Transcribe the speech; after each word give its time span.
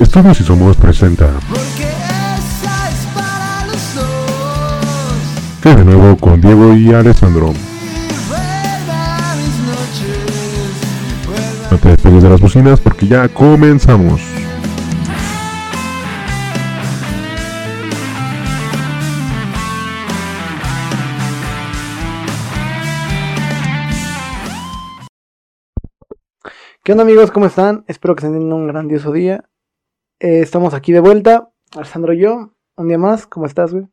Estudios 0.00 0.40
y 0.40 0.44
Somos 0.44 0.78
presenta. 0.78 1.28
Que 5.62 5.74
de 5.74 5.84
nuevo 5.84 6.16
con 6.16 6.40
Diego 6.40 6.74
y 6.74 6.90
Alessandro. 6.94 7.52
No 11.70 11.78
te 11.78 11.88
despegues 11.90 12.22
de 12.22 12.30
las 12.30 12.40
bocinas 12.40 12.80
porque 12.80 13.06
ya 13.08 13.28
comenzamos. 13.28 14.22
¿Qué 26.82 26.92
onda 26.92 27.04
amigos? 27.04 27.30
¿Cómo 27.30 27.44
están? 27.44 27.84
Espero 27.86 28.16
que 28.16 28.20
estén 28.20 28.32
teniendo 28.32 28.56
un 28.56 28.66
grandioso 28.66 29.12
día. 29.12 29.49
Eh, 30.20 30.40
estamos 30.40 30.74
aquí 30.74 30.92
de 30.92 31.00
vuelta, 31.00 31.50
Alessandro 31.74 32.12
y 32.12 32.18
yo, 32.18 32.52
un 32.76 32.88
día 32.88 32.98
más. 32.98 33.26
¿Cómo 33.26 33.46
estás, 33.46 33.72
güey? 33.72 33.86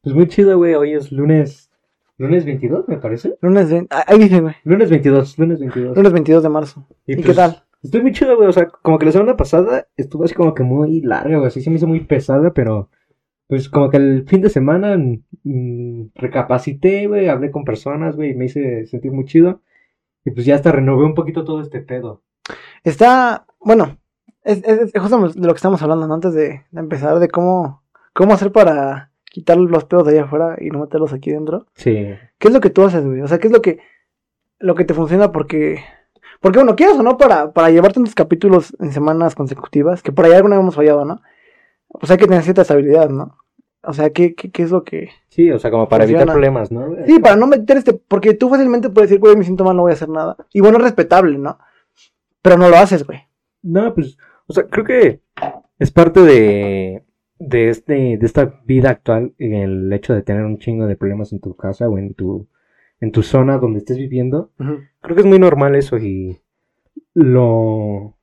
Pues 0.00 0.14
muy 0.14 0.26
chido, 0.28 0.56
güey. 0.56 0.74
Hoy 0.74 0.94
es 0.94 1.12
lunes. 1.12 1.70
Lunes 2.16 2.46
22, 2.46 2.88
me 2.88 2.96
parece. 2.96 3.36
Lunes, 3.42 3.70
ve- 3.70 3.86
ah, 3.90 4.04
ahí 4.06 4.18
dice, 4.18 4.40
güey. 4.40 4.54
Lunes 4.64 4.88
22, 4.88 5.38
lunes 5.38 5.60
22. 5.60 5.94
Lunes 5.94 6.12
22 6.12 6.42
de 6.42 6.48
marzo. 6.48 6.86
¿Y, 7.06 7.16
qué 7.16 7.22
pues, 7.22 7.36
tal? 7.36 7.64
Estoy 7.82 8.00
muy 8.00 8.12
chido, 8.12 8.34
güey. 8.34 8.48
O 8.48 8.52
sea, 8.52 8.66
como 8.68 8.98
que 8.98 9.04
la 9.04 9.12
semana 9.12 9.36
pasada 9.36 9.86
estuvo 9.94 10.24
así 10.24 10.34
como 10.34 10.54
que 10.54 10.62
muy 10.62 11.02
larga, 11.02 11.36
güey. 11.36 11.48
Así 11.48 11.60
se 11.60 11.68
me 11.68 11.76
hizo 11.76 11.86
muy 11.86 12.00
pesada, 12.00 12.52
pero. 12.54 12.88
Pues 13.46 13.68
como 13.68 13.90
que 13.90 13.98
el 13.98 14.24
fin 14.26 14.40
de 14.40 14.48
semana 14.48 14.96
mm, 14.96 16.12
recapacité, 16.14 17.06
güey. 17.08 17.28
Hablé 17.28 17.50
con 17.50 17.66
personas, 17.66 18.16
güey. 18.16 18.30
Y 18.30 18.34
me 18.34 18.46
hice 18.46 18.86
sentir 18.86 19.12
muy 19.12 19.26
chido. 19.26 19.60
Y 20.24 20.30
pues 20.30 20.46
ya 20.46 20.54
hasta 20.54 20.72
renové 20.72 21.04
un 21.04 21.14
poquito 21.14 21.44
todo 21.44 21.60
este 21.60 21.82
pedo. 21.82 22.22
Está, 22.84 23.44
bueno, 23.60 23.98
es, 24.44 24.62
es- 24.64 24.94
es 24.94 25.00
justo 25.02 25.28
de 25.28 25.46
lo 25.46 25.52
que 25.54 25.56
estamos 25.58 25.82
hablando, 25.82 26.06
¿no? 26.06 26.14
Antes 26.14 26.34
de, 26.34 26.62
de 26.70 26.80
empezar, 26.80 27.18
de 27.18 27.28
cómo, 27.28 27.82
cómo 28.12 28.34
hacer 28.34 28.52
para 28.52 29.10
quitar 29.24 29.56
los 29.56 29.84
pedos 29.84 30.06
de 30.06 30.12
allá 30.12 30.24
afuera 30.24 30.56
y 30.60 30.70
no 30.70 30.78
meterlos 30.80 31.12
aquí 31.12 31.30
dentro. 31.32 31.66
Sí. 31.74 31.92
¿Qué 32.38 32.48
es 32.48 32.54
lo 32.54 32.60
que 32.60 32.70
tú 32.70 32.84
haces, 32.84 33.04
güey? 33.04 33.20
O 33.22 33.26
sea, 33.28 33.38
¿qué 33.38 33.48
es 33.48 33.52
lo 33.52 33.60
que, 33.62 33.80
lo 34.60 34.74
que 34.76 34.84
te 34.84 34.94
funciona? 34.94 35.32
Porque, 35.32 35.80
porque 36.40 36.58
bueno, 36.58 36.76
quieras 36.76 36.96
o 36.98 37.02
no, 37.02 37.16
para, 37.16 37.52
para 37.52 37.70
llevar 37.70 37.92
tantos 37.92 38.14
capítulos 38.14 38.76
en 38.78 38.92
semanas 38.92 39.34
consecutivas, 39.34 40.02
que 40.02 40.12
por 40.12 40.24
ahí 40.24 40.32
alguna 40.32 40.56
vez 40.56 40.62
hemos 40.62 40.74
fallado, 40.76 41.04
¿no? 41.04 41.20
Pues 41.88 42.10
hay 42.10 42.18
que 42.18 42.26
tener 42.26 42.42
cierta 42.42 42.62
estabilidad, 42.62 43.08
¿no? 43.10 43.36
O 43.86 43.92
sea, 43.92 44.10
¿qué, 44.10 44.34
qué, 44.34 44.50
qué 44.50 44.62
es 44.62 44.70
lo 44.70 44.82
que...? 44.82 45.10
Sí, 45.28 45.50
o 45.50 45.58
sea, 45.58 45.70
como 45.70 45.88
para 45.88 46.04
evitar 46.04 46.26
problemas, 46.26 46.72
¿no? 46.72 46.94
Sí, 47.06 47.18
para 47.18 47.36
no 47.36 47.46
meter 47.46 47.76
este... 47.76 47.92
Porque 47.92 48.32
tú 48.34 48.48
fácilmente 48.48 48.88
puedes 48.88 49.10
decir, 49.10 49.20
güey, 49.20 49.36
me 49.36 49.44
siento 49.44 49.62
mal, 49.64 49.76
no 49.76 49.82
voy 49.82 49.90
a 49.90 49.94
hacer 49.94 50.08
nada. 50.08 50.36
Y 50.54 50.60
bueno, 50.60 50.78
es 50.78 50.84
respetable, 50.84 51.36
¿no? 51.38 51.58
Pero 52.40 52.56
no 52.56 52.68
lo 52.70 52.76
haces, 52.76 53.06
güey. 53.06 53.20
No, 53.62 53.92
pues, 53.94 54.16
o 54.46 54.52
sea, 54.52 54.64
creo 54.64 54.84
que 54.84 55.20
es 55.78 55.90
parte 55.90 56.20
de, 56.20 57.04
de, 57.38 57.68
este, 57.68 58.16
de 58.16 58.26
esta 58.26 58.60
vida 58.64 58.90
actual, 58.90 59.34
el 59.38 59.92
hecho 59.92 60.14
de 60.14 60.22
tener 60.22 60.44
un 60.44 60.58
chingo 60.58 60.86
de 60.86 60.96
problemas 60.96 61.32
en 61.32 61.40
tu 61.40 61.56
casa 61.56 61.88
o 61.88 61.98
en 61.98 62.14
tu, 62.14 62.48
en 63.00 63.12
tu 63.12 63.22
zona 63.22 63.58
donde 63.58 63.78
estés 63.78 63.98
viviendo. 63.98 64.50
Creo 65.00 65.14
que 65.14 65.22
es 65.22 65.26
muy 65.26 65.38
normal 65.38 65.74
eso 65.74 65.98
y 65.98 66.38
lo, 67.14 68.16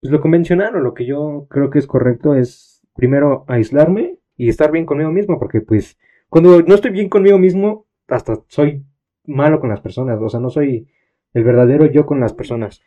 pues 0.00 0.12
lo 0.12 0.20
convencional 0.20 0.76
o 0.76 0.80
lo 0.80 0.94
que 0.94 1.06
yo 1.06 1.46
creo 1.50 1.70
que 1.70 1.78
es 1.78 1.86
correcto 1.86 2.34
es 2.34 2.82
primero 2.94 3.44
aislarme 3.48 4.18
y 4.36 4.48
estar 4.48 4.72
bien 4.72 4.86
conmigo 4.86 5.10
mismo, 5.10 5.38
porque 5.38 5.60
pues 5.60 5.98
cuando 6.28 6.62
no 6.62 6.74
estoy 6.74 6.90
bien 6.92 7.08
conmigo 7.08 7.38
mismo, 7.38 7.86
hasta 8.08 8.40
soy 8.48 8.84
malo 9.26 9.60
con 9.60 9.70
las 9.70 9.80
personas, 9.80 10.18
o 10.20 10.28
sea, 10.28 10.40
no 10.40 10.50
soy 10.50 10.88
el 11.34 11.44
verdadero 11.44 11.86
yo 11.86 12.06
con 12.06 12.20
las 12.20 12.32
personas. 12.32 12.82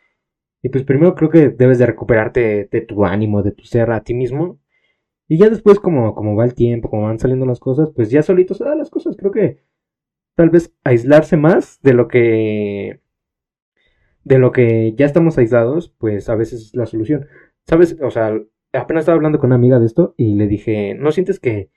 Y 0.64 0.70
pues 0.70 0.82
primero 0.82 1.14
creo 1.14 1.28
que 1.28 1.50
debes 1.50 1.78
de 1.78 1.84
recuperarte 1.84 2.70
de 2.72 2.80
tu 2.80 3.04
ánimo, 3.04 3.42
de 3.42 3.52
tu 3.52 3.64
ser 3.64 3.90
a 3.90 4.02
ti 4.02 4.14
mismo. 4.14 4.58
Y 5.28 5.36
ya 5.36 5.50
después 5.50 5.78
como, 5.78 6.14
como 6.14 6.36
va 6.36 6.46
el 6.46 6.54
tiempo, 6.54 6.88
como 6.88 7.02
van 7.02 7.18
saliendo 7.18 7.44
las 7.44 7.60
cosas, 7.60 7.90
pues 7.94 8.10
ya 8.10 8.22
solitos 8.22 8.56
se 8.56 8.64
dan 8.64 8.78
las 8.78 8.88
cosas. 8.88 9.14
Creo 9.14 9.30
que 9.30 9.58
tal 10.34 10.48
vez 10.48 10.72
aislarse 10.82 11.36
más 11.36 11.82
de 11.82 11.92
lo 11.92 12.08
que 12.08 13.02
de 14.24 14.38
lo 14.38 14.52
que 14.52 14.94
ya 14.96 15.04
estamos 15.04 15.36
aislados, 15.36 15.90
pues 15.98 16.30
a 16.30 16.34
veces 16.34 16.62
es 16.62 16.74
la 16.74 16.86
solución. 16.86 17.26
¿Sabes? 17.66 17.98
O 18.00 18.10
sea, 18.10 18.34
apenas 18.72 19.02
estaba 19.02 19.16
hablando 19.16 19.38
con 19.38 19.48
una 19.48 19.56
amiga 19.56 19.78
de 19.78 19.84
esto 19.84 20.14
y 20.16 20.34
le 20.34 20.46
dije, 20.48 20.94
¿no 20.94 21.12
sientes 21.12 21.40
que 21.40 21.68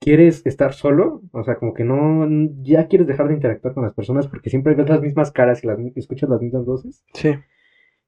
quieres 0.00 0.44
estar 0.46 0.72
solo? 0.72 1.22
O 1.30 1.44
sea, 1.44 1.58
como 1.58 1.74
que 1.74 1.84
no, 1.84 2.26
ya 2.60 2.88
quieres 2.88 3.06
dejar 3.06 3.28
de 3.28 3.34
interactuar 3.34 3.72
con 3.72 3.84
las 3.84 3.94
personas 3.94 4.26
porque 4.26 4.50
siempre 4.50 4.74
ves 4.74 4.88
las 4.88 5.00
mismas 5.00 5.30
caras 5.30 5.62
y 5.62 5.68
las, 5.68 5.78
escuchas 5.94 6.28
las 6.28 6.40
mismas 6.40 6.64
voces. 6.64 7.04
Sí. 7.14 7.36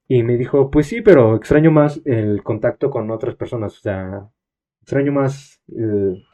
Y 0.09 0.23
me 0.23 0.37
dijo, 0.39 0.71
pues 0.71 0.87
sí, 0.87 1.03
pero 1.03 1.37
extraño 1.37 1.71
más 1.71 2.01
el 2.07 2.43
contacto 2.43 2.91
con 2.91 3.11
otras 3.11 3.37
personas. 3.37 3.77
O 3.77 3.81
sea, 3.81 4.29
extraño 4.81 5.13
más 5.13 5.61
el, 5.69 6.25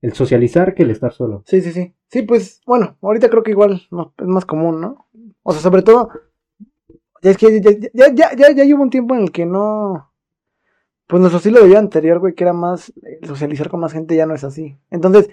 el 0.00 0.12
socializar 0.14 0.74
que 0.74 0.84
el 0.84 0.90
estar 0.90 1.12
solo. 1.12 1.42
Sí, 1.46 1.60
sí, 1.60 1.70
sí. 1.72 1.94
Sí, 2.08 2.22
pues, 2.22 2.62
bueno, 2.66 2.96
ahorita 3.02 3.28
creo 3.28 3.42
que 3.42 3.50
igual 3.50 3.82
no, 3.90 4.14
es 4.18 4.26
más 4.26 4.46
común, 4.46 4.80
¿no? 4.80 5.06
O 5.42 5.52
sea, 5.52 5.60
sobre 5.60 5.82
todo, 5.82 6.08
ya 7.22 7.30
es 7.30 7.36
que 7.36 7.60
ya, 7.60 7.70
ya, 7.92 8.14
ya, 8.14 8.34
ya, 8.34 8.50
ya 8.64 8.74
hubo 8.74 8.82
un 8.82 8.90
tiempo 8.90 9.14
en 9.14 9.22
el 9.22 9.32
que 9.32 9.44
no... 9.46 10.10
Pues 11.06 11.20
nuestro 11.20 11.38
estilo 11.38 11.60
de 11.60 11.66
vida 11.66 11.78
anterior, 11.80 12.20
güey, 12.20 12.34
que 12.34 12.44
era 12.44 12.52
más 12.52 12.90
eh, 13.04 13.18
socializar 13.26 13.68
con 13.68 13.80
más 13.80 13.92
gente, 13.92 14.14
ya 14.16 14.26
no 14.26 14.34
es 14.34 14.44
así. 14.44 14.76
Entonces, 14.90 15.28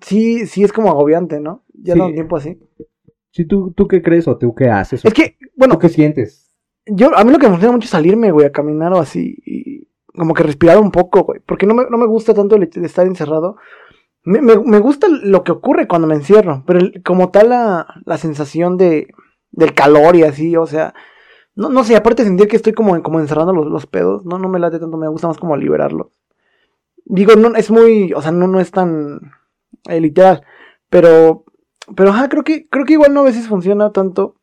sí, 0.00 0.46
sí 0.46 0.64
es 0.64 0.72
como 0.72 0.90
agobiante, 0.90 1.40
¿no? 1.40 1.64
Ya 1.72 1.94
Sí. 1.94 1.98
no 2.00 2.06
un 2.06 2.14
tiempo 2.14 2.36
así. 2.36 2.58
Sí, 3.30 3.44
¿tú, 3.44 3.72
¿Tú 3.72 3.86
qué 3.88 4.02
crees 4.02 4.26
o 4.28 4.36
tú 4.36 4.54
qué 4.54 4.68
haces? 4.68 5.04
Es 5.04 5.14
que, 5.14 5.36
bueno, 5.56 5.74
¿Tú 5.74 5.80
qué 5.80 5.88
sientes? 5.88 6.41
Yo, 6.86 7.16
a 7.16 7.24
mí 7.24 7.32
lo 7.32 7.38
que 7.38 7.46
me 7.46 7.52
funciona 7.52 7.72
mucho 7.72 7.86
es 7.86 7.90
salirme, 7.90 8.30
güey, 8.30 8.46
a 8.46 8.52
caminar 8.52 8.92
o 8.92 8.98
así, 8.98 9.36
y 9.44 9.88
como 10.16 10.34
que 10.34 10.42
respirar 10.42 10.78
un 10.78 10.90
poco, 10.90 11.22
güey, 11.24 11.40
porque 11.44 11.66
no 11.66 11.74
me, 11.74 11.84
no 11.88 11.98
me 11.98 12.06
gusta 12.06 12.34
tanto 12.34 12.56
estar 12.56 13.06
encerrado. 13.06 13.56
Me, 14.24 14.40
me, 14.40 14.56
me 14.58 14.78
gusta 14.78 15.08
lo 15.08 15.42
que 15.42 15.52
ocurre 15.52 15.88
cuando 15.88 16.06
me 16.06 16.14
encierro, 16.14 16.62
pero 16.66 16.80
como 17.04 17.30
tal 17.30 17.48
la, 17.48 17.86
la 18.04 18.18
sensación 18.18 18.76
de, 18.76 19.08
del 19.50 19.74
calor 19.74 20.16
y 20.16 20.22
así, 20.22 20.56
o 20.56 20.66
sea, 20.66 20.94
no, 21.54 21.68
no 21.68 21.84
sé, 21.84 21.96
aparte 21.96 22.22
de 22.22 22.28
sentir 22.28 22.48
que 22.48 22.56
estoy 22.56 22.72
como, 22.72 23.00
como 23.02 23.20
encerrando 23.20 23.52
los, 23.52 23.66
los 23.66 23.86
pedos, 23.86 24.24
no, 24.24 24.38
no 24.38 24.48
me 24.48 24.58
late 24.58 24.78
tanto, 24.78 24.96
me 24.96 25.08
gusta 25.08 25.28
más 25.28 25.38
como 25.38 25.56
liberarlos. 25.56 26.08
Digo, 27.04 27.34
no, 27.36 27.54
es 27.56 27.70
muy, 27.70 28.12
o 28.14 28.22
sea, 28.22 28.32
no, 28.32 28.46
no 28.46 28.60
es 28.60 28.70
tan 28.70 29.32
eh, 29.88 30.00
literal, 30.00 30.44
pero, 30.88 31.44
pero, 31.94 32.10
ajá, 32.10 32.28
creo 32.28 32.44
que, 32.44 32.68
creo 32.68 32.84
que 32.84 32.94
igual 32.94 33.12
no 33.12 33.20
a 33.20 33.24
veces 33.24 33.48
funciona 33.48 33.92
tanto 33.92 34.36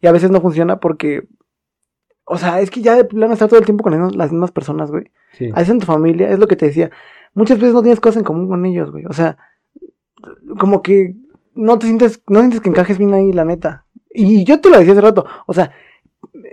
y 0.00 0.06
a 0.06 0.12
veces 0.12 0.30
no 0.30 0.40
funciona 0.40 0.80
porque, 0.80 1.28
o 2.26 2.36
sea, 2.38 2.60
es 2.60 2.70
que 2.70 2.82
ya 2.82 2.94
de 2.96 3.04
plano 3.04 3.32
estar 3.32 3.48
todo 3.48 3.58
el 3.58 3.64
tiempo 3.64 3.82
con 3.84 3.92
las 4.18 4.30
mismas- 4.32 4.50
personas, 4.52 4.90
güey. 4.90 5.10
Sí. 5.32 5.48
A 5.52 5.60
veces 5.60 5.70
en 5.70 5.78
tu 5.80 5.86
familia, 5.86 6.28
es 6.30 6.38
lo 6.38 6.46
que 6.48 6.56
te 6.56 6.66
decía. 6.66 6.90
Muchas 7.34 7.58
veces 7.58 7.72
no 7.74 7.82
tienes 7.82 8.00
cosas 8.00 8.18
en 8.18 8.24
común 8.24 8.48
con 8.48 8.64
ellos, 8.66 8.90
güey. 8.90 9.04
O 9.06 9.12
sea, 9.12 9.36
como 10.58 10.82
que 10.82 11.14
no 11.54 11.78
te 11.78 11.86
sientes, 11.86 12.22
no 12.28 12.40
sientes 12.40 12.60
que 12.60 12.68
encajes 12.68 12.98
bien 12.98 13.14
ahí, 13.14 13.32
la 13.32 13.44
neta. 13.44 13.84
Y 14.12 14.44
yo 14.44 14.60
te 14.60 14.68
lo 14.70 14.78
decía 14.78 14.92
hace 14.92 15.00
rato, 15.02 15.24
o 15.46 15.52
sea, 15.54 15.72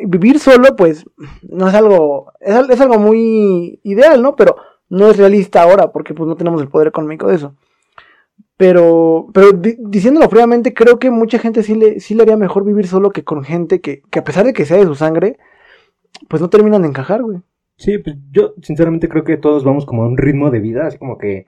vivir 0.05 0.39
solo, 0.39 0.75
pues, 0.75 1.05
no 1.49 1.67
es 1.69 1.73
algo, 1.73 2.31
es, 2.39 2.53
al- 2.55 2.69
es 2.71 2.79
algo 2.81 2.99
muy 2.99 3.79
ideal, 3.83 4.21
¿no? 4.21 4.35
Pero 4.35 4.55
no 4.89 5.07
es 5.09 5.17
realista 5.17 5.63
ahora, 5.63 5.91
porque 5.91 6.13
pues 6.13 6.27
no 6.27 6.35
tenemos 6.35 6.61
el 6.61 6.67
poder 6.67 6.87
económico 6.89 7.27
de 7.27 7.35
eso. 7.35 7.55
Pero, 8.57 9.27
pero 9.33 9.51
di- 9.51 9.77
diciéndolo 9.79 10.29
fríamente, 10.29 10.73
creo 10.73 10.99
que 10.99 11.09
mucha 11.09 11.39
gente 11.39 11.63
sí 11.63 11.75
le, 11.75 11.99
sí 11.99 12.13
le 12.15 12.23
haría 12.23 12.37
mejor 12.37 12.63
vivir 12.63 12.87
solo 12.87 13.09
que 13.09 13.23
con 13.23 13.43
gente 13.43 13.81
que, 13.81 14.03
que 14.11 14.19
a 14.19 14.23
pesar 14.23 14.45
de 14.45 14.53
que 14.53 14.65
sea 14.65 14.77
de 14.77 14.85
su 14.85 14.95
sangre, 14.95 15.37
pues 16.29 16.41
no 16.41 16.49
terminan 16.49 16.81
de 16.83 16.89
encajar, 16.89 17.21
güey. 17.23 17.41
Sí, 17.77 17.97
pues 17.97 18.17
yo 18.31 18.53
sinceramente 18.61 19.09
creo 19.09 19.23
que 19.23 19.37
todos 19.37 19.63
vamos 19.63 19.85
como 19.85 20.03
a 20.03 20.07
un 20.07 20.17
ritmo 20.17 20.51
de 20.51 20.59
vida, 20.59 20.85
así 20.87 20.97
como 20.97 21.17
que 21.17 21.47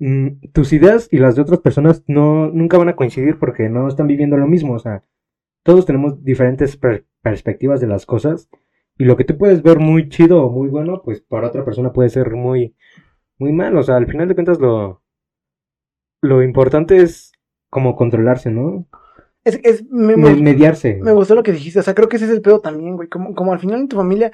mm, 0.00 0.50
tus 0.52 0.72
ideas 0.72 1.08
y 1.12 1.18
las 1.18 1.36
de 1.36 1.42
otras 1.42 1.60
personas 1.60 2.04
no 2.08 2.48
nunca 2.50 2.78
van 2.78 2.90
a 2.90 2.96
coincidir 2.96 3.38
porque 3.38 3.68
no 3.70 3.88
están 3.88 4.08
viviendo 4.08 4.36
lo 4.38 4.48
mismo, 4.48 4.74
o 4.74 4.78
sea, 4.78 5.04
todos 5.64 5.86
tenemos 5.86 6.24
diferentes 6.24 6.76
per- 6.76 7.06
perspectivas 7.22 7.80
de 7.80 7.88
las 7.88 8.06
cosas 8.06 8.48
y 8.98 9.04
lo 9.06 9.16
que 9.16 9.24
tú 9.24 9.38
puedes 9.38 9.62
ver 9.62 9.78
muy 9.80 10.08
chido 10.10 10.44
o 10.44 10.50
muy 10.50 10.68
bueno, 10.70 11.02
pues 11.04 11.20
para 11.22 11.48
otra 11.48 11.64
persona 11.64 11.92
puede 11.92 12.10
ser 12.10 12.32
muy 12.32 12.76
muy 13.38 13.52
mal, 13.52 13.76
o 13.78 13.82
sea, 13.84 13.96
al 13.96 14.06
final 14.08 14.28
de 14.28 14.34
cuentas 14.36 14.60
lo 14.60 15.02
lo 16.22 16.42
importante 16.42 17.02
es 17.02 17.32
como 17.70 17.96
controlarse, 17.96 18.50
¿no? 18.50 18.86
Es, 19.44 19.58
es, 19.64 19.84
me, 19.90 20.16
Me- 20.16 20.34
me- 20.34 20.40
mediarse. 20.42 20.98
me 21.02 21.12
gustó 21.12 21.34
lo 21.34 21.42
que 21.42 21.52
dijiste, 21.52 21.80
o 21.80 21.82
sea, 21.82 21.94
creo 21.94 22.08
que 22.08 22.16
ese 22.16 22.26
es 22.26 22.30
el 22.30 22.42
pedo 22.42 22.60
también, 22.60 22.96
güey. 22.96 23.08
Como, 23.08 23.34
como 23.34 23.52
al 23.52 23.58
final 23.58 23.80
en 23.80 23.88
tu 23.88 23.96
familia 23.96 24.30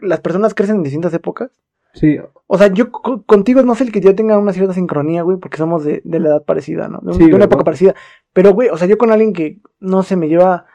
las 0.00 0.20
personas 0.20 0.54
crecen 0.54 0.76
en 0.76 0.82
distintas 0.82 1.12
épocas. 1.14 1.50
Sí, 1.94 2.18
O 2.46 2.58
sea, 2.58 2.68
yo 2.68 2.92
co- 2.92 3.22
contigo 3.24 3.62
no 3.62 3.74
sé 3.74 3.84
el 3.84 3.92
que 3.92 4.00
yo 4.00 4.14
tenga 4.14 4.38
una 4.38 4.52
cierta 4.52 4.74
sincronía, 4.74 5.22
güey, 5.22 5.38
porque 5.38 5.56
somos 5.56 5.84
de, 5.84 6.00
de 6.04 6.20
la 6.20 6.28
edad 6.28 6.44
parecida, 6.44 6.86
¿no? 6.88 7.00
De, 7.02 7.14
Sí, 7.14 7.26
de 7.26 7.34
una 7.34 7.46
época 7.46 7.64
parecida. 7.64 7.94
Pero, 8.32 8.52
güey, 8.52 8.68
o 8.68 8.76
sea, 8.76 8.86
yo 8.86 8.98
con 8.98 9.10
alguien 9.10 9.32
que, 9.32 9.58
no 9.80 10.02
sé, 10.02 10.14
me 10.16 10.28
lleva 10.28 10.66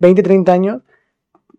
20, 0.00 0.22
30 0.22 0.52
años, 0.52 0.82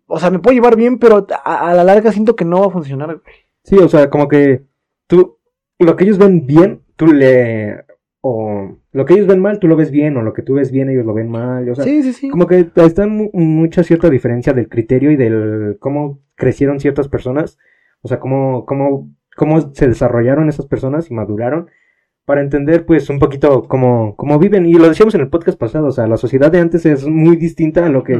o 0.06 0.18
sea, 0.20 0.30
me 0.30 0.38
puedo 0.38 0.54
llevar 0.54 0.76
bien, 0.76 0.98
pero 0.98 1.26
a, 1.44 1.70
a 1.70 1.74
la 1.74 1.82
larga 1.84 2.12
siento 2.12 2.36
que 2.36 2.44
no 2.44 2.60
va 2.60 2.66
a 2.66 2.70
funcionar, 2.70 3.06
güey. 3.08 3.20
Sí, 3.64 3.76
o 3.78 3.88
sea, 3.88 4.10
como 4.10 4.28
que 4.28 4.62
tú, 5.06 5.38
lo 5.78 5.96
que 5.96 6.04
ellos 6.04 6.18
ven 6.18 6.46
bien, 6.46 6.82
tú 6.96 7.06
le, 7.06 7.84
o 8.20 8.76
lo 8.92 9.04
que 9.04 9.14
ellos 9.14 9.26
ven 9.26 9.40
mal, 9.40 9.58
tú 9.58 9.68
lo 9.68 9.76
ves 9.76 9.90
bien, 9.90 10.16
o 10.16 10.22
lo 10.22 10.32
que 10.32 10.42
tú 10.42 10.54
ves 10.54 10.70
bien, 10.72 10.88
ellos 10.90 11.06
lo 11.06 11.14
ven 11.14 11.30
mal, 11.30 11.68
o 11.68 11.74
sea, 11.74 11.84
sí, 11.84 12.02
sí, 12.02 12.12
sí. 12.12 12.28
como 12.28 12.46
que 12.46 12.68
está 12.76 13.06
mu- 13.06 13.30
mucha 13.32 13.82
cierta 13.84 14.10
diferencia 14.10 14.52
del 14.52 14.68
criterio 14.68 15.10
y 15.10 15.16
del 15.16 15.76
cómo 15.78 16.20
crecieron 16.34 16.80
ciertas 16.80 17.08
personas, 17.08 17.58
O 18.02 18.08
sea, 18.08 18.18
cómo, 18.18 18.64
cómo, 18.64 19.10
cómo 19.36 19.74
se 19.74 19.86
desarrollaron 19.86 20.48
esas 20.48 20.66
personas 20.66 21.10
y 21.10 21.14
maduraron 21.14 21.68
para 22.24 22.40
entender 22.40 22.86
pues 22.86 23.10
un 23.10 23.18
poquito 23.18 23.64
cómo, 23.68 24.16
cómo 24.16 24.38
viven. 24.38 24.64
Y 24.64 24.72
lo 24.74 24.88
decíamos 24.88 25.14
en 25.14 25.20
el 25.20 25.28
podcast 25.28 25.58
pasado, 25.58 25.88
o 25.88 25.92
sea, 25.92 26.06
la 26.06 26.16
sociedad 26.16 26.50
de 26.50 26.60
antes 26.60 26.86
es 26.86 27.06
muy 27.06 27.36
distinta 27.36 27.84
a 27.84 27.90
lo 27.90 28.02
que... 28.02 28.14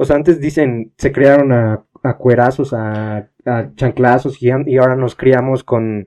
O 0.00 0.04
sea, 0.04 0.16
antes 0.16 0.40
dicen, 0.40 0.92
se 0.96 1.12
crearon 1.12 1.52
a, 1.52 1.84
a 2.02 2.16
cuerazos, 2.16 2.72
a, 2.72 3.28
a 3.44 3.70
chanclazos 3.76 4.42
y, 4.42 4.48
y 4.66 4.76
ahora 4.78 4.96
nos 4.96 5.14
criamos 5.14 5.62
con, 5.64 6.04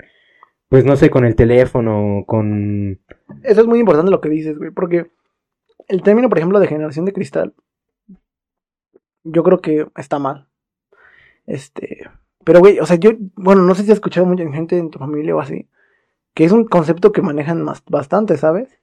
pues 0.72 0.86
no 0.86 0.96
sé, 0.96 1.10
con 1.10 1.26
el 1.26 1.36
teléfono, 1.36 2.24
con... 2.26 3.02
Eso 3.44 3.60
es 3.60 3.68
muy 3.68 3.82
importante 3.82 4.10
lo 4.10 4.22
que 4.22 4.30
dices, 4.30 4.58
güey, 4.58 4.72
porque 4.72 5.12
el 5.90 6.02
término, 6.02 6.30
por 6.30 6.38
ejemplo, 6.38 6.62
de 6.62 6.68
generación 6.68 7.04
de 7.04 7.12
cristal, 7.12 7.54
yo 9.26 9.44
creo 9.44 9.60
que 9.60 9.86
está 9.98 10.18
mal. 10.18 10.48
Este, 11.46 12.10
pero 12.46 12.62
güey, 12.62 12.80
o 12.80 12.86
sea, 12.86 12.96
yo, 12.96 13.12
bueno, 13.36 13.64
no 13.64 13.76
sé 13.76 13.84
si 13.84 13.92
has 13.92 13.98
escuchado 13.98 14.26
mucha 14.26 14.50
gente 14.50 14.78
en 14.78 14.92
tu 14.92 14.98
familia 14.98 15.36
o 15.36 15.42
así, 15.42 15.68
que 16.34 16.46
es 16.46 16.54
un 16.54 16.64
concepto 16.64 17.12
que 17.12 17.22
manejan 17.22 17.62
más, 17.62 17.84
bastante, 17.90 18.38
¿sabes? 18.38 18.81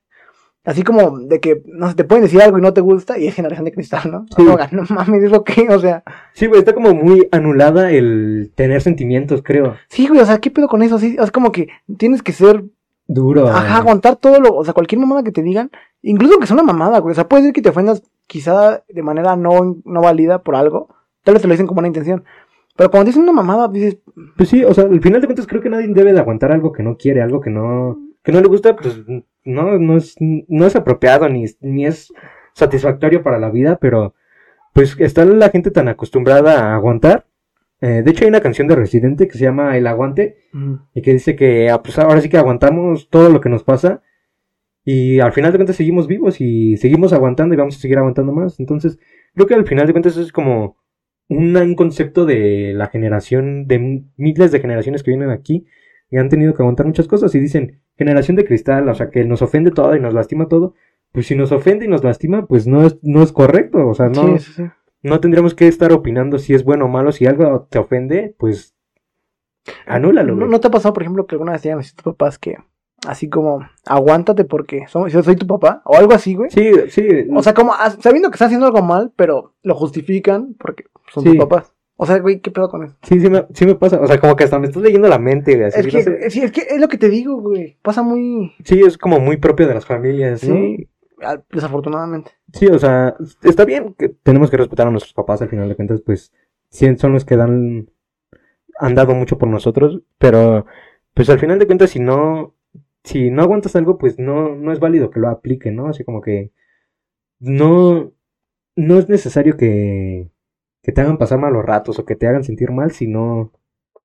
Así 0.65 0.83
como 0.83 1.19
de 1.21 1.41
que, 1.41 1.63
no 1.67 1.89
sé, 1.89 1.95
te 1.95 2.05
pueden 2.05 2.25
decir 2.25 2.43
algo 2.43 2.59
y 2.59 2.61
no 2.61 2.75
te 2.75 2.81
gusta 2.83 3.19
y 3.19 3.27
es 3.27 3.35
generación 3.35 3.65
de 3.65 3.73
cristal, 3.73 4.11
¿no? 4.11 4.27
Sí. 4.37 4.43
No, 4.45 4.57
no 4.73 4.85
mames, 4.91 5.23
¿eso 5.23 5.43
qué? 5.45 5.67
O 5.71 5.79
sea, 5.79 6.03
Sí, 6.35 6.47
güey, 6.47 6.59
está 6.61 6.75
como 6.75 6.95
muy 6.95 7.27
anulada 7.33 7.91
el 7.91 8.53
tener 8.55 8.83
sentimientos, 8.83 9.43
creo. 9.43 9.77
sí, 9.89 10.09
güey, 10.09 10.21
o 10.21 10.27
sea, 10.27 10.39
¿qué 10.39 10.51
pedo 10.51 10.69
con 10.69 10.83
eso? 10.83 10.99
Sí, 10.99 11.17
es 11.19 11.31
como 11.31 11.53
que 11.53 11.69
tienes 11.97 12.23
que 12.23 12.33
ser 12.33 12.65
Duro. 13.11 13.49
Ajá, 13.49 13.79
aguantar 13.79 14.17
todo 14.17 14.39
lo, 14.39 14.55
o 14.55 14.63
sea, 14.65 14.75
cualquier 14.75 15.01
mamada 15.01 15.23
que 15.23 15.33
te 15.33 15.43
digan, 15.43 15.71
incluso 16.03 16.39
que 16.39 16.47
sea 16.47 16.53
una 16.55 16.63
mamada, 16.63 16.99
güey. 16.99 17.13
O 17.13 17.15
sea, 17.15 17.27
puede 17.27 17.45
ser 17.45 17.53
que 17.55 17.63
te 17.63 17.71
ofendas 17.71 18.03
quizá 18.27 18.83
de 18.87 19.03
manera 19.03 19.35
no, 19.35 19.79
no 19.87 20.01
válida 20.03 20.43
por 20.43 20.57
algo. 20.57 20.89
Tal 21.25 21.33
vez 21.33 21.41
te 21.41 21.49
lo 21.49 21.53
dicen 21.53 21.67
como 21.67 21.79
una 21.79 21.89
intención. 21.89 22.25
Pero 22.77 22.91
cuando 22.91 23.07
dicen 23.07 23.23
una 23.23 23.33
mamada, 23.33 23.67
dices, 23.69 23.97
Pues 24.37 24.51
sí, 24.51 24.63
o 24.63 24.75
sea, 24.75 24.85
al 24.85 25.01
final 25.01 25.23
de 25.23 25.27
cuentas 25.27 25.47
creo 25.47 25.63
que 25.63 25.71
nadie 25.71 25.89
debe 25.89 26.13
de 26.13 26.21
aguantar 26.21 26.53
algo 26.53 26.71
que 26.71 26.83
no 26.83 26.99
quiere, 26.99 27.23
algo 27.23 27.41
que 27.41 27.49
no, 27.49 27.99
que 28.23 28.31
no 28.31 28.43
le 28.43 28.49
gusta, 28.49 28.77
pues 28.77 29.01
no, 29.45 29.79
no 29.79 29.97
es, 29.97 30.17
no 30.19 30.67
es 30.67 30.77
apropiado 30.77 31.29
ni, 31.29 31.47
ni 31.61 31.87
es 31.87 32.13
satisfactorio 32.55 33.23
para 33.23 33.39
la 33.39 33.51
vida, 33.51 33.79
pero 33.81 34.15
pues 34.73 34.97
está 34.99 35.25
la 35.25 35.51
gente 35.51 35.71
tan 35.71 35.89
acostumbrada 35.89 36.73
a 36.73 36.75
aguantar. 36.75 37.27
Eh, 37.81 38.03
de 38.05 38.11
hecho 38.11 38.25
hay 38.25 38.29
una 38.29 38.41
canción 38.41 38.67
de 38.67 38.75
Residente 38.75 39.29
que 39.29 39.39
se 39.39 39.45
llama 39.45 39.77
El 39.77 39.87
Aguante 39.87 40.39
y 40.95 41.03
que 41.03 41.13
dice 41.13 41.37
que 41.37 41.71
ah, 41.71 41.81
pues 41.83 41.99
ahora 41.99 42.21
sí 42.21 42.29
que 42.29 42.37
aguantamos 42.37 43.09
todo 43.09 43.31
lo 43.31 43.41
que 43.41 43.49
nos 43.49 43.63
pasa 43.63 44.03
y 44.85 45.21
al 45.21 45.33
final 45.33 45.53
de 45.53 45.59
cuentas 45.59 45.77
seguimos 45.77 46.09
vivos 46.09 46.41
y 46.41 46.77
seguimos 46.77 47.13
aguantando 47.13 47.55
y 47.55 47.59
vamos 47.59 47.77
a 47.77 47.81
seguir 47.81 47.99
aguantando 47.99 48.33
más. 48.33 48.59
Entonces 48.59 48.99
creo 49.35 49.47
que 49.47 49.55
al 49.55 49.67
final 49.67 49.87
de 49.87 49.93
cuentas 49.93 50.17
es 50.17 50.33
como 50.33 50.77
un, 51.29 51.57
un 51.57 51.75
concepto 51.75 52.27
de 52.27 52.73
la 52.75 52.89
generación, 52.89 53.67
de 53.69 54.05
miles 54.17 54.51
de 54.51 54.61
generaciones 54.61 55.03
que 55.03 55.11
vienen 55.11 55.31
aquí 55.31 55.67
y 56.11 56.17
han 56.17 56.29
tenido 56.29 56.55
que 56.55 56.63
aguantar 56.63 56.87
muchas 56.87 57.07
cosas 57.09 57.35
y 57.35 57.41
dicen 57.41 57.81
generación 57.97 58.37
de 58.37 58.45
cristal, 58.45 58.89
o 58.89 58.95
sea 58.95 59.11
que 59.11 59.25
nos 59.25 59.43
ofende 59.43 59.71
todo 59.71 59.95
y 59.97 60.01
nos 60.01 60.15
lastima 60.15 60.49
todo. 60.49 60.75
Pues 61.13 61.27
si 61.27 61.35
nos 61.35 61.53
ofende 61.53 61.87
y 61.87 61.89
nos 61.89 62.05
lastima, 62.05 62.47
pues 62.47 62.67
no 62.67 62.85
es, 62.87 62.99
no 63.03 63.23
es 63.23 63.33
correcto, 63.33 63.87
o 63.89 63.95
sea, 63.95 64.09
no, 64.09 64.39
sí, 64.39 64.45
sí, 64.45 64.53
sí. 64.53 64.63
no 65.03 65.21
tendríamos 65.21 65.55
que 65.55 65.67
estar 65.69 65.93
opinando 65.93 66.39
si 66.39 66.55
es 66.55 66.65
bueno 66.65 66.85
o 66.85 66.89
malo, 66.89 67.13
si 67.13 67.27
algo 67.27 67.67
te 67.71 67.79
ofende, 67.79 68.35
pues 68.39 68.75
anúlalo, 69.87 70.35
¿No, 70.35 70.47
no 70.47 70.61
te 70.61 70.69
ha 70.69 70.71
pasado, 70.71 70.93
por 70.95 71.03
ejemplo, 71.03 71.27
que 71.27 71.35
alguna 71.35 71.53
vez 71.53 71.65
hayan 71.65 71.79
dicho 71.81 71.95
tus 71.95 72.05
papás 72.05 72.39
que, 72.39 72.57
así 73.07 73.29
como, 73.29 73.67
aguántate 73.87 74.45
porque 74.45 74.85
soy, 74.89 75.11
yo 75.11 75.23
soy 75.23 75.37
tu 75.37 75.47
papá? 75.47 75.83
O 75.85 75.97
algo 75.97 76.13
así, 76.15 76.35
güey. 76.35 76.51
Sí, 76.51 76.71
sí. 76.89 77.07
O 77.35 77.43
sea, 77.43 77.55
como 77.55 77.73
sabiendo 78.01 78.31
que 78.31 78.35
estás 78.35 78.47
haciendo 78.47 78.67
algo 78.67 78.83
mal, 78.83 79.13
pero 79.17 79.55
lo 79.63 79.75
justifican 79.75 80.55
porque 80.59 80.85
son 81.13 81.23
Sí. 81.25 81.31
tus 81.31 81.39
papás. 81.39 81.75
O 82.01 82.07
sea, 82.07 82.19
güey, 82.21 82.41
¿qué 82.41 82.53
pedo 82.53 82.69
con 82.69 82.85
eso? 82.85 82.97
sí, 83.03 83.19
sí 83.21 83.29
me, 83.29 83.45
sí 83.53 83.67
me 83.67 83.75
pasa. 83.75 84.01
O 84.01 84.07
sea, 84.07 84.21
como 84.21 84.37
que 84.37 84.45
hasta 84.45 84.59
me 84.61 84.69
estás 84.69 84.83
leyendo 84.83 85.09
la 85.09 85.19
mente, 85.19 85.57
güey. 85.57 85.67
así, 85.67 85.81
Es 85.81 85.87
no 85.87 85.91
que, 85.93 86.03
sé. 86.05 86.31
sí, 86.31 86.41
es 86.43 86.53
que 86.53 86.61
es 86.71 86.81
lo 86.81 86.87
que 86.87 86.97
te 86.97 87.09
digo, 87.09 87.41
güey. 87.41 87.77
Pasa 87.83 88.03
muy. 88.03 88.53
Sí, 88.65 88.81
es 88.81 88.97
como 88.97 89.19
muy 89.19 89.37
propio 89.37 89.67
de 89.67 89.75
las 89.75 89.85
familias, 89.85 90.45
¿no? 90.45 90.55
Sí, 90.55 90.89
ah, 91.23 91.41
desafortunadamente. 91.51 92.31
Sí, 92.53 92.67
o 92.67 92.79
sea, 92.79 93.17
está 93.43 93.65
bien 93.65 93.95
que 93.99 94.11
tenemos 94.11 94.49
que 94.49 94.57
respetar 94.57 94.87
a 94.87 94.91
nuestros 94.93 95.13
papás 95.13 95.43
al 95.43 95.49
final 95.49 95.69
de 95.69 95.75
cuentas, 95.75 96.01
pues 96.01 96.33
sí 96.71 96.87
son 96.97 97.13
los 97.15 97.25
que 97.25 97.37
dan, 97.37 97.91
han 98.79 98.95
dado 98.95 99.15
mucho 99.15 99.37
por 99.37 99.49
nosotros, 99.49 100.01
pero 100.19 100.67
pues 101.15 101.29
al 101.31 101.41
final 101.41 101.59
de 101.59 101.67
cuentas 101.67 101.91
si 101.91 101.99
no, 101.99 102.55
si 103.03 103.33
no 103.33 103.43
aguantas 103.43 103.75
algo, 103.75 103.99
pues 103.99 104.21
no, 104.21 104.55
no 104.55 104.71
es 104.73 104.79
válido 104.79 105.11
que 105.11 105.19
lo 105.19 105.29
apliquen, 105.29 105.75
¿no? 105.75 105.89
Así 105.89 106.05
como 106.05 106.21
que 106.21 106.53
no, 107.41 108.13
no 108.77 108.99
es 108.99 109.09
necesario 109.09 109.57
que, 109.57 110.31
que 110.89 110.93
te 110.93 111.03
hagan 111.03 111.19
pasar 111.19 111.39
malos 111.39 111.67
ratos 111.67 111.99
o 111.99 112.07
que 112.07 112.17
te 112.17 112.27
hagan 112.27 112.43
sentir 112.45 112.71
mal 112.71 112.93
si 112.93 113.07
no, 113.07 113.53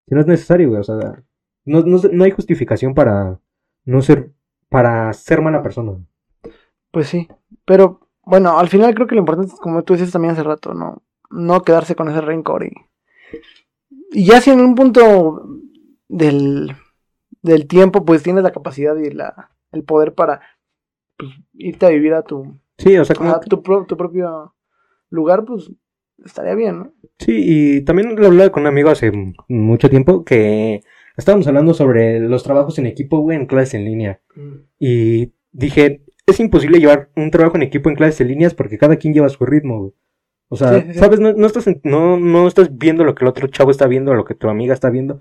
si 0.05 0.13
no 0.13 0.19
es 0.19 0.27
necesario, 0.27 0.67
güey, 0.67 0.81
o 0.81 0.83
sea, 0.83 1.23
no, 1.63 1.81
no, 1.83 1.97
no 2.11 2.23
hay 2.25 2.31
justificación 2.31 2.93
para 2.93 3.39
no 3.85 4.01
ser, 4.01 4.33
para 4.67 5.13
ser 5.13 5.41
mala 5.41 5.63
persona. 5.63 5.93
Pues 6.91 7.07
sí. 7.07 7.29
Pero 7.63 8.09
bueno, 8.23 8.59
al 8.59 8.67
final 8.67 8.93
creo 8.95 9.07
que 9.07 9.15
lo 9.15 9.21
importante 9.21 9.53
es, 9.53 9.59
como 9.61 9.83
tú 9.83 9.93
dices 9.93 10.11
también 10.11 10.33
hace 10.33 10.43
rato, 10.43 10.73
no, 10.73 11.01
no 11.29 11.61
quedarse 11.61 11.95
con 11.95 12.09
ese 12.09 12.19
rencor 12.19 12.65
y. 12.65 12.73
Y 14.11 14.25
ya 14.25 14.41
si 14.41 14.49
en 14.51 14.59
un 14.59 14.75
punto 14.75 15.47
del, 16.09 16.75
del 17.41 17.65
tiempo, 17.65 18.03
pues 18.03 18.23
tienes 18.23 18.43
la 18.43 18.51
capacidad 18.51 18.97
y 18.97 19.09
la, 19.09 19.51
el 19.71 19.85
poder 19.85 20.13
para 20.13 20.41
pues, 21.15 21.31
irte 21.53 21.85
a 21.85 21.89
vivir 21.89 22.13
a 22.13 22.23
tu, 22.23 22.59
Sí, 22.77 22.97
o 22.97 23.05
sea, 23.05 23.15
como 23.15 23.31
a 23.31 23.39
tu, 23.39 23.63
pro- 23.63 23.85
tu 23.85 23.95
propio 23.95 24.53
lugar, 25.09 25.45
pues 25.45 25.71
estaría 26.25 26.55
bien, 26.55 26.79
¿no? 26.79 26.93
Sí, 27.19 27.33
y 27.77 27.81
también 27.85 28.15
lo 28.15 28.27
hablaba 28.27 28.51
con 28.51 28.63
un 28.63 28.67
amigo 28.67 28.89
hace 28.89 29.11
mucho 29.47 29.89
tiempo 29.89 30.23
que 30.25 30.81
estábamos 31.17 31.47
hablando 31.47 31.73
sobre 31.73 32.19
los 32.19 32.43
trabajos 32.43 32.77
en 32.79 32.85
equipo, 32.87 33.19
güey, 33.19 33.37
en 33.37 33.45
clases 33.45 33.75
en 33.75 33.85
línea. 33.85 34.19
Y 34.79 35.33
dije, 35.51 36.01
es 36.25 36.39
imposible 36.39 36.79
llevar 36.79 37.09
un 37.15 37.31
trabajo 37.31 37.55
en 37.57 37.63
equipo 37.63 37.89
en 37.89 37.95
clases 37.95 38.21
en 38.21 38.29
líneas 38.29 38.53
porque 38.53 38.77
cada 38.77 38.95
quien 38.97 39.13
lleva 39.13 39.29
su 39.29 39.45
ritmo, 39.45 39.79
güey. 39.79 39.93
O 40.49 40.55
sea, 40.55 40.73
Sí, 40.79 40.87
sí, 40.87 40.93
sí. 40.93 40.99
¿sabes? 40.99 41.19
No, 41.19 41.33
no 41.33 41.47
estás 41.47 41.67
en- 41.67 41.81
no, 41.83 42.17
no 42.19 42.47
estás 42.47 42.77
viendo 42.77 43.03
lo 43.03 43.15
que 43.15 43.25
el 43.25 43.29
otro 43.29 43.47
chavo 43.47 43.71
está 43.71 43.87
viendo, 43.87 44.13
lo 44.13 44.25
que 44.25 44.35
tu 44.35 44.49
amiga 44.49 44.73
está 44.73 44.89
viendo. 44.89 45.15
O 45.15 45.19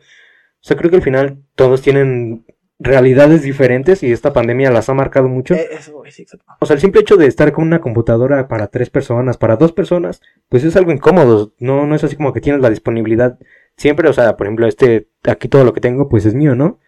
sea, 0.64 0.76
creo 0.76 0.90
que 0.90 0.96
al 0.96 1.02
final 1.02 1.42
todos 1.54 1.82
tienen 1.82 2.44
realidades 2.82 3.42
diferentes 3.42 4.02
y 4.02 4.12
esta 4.12 4.32
pandemia 4.32 4.70
las 4.70 4.88
ha 4.88 4.94
marcado 4.94 5.28
mucho. 5.28 5.54
Eh, 5.54 5.68
eso, 5.72 6.02
sí, 6.10 6.22
exacto. 6.22 6.46
O 6.60 6.66
sea, 6.66 6.74
el 6.74 6.80
simple 6.80 7.00
hecho 7.00 7.16
de 7.16 7.26
estar 7.26 7.52
con 7.52 7.64
una 7.64 7.80
computadora 7.80 8.48
para 8.48 8.66
tres 8.68 8.90
personas, 8.90 9.36
para 9.36 9.56
dos 9.56 9.72
personas, 9.72 10.20
pues 10.48 10.64
es 10.64 10.76
algo 10.76 10.92
incómodo. 10.92 11.54
No, 11.58 11.86
no 11.86 11.94
es 11.94 12.04
así 12.04 12.16
como 12.16 12.32
que 12.32 12.40
tienes 12.40 12.60
la 12.60 12.70
disponibilidad 12.70 13.38
siempre. 13.76 14.08
O 14.08 14.12
sea, 14.12 14.36
por 14.36 14.46
ejemplo, 14.46 14.66
este, 14.66 15.08
aquí 15.24 15.48
todo 15.48 15.64
lo 15.64 15.72
que 15.72 15.80
tengo, 15.80 16.08
pues 16.08 16.26
es 16.26 16.34
mío, 16.34 16.54
¿no? 16.54 16.80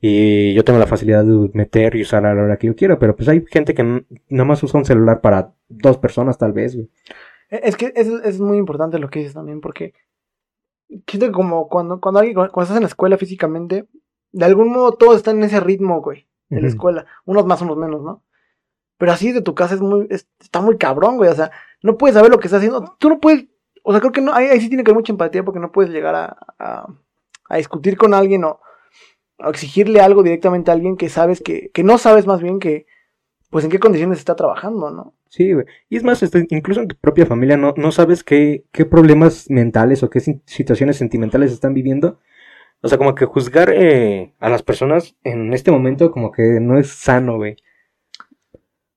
Y 0.00 0.54
yo 0.54 0.64
tengo 0.64 0.78
la 0.78 0.86
facilidad 0.86 1.24
de 1.24 1.50
meter 1.54 1.96
y 1.96 2.02
usar 2.02 2.24
a 2.24 2.34
la 2.34 2.42
hora 2.42 2.56
que 2.56 2.68
yo 2.68 2.76
quiera. 2.76 2.98
Pero 2.98 3.16
pues 3.16 3.28
hay 3.28 3.44
gente 3.50 3.74
que 3.74 3.82
nada 3.82 4.44
más 4.44 4.62
usa 4.62 4.78
un 4.78 4.84
celular 4.84 5.20
para 5.20 5.52
dos 5.68 5.98
personas, 5.98 6.38
tal 6.38 6.52
vez, 6.52 6.74
güey. 6.74 6.88
Eh, 7.50 7.60
Es 7.64 7.76
que 7.76 7.92
es, 7.94 8.08
es 8.08 8.40
muy 8.40 8.58
importante 8.58 8.98
lo 8.98 9.08
que 9.08 9.20
dices 9.20 9.34
también, 9.34 9.60
porque 9.60 9.94
siento 11.06 11.32
como 11.32 11.68
cuando, 11.68 12.00
cuando 12.00 12.20
alguien, 12.20 12.34
cuando 12.34 12.62
estás 12.62 12.76
en 12.76 12.82
la 12.82 12.88
escuela 12.88 13.18
físicamente, 13.18 13.86
de 14.38 14.44
algún 14.46 14.70
modo 14.70 14.92
todos 14.92 15.16
están 15.16 15.36
en 15.38 15.44
ese 15.44 15.60
ritmo, 15.60 16.00
güey, 16.00 16.26
de 16.48 16.60
la 16.62 16.68
escuela, 16.68 17.06
unos 17.26 17.44
más, 17.46 17.60
unos 17.62 17.76
menos, 17.76 18.02
¿no? 18.02 18.22
Pero 18.96 19.12
así 19.12 19.32
de 19.32 19.42
tu 19.42 19.54
casa 19.54 19.74
es 19.74 19.80
muy, 19.80 20.06
es- 20.10 20.26
está 20.40 20.60
muy 20.60 20.76
cabrón, 20.78 21.16
güey, 21.16 21.30
o 21.30 21.34
sea, 21.34 21.50
no 21.82 21.96
puedes 21.98 22.14
saber 22.14 22.30
lo 22.30 22.38
que 22.38 22.46
estás 22.48 22.58
haciendo, 22.58 22.96
tú 22.98 23.08
no 23.08 23.20
puedes, 23.20 23.46
o 23.82 23.92
sea, 23.92 24.00
creo 24.00 24.12
que 24.12 24.20
no, 24.20 24.32
ahí, 24.34 24.46
ahí 24.46 24.60
sí 24.60 24.68
tiene 24.68 24.82
que 24.84 24.90
haber 24.90 25.00
mucha 25.00 25.12
empatía 25.12 25.44
porque 25.44 25.60
no 25.60 25.72
puedes 25.72 25.90
llegar 25.92 26.14
a, 26.14 26.36
a, 26.58 26.86
a 27.48 27.56
discutir 27.56 27.96
con 27.96 28.14
alguien 28.14 28.44
o, 28.44 28.60
o 29.38 29.48
exigirle 29.50 30.00
algo 30.00 30.22
directamente 30.22 30.70
a 30.70 30.74
alguien 30.74 30.96
que 30.96 31.08
sabes 31.08 31.40
que, 31.40 31.70
que 31.72 31.84
no 31.84 31.98
sabes 31.98 32.26
más 32.26 32.40
bien 32.42 32.58
que, 32.58 32.86
pues 33.50 33.64
en 33.64 33.70
qué 33.70 33.78
condiciones 33.78 34.18
está 34.18 34.34
trabajando, 34.36 34.90
¿no? 34.90 35.14
Sí, 35.30 35.52
güey. 35.52 35.66
Y 35.90 35.96
es 35.96 36.04
más, 36.04 36.22
este, 36.22 36.46
incluso 36.50 36.80
en 36.80 36.88
tu 36.88 36.96
propia 36.96 37.26
familia 37.26 37.56
no, 37.56 37.74
no 37.76 37.92
sabes 37.92 38.24
qué, 38.24 38.64
qué 38.72 38.84
problemas 38.86 39.48
mentales 39.50 40.02
o 40.02 40.10
qué 40.10 40.20
si- 40.20 40.40
situaciones 40.46 40.96
sentimentales 40.96 41.52
están 41.52 41.74
viviendo. 41.74 42.18
O 42.80 42.88
sea, 42.88 42.98
como 42.98 43.14
que 43.14 43.24
juzgar 43.24 43.70
eh, 43.74 44.34
a 44.38 44.48
las 44.48 44.62
personas 44.62 45.16
en 45.24 45.52
este 45.52 45.70
momento 45.70 46.10
como 46.10 46.30
que 46.30 46.60
no 46.60 46.78
es 46.78 46.88
sano, 46.88 47.36
güey. 47.36 47.56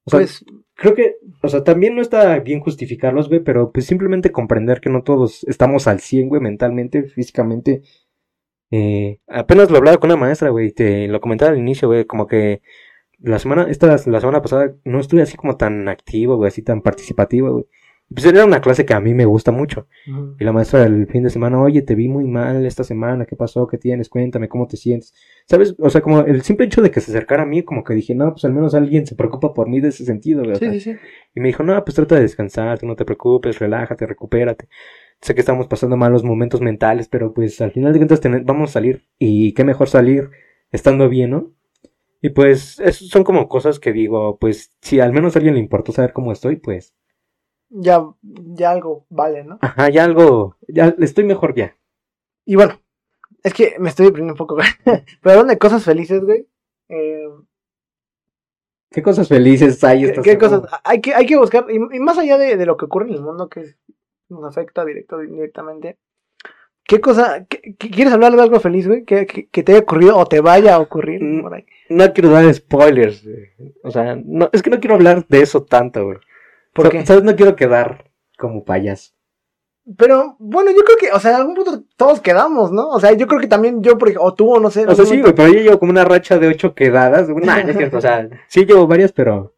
O 0.04 0.12
sea, 0.12 0.20
Pues, 0.20 0.46
creo 0.76 0.96
que, 0.96 1.16
o 1.42 1.48
sea, 1.50 1.64
también 1.64 1.96
no 1.96 2.02
está 2.02 2.38
bien 2.40 2.60
justificarlos, 2.60 3.30
güey, 3.30 3.42
pero 3.42 3.72
pues 3.72 3.86
simplemente 3.86 4.32
comprender 4.32 4.82
que 4.82 4.90
no 4.90 5.04
todos 5.04 5.44
estamos 5.46 5.88
al 5.88 6.00
100, 6.00 6.30
güey, 6.30 6.42
mentalmente, 6.42 7.04
físicamente. 7.04 7.82
Eh, 8.72 9.20
apenas 9.28 9.70
lo 9.70 9.78
hablaba 9.78 9.98
con 9.98 10.10
una 10.10 10.20
maestra, 10.20 10.50
güey, 10.50 10.72
te 10.72 11.08
lo 11.08 11.20
comentaba 11.22 11.52
al 11.52 11.58
inicio, 11.58 11.88
güey, 11.90 12.06
como 12.06 12.26
que 12.28 12.62
la 13.20 13.40
semana, 13.40 13.68
esta, 13.70 13.88
la 13.88 13.98
semana 14.22 14.42
pasada 14.42 14.76
no 14.86 15.00
estuve 15.00 15.22
así 15.22 15.38
como 15.38 15.58
tan 15.58 15.88
activo, 15.90 16.38
güey, 16.38 16.50
así 16.50 16.62
tan 16.64 16.82
participativo, 16.82 17.52
güey. 17.54 17.66
Pues 18.14 18.26
era 18.26 18.46
una 18.46 18.60
clase 18.62 18.86
que 18.86 18.94
a 18.94 19.00
mí 19.00 19.14
me 19.14 19.26
gusta 19.26 19.52
mucho. 19.52 19.88
Y 20.40 20.44
la 20.44 20.52
maestra 20.52 20.84
el 20.86 21.08
fin 21.08 21.24
de 21.24 21.30
semana, 21.30 21.62
oye, 21.62 21.82
te 21.82 21.96
vi 21.96 22.08
muy 22.08 22.26
mal 22.26 22.66
esta 22.66 22.84
semana, 22.84 23.26
¿qué 23.26 23.36
pasó? 23.36 23.68
¿Qué 23.68 23.78
tienes? 23.78 24.10
Cuéntame, 24.10 24.50
¿cómo 24.50 24.68
te 24.68 24.76
sientes? 24.76 25.14
¿Sabes? 25.46 25.76
O 25.80 25.90
sea, 25.90 26.02
como 26.02 26.22
el 26.22 26.42
simple 26.42 26.66
hecho 26.66 26.82
de 26.82 26.92
que 26.92 27.00
se 27.00 27.12
acercara 27.12 27.44
a 27.44 27.46
mí, 27.46 27.64
como 27.64 27.84
que 27.84 27.94
dije, 27.94 28.16
no, 28.16 28.32
pues 28.32 28.44
al 28.46 28.54
menos 28.54 28.74
alguien 28.76 29.06
se 29.08 29.16
preocupa 29.16 29.54
por 29.54 29.70
mí 29.70 29.80
de 29.80 29.90
ese 29.90 30.04
sentido, 30.06 30.42
o 30.44 30.56
sí, 30.56 30.72
sí, 30.72 30.80
sí. 30.80 30.96
y 31.36 31.40
me 31.40 31.48
dijo, 31.50 31.64
no, 31.64 31.82
pues 31.86 31.96
trata 31.96 32.16
de 32.16 32.22
descansar, 32.22 32.84
no 32.84 32.96
te 32.96 33.06
preocupes, 33.06 33.60
relájate, 33.60 34.06
recupérate. 34.08 34.68
sé 35.22 35.36
que 35.36 35.42
estamos 35.42 35.68
pasando 35.68 35.96
malos 35.98 36.24
momentos 36.24 36.62
mentales, 36.62 37.08
pero 37.08 37.34
pues 37.34 37.62
al 37.62 37.72
final 37.72 37.94
de 37.94 38.00
cuentas 38.00 38.22
vamos 38.46 38.72
a 38.72 38.74
salir 38.74 39.06
y 39.20 39.54
qué 39.54 39.64
mejor 39.64 39.88
salir 39.90 40.30
estando 40.72 41.08
bien, 41.10 41.30
¿no? 41.32 41.52
Y 42.22 42.30
pues 42.30 42.80
es- 42.80 42.98
son 42.98 43.24
como 43.24 43.48
cosas 43.48 43.80
que 43.80 43.94
digo, 43.94 44.38
pues 44.40 44.72
si 44.82 45.00
al 45.00 45.12
menos 45.14 45.36
a 45.36 45.40
alguien 45.40 45.56
le 45.56 45.62
importó 45.62 45.92
saber 45.92 46.14
cómo 46.14 46.32
estoy, 46.32 46.56
pues, 46.58 46.94
Ya, 47.74 48.06
ya 48.22 48.72
algo 48.72 49.06
vale, 49.10 49.44
¿no? 49.46 49.58
ajá, 49.62 49.90
ya 49.90 50.04
algo, 50.04 50.58
ya 50.68 50.94
estoy 51.00 51.24
mejor 51.24 51.56
ya. 51.56 51.78
Y 52.46 52.56
bueno, 52.58 52.82
es 53.44 53.54
que 53.54 53.76
me 53.80 53.88
estoy 53.90 54.08
deprimiendo 54.08 54.34
un 54.34 54.38
poco, 54.38 54.56
güey. 54.56 54.68
Pero 54.86 55.32
hablando 55.32 55.54
de 55.54 55.58
cosas 55.60 55.84
felices, 55.84 56.22
güey. 56.24 56.48
Eh, 56.90 57.28
¿Qué 58.92 59.02
cosas 59.02 59.30
felices 59.30 59.82
hay 59.86 60.02
¿qué, 60.02 60.08
esta 60.10 60.22
qué 60.22 60.38
cosas? 60.38 60.64
Hay 60.84 61.00
que, 61.00 61.14
hay 61.16 61.26
que 61.26 61.38
buscar, 61.38 61.66
y, 61.70 61.76
y 61.76 62.00
más 62.00 62.18
allá 62.18 62.38
de, 62.38 62.58
de 62.58 62.66
lo 62.66 62.76
que 62.76 62.86
ocurre 62.86 63.08
en 63.08 63.14
el 63.14 63.22
mundo, 63.22 63.48
que 63.48 63.76
nos 64.28 64.44
afecta 64.44 64.84
directo 64.84 65.16
o 65.18 65.24
indirectamente. 65.24 65.98
¿Qué 66.84 67.00
cosa? 67.00 67.46
qué- 67.46 67.76
qué- 67.80 67.90
¿Quieres 67.90 68.12
hablar 68.12 68.36
de 68.36 68.42
algo 68.42 68.60
feliz, 68.60 68.88
güey? 68.88 69.06
Que, 69.06 69.26
que, 69.26 69.64
te 69.64 69.72
haya 69.72 69.82
ocurrido 69.82 70.18
o 70.18 70.26
te 70.26 70.42
vaya 70.42 70.76
a 70.76 70.80
ocurrir 70.80 71.24
Mm. 71.24 71.42
por 71.42 71.54
ahí. 71.54 71.66
No 71.90 72.12
quiero 72.12 72.32
dar 72.32 72.54
spoilers, 72.54 73.24
güey. 73.24 73.50
o 73.84 73.92
sea, 73.92 74.18
no, 74.22 74.50
es 74.52 74.62
que 74.62 74.70
no 74.72 74.80
quiero 74.82 74.96
hablar 74.96 75.26
de 75.26 75.42
eso 75.42 75.64
tanto, 75.64 76.04
güey. 76.04 76.18
¿Por 76.74 76.90
qué? 76.90 77.06
¿Sabes? 77.06 77.24
No 77.24 77.36
quiero 77.36 77.56
quedar 77.56 78.12
como 78.38 78.64
payaso. 78.64 79.12
Pero 79.98 80.36
bueno, 80.40 80.70
yo 80.72 80.84
creo 80.84 80.98
que, 80.98 81.12
o 81.12 81.20
sea, 81.20 81.32
en 81.32 81.38
algún 81.38 81.56
punto 81.56 81.84
todos 81.98 82.22
quedamos, 82.22 82.72
¿no? 82.72 82.88
O 82.90 83.00
sea, 83.00 83.14
yo 83.14 83.28
creo 83.28 83.42
que 83.42 83.48
también 83.48 83.82
yo, 83.82 83.98
por 83.98 84.10
ejemplo, 84.10 84.28
o 84.28 84.34
tú, 84.36 84.54
o 84.54 84.60
no 84.60 84.70
sé. 84.70 84.86
O 84.88 84.94
sea, 84.94 85.06
sí, 85.06 85.20
güey, 85.22 85.34
pero 85.34 85.48
yo 85.52 85.60
llevo 85.60 85.80
como 85.80 85.92
una 85.92 86.06
racha 86.06 86.38
de 86.38 86.48
ocho 86.48 86.76
quedadas. 86.76 87.28
Nah, 87.30 87.64
no 87.64 87.70
es 87.72 87.78
cierto, 87.78 87.98
o 87.98 88.02
sea, 88.02 88.30
sí 88.48 88.66
llevo 88.66 88.86
varias, 88.88 89.12
pero... 89.12 89.56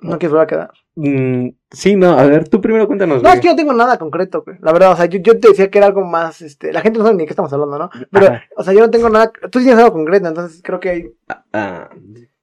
No 0.00 0.18
quieres 0.18 0.32
volver 0.32 0.44
a 0.44 0.46
quedar. 0.46 0.70
mm, 0.96 1.48
sí, 1.70 1.94
no, 1.96 2.18
a 2.18 2.24
ver, 2.24 2.48
tú 2.48 2.60
primero 2.60 2.86
cuéntanos, 2.86 3.16
No, 3.22 3.28
güey. 3.28 3.34
es 3.34 3.40
que 3.40 3.48
no 3.48 3.56
tengo 3.56 3.72
nada 3.72 3.98
concreto, 3.98 4.42
güey. 4.44 4.58
La 4.60 4.72
verdad, 4.72 4.92
o 4.92 4.96
sea, 4.96 5.06
yo, 5.06 5.18
yo 5.20 5.38
te 5.38 5.48
decía 5.48 5.70
que 5.70 5.78
era 5.78 5.86
algo 5.86 6.04
más, 6.04 6.42
este, 6.42 6.72
la 6.72 6.80
gente 6.80 6.98
no 6.98 7.04
sabe 7.04 7.16
ni 7.16 7.22
de 7.22 7.26
qué 7.26 7.32
estamos 7.32 7.52
hablando, 7.52 7.78
¿no? 7.78 7.90
Pero, 8.10 8.26
Ajá. 8.26 8.42
o 8.56 8.64
sea, 8.64 8.72
yo 8.74 8.80
no 8.80 8.90
tengo 8.90 9.08
nada, 9.08 9.30
tú 9.50 9.60
tienes 9.60 9.76
algo 9.78 9.92
concreto, 9.92 10.28
entonces 10.28 10.60
creo 10.64 10.80
que 10.80 10.88
hay... 10.90 11.10
Ah, 11.52 11.88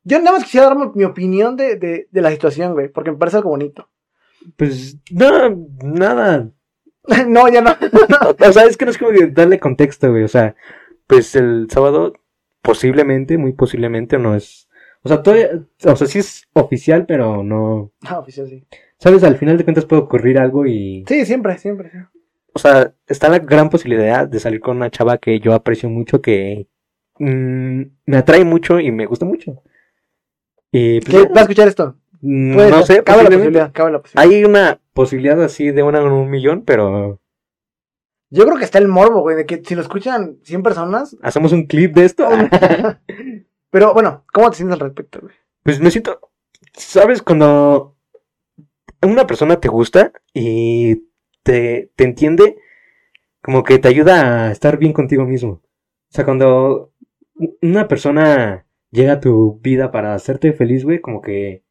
Yo 0.03 0.20
nada 0.20 0.34
más 0.34 0.43
quisiera 0.43 0.67
dar 0.67 0.96
mi, 0.96 1.03
opinión 1.03 1.55
de, 1.55 1.75
de, 1.75 2.08
de 2.10 2.22
la 2.22 2.31
situación, 2.31 2.74
güey, 2.74 2.89
porque 2.89 3.12
me 3.12 3.17
parece 3.17 3.38
algo 3.38 3.51
bonito. 3.51 3.89
pues, 4.58 4.98
no, 5.12 5.67
nada. 5.84 6.51
no, 7.27 7.48
ya 7.50 7.62
no. 7.62 7.72
O, 7.72 8.36
o 8.50 8.53
sea, 8.53 8.65
es 8.65 8.77
que 8.77 8.86
no 8.86 8.91
es 8.91 8.98
como 8.98 9.12
darle 9.31 9.60
contexto, 9.60 10.10
güey. 10.12 10.24
O 10.24 10.27
sea, 10.27 10.55
pues 11.08 11.36
el 11.36 11.67
sábado 11.70 12.13
posiblemente, 12.62 13.38
muy 13.38 13.53
posiblemente 13.53 14.17
no 14.17 14.36
es... 14.36 14.67
O 15.03 15.10
sea, 15.10 15.24
todavía, 15.24 15.50
o 15.86 15.96
sea, 15.96 16.08
sí 16.08 16.20
es 16.20 16.48
oficial, 16.53 17.05
pero 17.08 17.43
no... 17.43 17.91
Ah, 18.03 18.20
oficial, 18.20 18.48
sí. 18.48 18.63
¿Sabes? 18.98 19.24
Al 19.24 19.36
final 19.36 19.58
de 19.58 19.63
cuentas 19.63 19.86
puede 19.86 20.03
ocurrir 20.03 20.38
algo 20.38 20.67
y... 20.67 21.03
Sí, 21.08 21.25
siempre, 21.25 21.58
siempre. 21.58 21.91
O 22.53 22.60
sea, 22.60 22.93
está 23.08 23.29
la 23.29 23.39
gran 23.39 23.70
posibilidad 23.70 24.27
de 24.27 24.39
salir 24.39 24.60
con 24.60 24.77
una 24.77 24.91
chava 24.91 25.17
que 25.17 25.39
yo 25.39 25.53
aprecio 25.53 25.89
mucho, 25.89 26.22
que 26.22 26.67
mm, 27.17 27.81
me 28.05 28.17
atrae 28.17 28.46
mucho 28.46 28.79
y 28.79 28.91
me 28.91 29.08
gusta 29.08 29.25
mucho. 29.25 29.63
Y 30.72 31.01
pues, 31.01 31.13
ya, 31.13 31.30
¿Va 31.34 31.42
a 31.42 31.44
escuchar 31.44 31.68
esto? 31.68 31.96
mm, 32.22 32.56
no 32.56 32.84
ser, 32.84 32.98
sé, 32.98 33.04
Cabe 33.04 33.24
la 33.24 33.30
posiblemente. 33.30 33.38
posibilidad, 33.38 33.72
cabe 33.74 33.92
la 33.92 34.01
posibilidad. 34.01 34.32
Hay 34.38 34.44
una 34.46 34.80
posibilidad 34.94 35.44
así 35.44 35.72
de 35.72 35.84
una 35.84 36.00
en 36.01 36.08
un 36.12 36.30
millón, 36.30 36.63
pero 36.66 37.20
Yo 38.30 38.46
creo 38.46 38.58
que 38.58 38.63
está 38.63 38.78
el 38.80 38.88
morbo, 38.88 39.22
güey, 39.22 39.36
de 39.36 39.46
que 39.46 39.62
si 39.63 39.75
lo 39.75 39.82
escuchan 39.82 40.38
100 40.44 40.63
personas... 40.63 41.18
hacemos 41.22 41.51
un 41.51 41.66
clip 41.68 41.94
de 41.94 42.06
esto. 42.06 42.28
Pero, 43.72 43.94
bueno, 43.94 44.25
¿cómo 44.34 44.50
te 44.50 44.58
sientes 44.58 44.74
al 44.75 44.80
respecto, 44.88 45.20
güey? 45.22 45.34
Pues 45.63 45.80
me 45.80 45.92
siento, 45.92 46.20
¿sabes? 46.74 47.22
Cuando 47.22 47.96
una 49.01 49.25
persona 49.28 49.60
te 49.60 49.68
gusta 49.70 50.12
y 50.34 51.04
te, 51.44 51.92
te 51.96 52.04
entiende, 52.04 52.58
como 53.42 53.63
que 53.63 53.80
te 53.80 53.88
ayuda 53.88 54.48
a 54.48 54.51
estar 54.51 54.78
bien 54.78 54.92
contigo 54.94 55.25
mismo. 55.25 55.51
O 55.51 56.13
sea, 56.13 56.25
cuando 56.25 56.92
una 57.62 57.88
persona 57.88 58.66
llega 58.92 59.20
tu 59.20 59.60
vida 59.62 59.92
para 59.92 60.14
hacerte 60.14 60.54
feliz, 60.54 60.84
güey, 60.84 61.00
como 61.02 61.22
que 61.22 61.64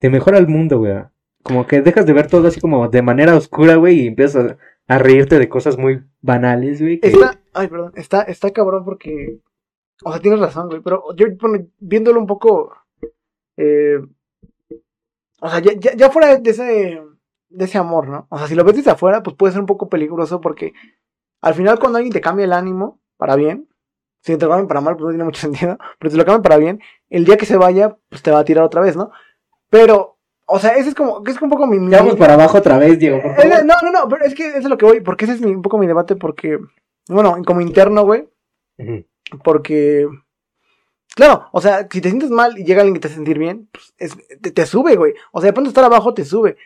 te 0.00 0.10
mejora 0.10 0.38
el 0.38 0.48
mundo, 0.48 0.78
güey. 0.78 0.94
Como 1.42 1.66
que 1.66 1.82
dejas 1.82 2.06
de 2.06 2.12
ver 2.14 2.26
todo 2.28 2.48
así 2.48 2.60
como 2.60 2.88
de 2.88 3.02
manera 3.02 3.36
oscura, 3.36 3.76
güey, 3.76 4.00
y 4.00 4.06
empiezas 4.06 4.52
a, 4.52 4.56
a 4.94 4.98
reírte 4.98 5.38
de 5.38 5.48
cosas 5.48 5.76
muy 5.76 6.02
banales, 6.22 6.80
güey. 6.80 7.00
que- 7.00 7.08
Está, 7.08 7.38
ay, 7.52 7.68
perdón, 7.68 7.92
está, 7.96 8.22
está 8.22 8.50
cabrón 8.50 8.84
porque, 8.84 9.40
o 10.04 10.10
sea, 10.12 10.20
tienes 10.22 10.40
razón, 10.40 10.68
güey, 10.68 10.80
pero 10.80 11.04
yo, 11.16 11.26
viéndolo 11.80 12.18
un 12.20 12.26
poco, 12.26 12.72
eh, 13.56 13.98
o 15.40 15.48
sea, 15.50 15.58
ya, 15.60 15.72
ya, 15.74 15.94
ya 15.94 16.10
fuera 16.10 16.36
de 16.38 16.50
ese, 16.50 17.02
de 17.50 17.64
ese 17.64 17.78
amor, 17.78 18.08
¿no? 18.08 18.26
O 18.30 18.38
sea, 18.38 18.46
si 18.46 18.54
lo 18.54 18.64
ves 18.64 18.76
desde 18.76 18.90
afuera, 18.92 19.22
pues 19.22 19.36
puede 19.36 19.52
ser 19.52 19.60
un 19.60 19.66
poco 19.66 19.88
peligroso 19.88 20.40
porque 20.40 20.72
al 21.42 21.54
final 21.54 21.78
cuando 21.78 21.98
alguien 21.98 22.12
te 22.14 22.20
cambia 22.22 22.44
el 22.46 22.52
ánimo 22.54 23.00
para 23.18 23.36
bien, 23.36 23.68
si 24.24 24.36
te 24.36 24.44
lo 24.44 24.50
cambian 24.50 24.68
para 24.68 24.80
mal, 24.80 24.94
pues 24.96 25.04
no 25.04 25.10
tiene 25.10 25.24
mucho 25.24 25.40
sentido, 25.48 25.78
pero 25.98 26.10
si 26.10 26.16
lo 26.16 26.24
cambian 26.24 26.42
para 26.42 26.56
bien, 26.56 26.80
el 27.10 27.24
día 27.24 27.36
que 27.36 27.46
se 27.46 27.56
vaya, 27.56 27.96
pues 28.08 28.22
te 28.22 28.30
va 28.30 28.38
a 28.40 28.44
tirar 28.44 28.64
otra 28.64 28.80
vez, 28.80 28.96
¿no? 28.96 29.10
Pero, 29.70 30.18
o 30.46 30.58
sea, 30.58 30.70
ese 30.76 30.88
es 30.88 30.94
como, 30.94 31.22
que 31.22 31.30
es 31.32 31.40
un 31.42 31.50
poco 31.50 31.66
mi... 31.66 31.76
Ya 31.90 31.98
vamos 31.98 32.16
para 32.16 32.34
abajo 32.34 32.58
otra 32.58 32.78
vez, 32.78 32.98
Diego, 32.98 33.20
por 33.22 33.34
favor. 33.36 33.64
No, 33.64 33.74
no, 33.82 33.90
no, 33.92 34.08
pero 34.08 34.24
es 34.24 34.34
que 34.34 34.48
eso 34.48 34.58
es 34.58 34.64
lo 34.64 34.76
que 34.78 34.84
voy, 34.86 35.00
porque 35.00 35.24
ese 35.26 35.34
es 35.34 35.40
mi- 35.40 35.52
un 35.54 35.62
poco 35.62 35.78
mi 35.78 35.86
debate, 35.86 36.16
porque, 36.16 36.58
bueno, 37.08 37.36
como 37.46 37.60
interno, 37.60 38.04
güey, 38.04 38.28
porque, 39.42 40.06
claro, 41.14 41.48
o 41.52 41.60
sea, 41.60 41.88
si 41.90 42.00
te 42.00 42.08
sientes 42.08 42.30
mal 42.30 42.58
y 42.58 42.64
llega 42.64 42.80
alguien 42.82 42.94
que 42.94 43.00
te 43.00 43.06
hace 43.08 43.16
sentir 43.16 43.38
bien, 43.38 43.68
pues 43.72 43.94
es- 43.98 44.16
te, 44.40 44.50
te 44.50 44.66
sube, 44.66 44.96
güey. 44.96 45.14
O 45.32 45.40
sea, 45.40 45.48
de 45.48 45.52
pronto 45.52 45.68
estar 45.68 45.84
abajo 45.84 46.14
te 46.14 46.24
sube. 46.24 46.56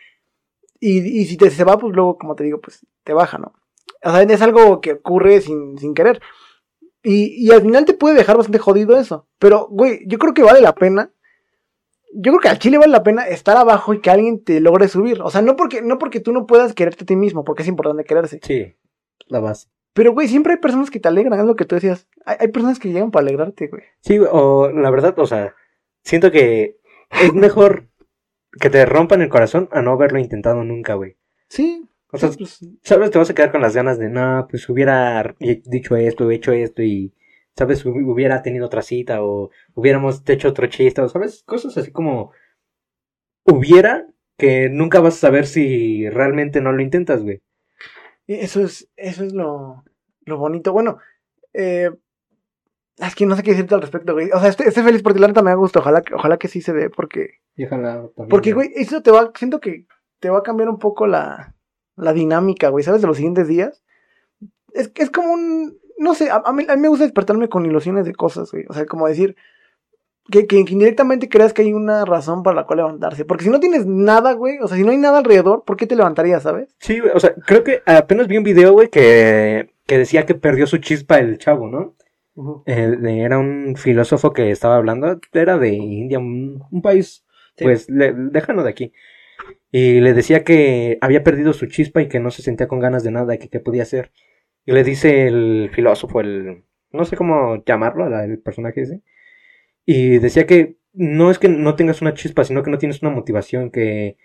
Y, 0.79 0.99
y 1.21 1.25
si 1.25 1.37
te 1.37 1.49
se 1.49 1.63
va, 1.63 1.77
pues 1.77 1.93
luego, 1.95 2.17
como 2.17 2.35
te 2.35 2.43
digo, 2.43 2.59
pues 2.61 2.85
te 3.03 3.13
baja, 3.13 3.37
¿no? 3.37 3.53
O 4.03 4.11
sea, 4.11 4.21
es 4.21 4.41
algo 4.41 4.79
que 4.81 4.93
ocurre 4.93 5.41
sin, 5.41 5.77
sin 5.77 5.93
querer. 5.93 6.21
Y, 7.03 7.45
y 7.45 7.51
al 7.51 7.61
final 7.61 7.85
te 7.85 7.93
puede 7.93 8.15
dejar 8.15 8.37
bastante 8.37 8.59
jodido 8.59 8.97
eso. 8.97 9.27
Pero, 9.37 9.67
güey, 9.69 10.01
yo 10.07 10.17
creo 10.17 10.33
que 10.33 10.43
vale 10.43 10.61
la 10.61 10.75
pena. 10.75 11.11
Yo 12.13 12.31
creo 12.31 12.39
que 12.39 12.49
al 12.49 12.59
chile 12.59 12.77
vale 12.77 12.91
la 12.91 13.03
pena 13.03 13.27
estar 13.27 13.55
abajo 13.55 13.93
y 13.93 14.01
que 14.01 14.09
alguien 14.09 14.43
te 14.43 14.59
logre 14.59 14.87
subir. 14.87 15.21
O 15.21 15.29
sea, 15.29 15.41
no 15.41 15.55
porque, 15.55 15.81
no 15.81 15.97
porque 15.97 16.19
tú 16.19 16.31
no 16.31 16.47
puedas 16.47 16.73
quererte 16.73 17.03
a 17.03 17.07
ti 17.07 17.15
mismo, 17.15 17.43
porque 17.43 17.61
es 17.61 17.69
importante 17.69 18.03
quererse. 18.03 18.39
Sí, 18.41 18.75
la 19.27 19.39
base. 19.39 19.67
Pero, 19.93 20.13
güey, 20.13 20.27
siempre 20.27 20.53
hay 20.53 20.59
personas 20.59 20.89
que 20.89 20.99
te 20.99 21.07
alegran, 21.07 21.39
es 21.39 21.45
lo 21.45 21.55
que 21.55 21.65
tú 21.65 21.75
decías. 21.75 22.07
Hay, 22.25 22.37
hay 22.39 22.47
personas 22.49 22.79
que 22.79 22.89
llegan 22.89 23.11
para 23.11 23.23
alegrarte, 23.23 23.67
güey. 23.67 23.83
Sí, 24.01 24.19
o 24.19 24.69
la 24.71 24.89
verdad, 24.89 25.17
o 25.17 25.27
sea, 25.27 25.55
siento 26.03 26.31
que 26.31 26.79
es 27.11 27.33
mejor 27.33 27.89
que 28.59 28.69
te 28.69 28.85
rompan 28.85 29.21
el 29.21 29.29
corazón 29.29 29.69
a 29.71 29.81
no 29.81 29.91
haberlo 29.91 30.19
intentado 30.19 30.63
nunca, 30.63 30.95
güey. 30.95 31.17
Sí. 31.47 31.88
O 32.11 32.17
sea, 32.17 32.29
pues, 32.31 32.59
sabes, 32.83 33.11
te 33.11 33.17
vas 33.19 33.29
a 33.29 33.33
quedar 33.35 33.51
con 33.51 33.61
las 33.61 33.75
ganas 33.75 33.99
de, 33.99 34.09
no, 34.09 34.47
pues 34.49 34.67
hubiera 34.69 35.35
dicho 35.39 35.95
esto, 35.95 36.29
hecho 36.31 36.51
esto 36.53 36.81
y, 36.81 37.13
sabes, 37.55 37.85
Hu- 37.85 38.11
hubiera 38.11 38.41
tenido 38.41 38.65
otra 38.65 38.81
cita 38.81 39.21
o 39.23 39.51
hubiéramos 39.75 40.23
hecho 40.27 40.47
otro 40.49 40.67
chiste, 40.67 41.01
o 41.01 41.09
sabes, 41.09 41.43
cosas 41.45 41.77
así 41.77 41.91
como 41.91 42.31
hubiera 43.45 44.07
que 44.37 44.69
nunca 44.69 44.99
vas 45.01 45.15
a 45.15 45.19
saber 45.27 45.45
si 45.45 46.09
realmente 46.09 46.61
no 46.61 46.71
lo 46.71 46.81
intentas, 46.81 47.21
güey. 47.23 47.41
eso 48.27 48.61
es, 48.61 48.89
eso 48.95 49.23
es 49.23 49.33
lo, 49.33 49.83
lo 50.25 50.37
bonito. 50.37 50.71
Bueno, 50.71 50.97
eh, 51.53 51.91
es 52.97 53.15
que 53.15 53.25
no 53.25 53.35
sé 53.35 53.43
qué 53.43 53.51
decirte 53.51 53.75
al 53.75 53.81
respecto, 53.81 54.13
güey. 54.13 54.29
O 54.31 54.39
sea, 54.39 54.49
estoy, 54.49 54.67
estoy 54.67 54.83
feliz 54.83 55.01
porque 55.03 55.19
la 55.19 55.27
neta 55.27 55.41
me 55.41 55.55
gusta. 55.55 55.79
Ojalá, 55.79 56.01
que- 56.01 56.13
ojalá 56.13 56.37
que 56.37 56.47
sí 56.47 56.61
se 56.61 56.73
dé, 56.73 56.89
porque, 56.89 57.39
Y 57.55 57.65
ojalá 57.65 58.07
también, 58.15 58.29
porque, 58.29 58.53
güey, 58.53 58.71
eso 58.75 59.01
te 59.01 59.11
va, 59.11 59.31
siento 59.35 59.59
que 59.59 59.85
te 60.19 60.29
va 60.29 60.39
a 60.39 60.43
cambiar 60.43 60.69
un 60.69 60.79
poco 60.79 61.05
la, 61.07 61.55
la 61.99 62.13
dinámica, 62.13 62.69
güey, 62.69 62.83
¿sabes? 62.83 63.01
De 63.01 63.07
los 63.07 63.17
siguientes 63.17 63.47
días. 63.47 63.83
Es, 64.73 64.91
es 64.95 65.09
como 65.09 65.33
un, 65.33 65.77
no 65.97 66.13
sé, 66.15 66.29
a, 66.29 66.41
a 66.45 66.53
mí, 66.53 66.65
a 66.69 66.75
mí 66.75 66.81
me 66.81 66.87
gusta 66.87 67.03
despertarme 67.05 67.49
con 67.49 67.65
ilusiones 67.65 68.05
de 68.05 68.13
cosas, 68.13 68.51
güey. 68.51 68.65
O 68.69 68.73
sea, 68.73 68.85
como 68.85 69.07
decir, 69.07 69.35
que, 70.31 70.45
que, 70.45 70.57
indirectamente 70.59 71.27
creas 71.27 71.53
que 71.53 71.63
hay 71.63 71.73
una 71.73 72.05
razón 72.05 72.43
para 72.43 72.55
la 72.55 72.65
cual 72.65 72.77
levantarse. 72.77 73.25
Porque 73.25 73.43
si 73.43 73.49
no 73.49 73.59
tienes 73.59 73.85
nada, 73.87 74.33
güey, 74.33 74.59
o 74.59 74.67
sea, 74.67 74.77
si 74.77 74.83
no 74.83 74.91
hay 74.91 74.97
nada 74.97 75.17
alrededor, 75.17 75.63
¿por 75.65 75.75
qué 75.75 75.87
te 75.87 75.95
levantarías, 75.95 76.43
sabes? 76.43 76.75
Sí, 76.79 76.99
o 77.01 77.19
sea, 77.19 77.33
creo 77.45 77.63
que 77.63 77.81
apenas 77.85 78.27
vi 78.27 78.37
un 78.37 78.43
video, 78.43 78.73
güey, 78.73 78.89
que, 78.89 79.71
que 79.87 79.97
decía 79.97 80.25
que 80.27 80.35
perdió 80.35 80.67
su 80.67 80.77
chispa 80.77 81.17
el 81.17 81.37
chavo, 81.39 81.67
¿no? 81.67 81.95
Eh, 82.67 82.95
era 83.03 83.37
un 83.39 83.73
filósofo 83.75 84.31
que 84.31 84.51
estaba 84.51 84.77
hablando, 84.77 85.19
era 85.33 85.57
de 85.57 85.69
India, 85.69 86.19
un, 86.19 86.63
un 86.71 86.81
país, 86.81 87.25
Sí. 87.57 87.65
pues, 87.65 87.89
le- 87.89 88.13
lejano 88.31 88.63
de 88.63 88.69
aquí. 88.69 88.93
Y 89.71 90.01
le 90.01 90.13
decía 90.13 90.43
que 90.43 90.97
había 91.01 91.23
perdido 91.23 91.53
su 91.53 91.67
chispa 91.67 92.01
y 92.01 92.07
que 92.09 92.19
no 92.19 92.31
se 92.31 92.41
sentía 92.41 92.67
con 92.67 92.79
ganas 92.79 93.03
de 93.03 93.11
nada 93.11 93.35
y 93.35 93.39
que 93.39 93.49
qué 93.49 93.59
podía 93.59 93.83
hacer. 93.83 94.11
Y 94.65 94.71
le 94.73 94.83
dice 94.83 95.27
el 95.27 95.69
filósofo, 95.73 96.21
el, 96.21 96.63
no 96.91 97.05
sé 97.05 97.15
cómo 97.17 97.63
llamarlo, 97.65 98.09
la- 98.09 98.25
el 98.25 98.39
personaje 98.39 98.81
ese. 98.81 99.01
Y 99.85 100.19
decía 100.19 100.45
que 100.45 100.77
no 100.93 101.31
es 101.31 101.39
que 101.39 101.49
no 101.49 101.75
tengas 101.75 102.01
una 102.01 102.13
chispa, 102.13 102.43
sino 102.43 102.63
que 102.63 102.71
no 102.71 102.77
tienes 102.77 103.01
una 103.01 103.11
motivación, 103.11 103.71
que 103.71 104.17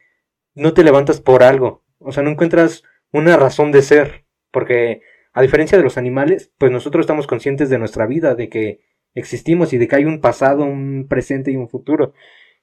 no 0.54 0.74
te 0.74 0.84
levantas 0.84 1.20
por 1.20 1.42
algo. 1.42 1.84
O 1.98 2.12
sea, 2.12 2.22
no 2.22 2.30
encuentras 2.30 2.82
una 3.12 3.36
razón 3.36 3.72
de 3.72 3.82
ser. 3.82 4.24
Porque 4.52 5.02
a 5.32 5.42
diferencia 5.42 5.78
de 5.78 5.84
los 5.84 5.98
animales, 5.98 6.52
pues 6.58 6.72
nosotros 6.72 7.02
estamos 7.04 7.26
conscientes 7.26 7.70
de 7.70 7.78
nuestra 7.78 8.06
vida, 8.06 8.34
de 8.34 8.48
que 8.48 8.80
existimos 9.14 9.72
y 9.72 9.78
de 9.78 9.88
que 9.88 9.96
hay 9.96 10.04
un 10.04 10.20
pasado, 10.20 10.64
un 10.64 11.06
presente 11.08 11.50
y 11.52 11.56
un 11.56 11.68
futuro. 11.68 12.14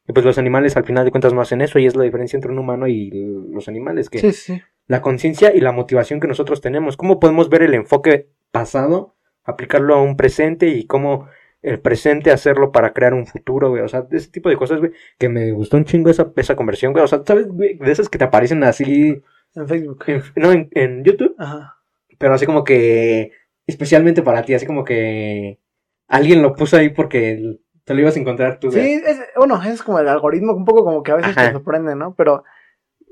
Y 0.08 0.14
pues 0.14 0.26
los 0.26 0.38
animales 0.38 0.76
al 0.78 0.84
final 0.84 1.06
de 1.06 1.12
cuentas 1.12 1.34
no 1.34 1.42
hacen 1.42 1.62
eso 1.62 1.78
y 1.80 1.86
es 1.86 1.96
la 1.96 2.04
diferencia 2.04 2.36
entre 2.38 2.52
un 2.52 2.60
humano 2.60 2.88
y 2.88 3.10
los 3.52 3.68
animales, 3.68 4.10
que 4.10 4.20
Sí, 4.20 4.32
sí. 4.34 4.62
la 4.88 5.02
conciencia 5.02 5.54
y 5.56 5.62
la 5.62 5.72
motivación 5.72 6.20
que 6.20 6.28
nosotros 6.28 6.60
tenemos. 6.62 6.98
¿Cómo 6.98 7.20
podemos 7.20 7.50
ver 7.50 7.62
el 7.64 7.74
enfoque 7.76 8.28
pasado, 8.52 9.16
aplicarlo 9.44 9.96
a 9.96 10.02
un 10.02 10.18
presente 10.18 10.68
y 10.70 10.86
cómo 10.86 11.28
el 11.62 11.80
presente 11.80 12.32
hacerlo 12.32 12.72
para 12.72 12.92
crear 12.94 13.14
un 13.14 13.28
futuro, 13.28 13.70
güey? 13.70 13.84
O 13.84 13.88
sea, 13.88 14.08
ese 14.12 14.30
tipo 14.32 14.50
de 14.50 14.58
cosas, 14.58 14.80
güey, 14.80 14.92
que 15.20 15.30
me 15.30 15.52
gustó 15.52 15.78
un 15.78 15.86
chingo 15.86 16.10
esa, 16.10 16.32
esa 16.36 16.56
conversión, 16.56 16.92
güey. 16.94 17.04
O 17.06 17.08
sea, 17.08 17.22
¿sabes, 17.26 17.48
güey? 17.48 17.76
De 17.78 17.92
esas 17.92 18.10
que 18.10 18.18
te 18.18 18.24
aparecen 18.26 18.64
así, 18.64 19.22
En 19.56 19.68
Facebook. 19.68 20.04
en- 20.08 20.24
no, 20.36 20.52
en, 20.52 20.70
en 20.72 21.04
YouTube, 21.04 21.36
Ajá. 21.38 21.78
pero 22.18 22.34
así 22.34 22.46
como 22.48 22.64
que, 22.64 23.32
especialmente 23.68 24.24
para 24.24 24.44
ti, 24.44 24.56
así 24.56 24.66
como 24.66 24.84
que 24.84 25.60
alguien 26.08 26.42
lo 26.42 26.56
puso 26.56 26.76
ahí 26.78 26.90
porque 26.90 27.58
te 27.84 27.94
lo 27.94 28.02
ibas 28.02 28.16
a 28.16 28.20
encontrar 28.20 28.60
tú. 28.60 28.72
Sí, 28.72 28.80
es, 28.80 29.20
bueno, 29.36 29.62
es 29.64 29.82
como 29.84 30.00
el 30.00 30.08
algoritmo, 30.08 30.54
un 30.54 30.66
poco 30.66 30.84
como 30.84 31.04
que 31.04 31.12
a 31.12 31.16
veces 31.16 31.36
Ajá. 31.36 31.48
te 31.48 31.54
sorprende, 31.54 31.96
¿no? 31.96 32.14
Pero, 32.16 32.44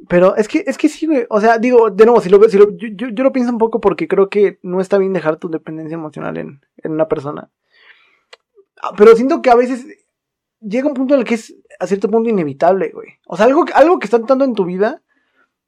pero 0.07 0.35
es 0.35 0.47
que, 0.47 0.63
es 0.67 0.77
que 0.77 0.89
sí, 0.89 1.07
güey. 1.07 1.25
O 1.29 1.41
sea, 1.41 1.57
digo, 1.57 1.89
de 1.89 2.05
nuevo, 2.05 2.21
si 2.21 2.29
lo, 2.29 2.39
veo- 2.39 2.49
si 2.49 2.57
lo- 2.57 2.71
yo, 2.77 2.87
yo, 2.93 3.07
yo 3.09 3.23
lo 3.23 3.31
pienso 3.31 3.51
un 3.51 3.57
poco 3.57 3.79
porque 3.81 4.07
creo 4.07 4.29
que 4.29 4.59
no 4.61 4.79
está 4.81 4.97
bien 4.97 5.13
dejar 5.13 5.37
tu 5.37 5.49
dependencia 5.49 5.95
emocional 5.95 6.37
en, 6.37 6.61
en 6.77 6.91
una 6.91 7.07
persona. 7.07 7.49
Ah, 8.81 8.91
Pero 8.97 9.15
siento 9.15 9.41
que 9.41 9.49
a 9.49 9.55
veces 9.55 9.85
llega 10.61 10.87
un 10.87 10.93
punto 10.93 11.13
en 11.13 11.21
el 11.21 11.25
que 11.25 11.35
es 11.35 11.55
a 11.79 11.87
cierto 11.87 12.09
punto 12.09 12.29
inevitable, 12.29 12.91
güey. 12.93 13.07
O 13.27 13.35
sea, 13.37 13.45
algo, 13.45 13.65
que- 13.65 13.73
algo 13.73 13.99
que 13.99 14.05
está 14.05 14.19
tanto 14.23 14.45
en 14.45 14.53
tu 14.55 14.65
vida, 14.65 15.01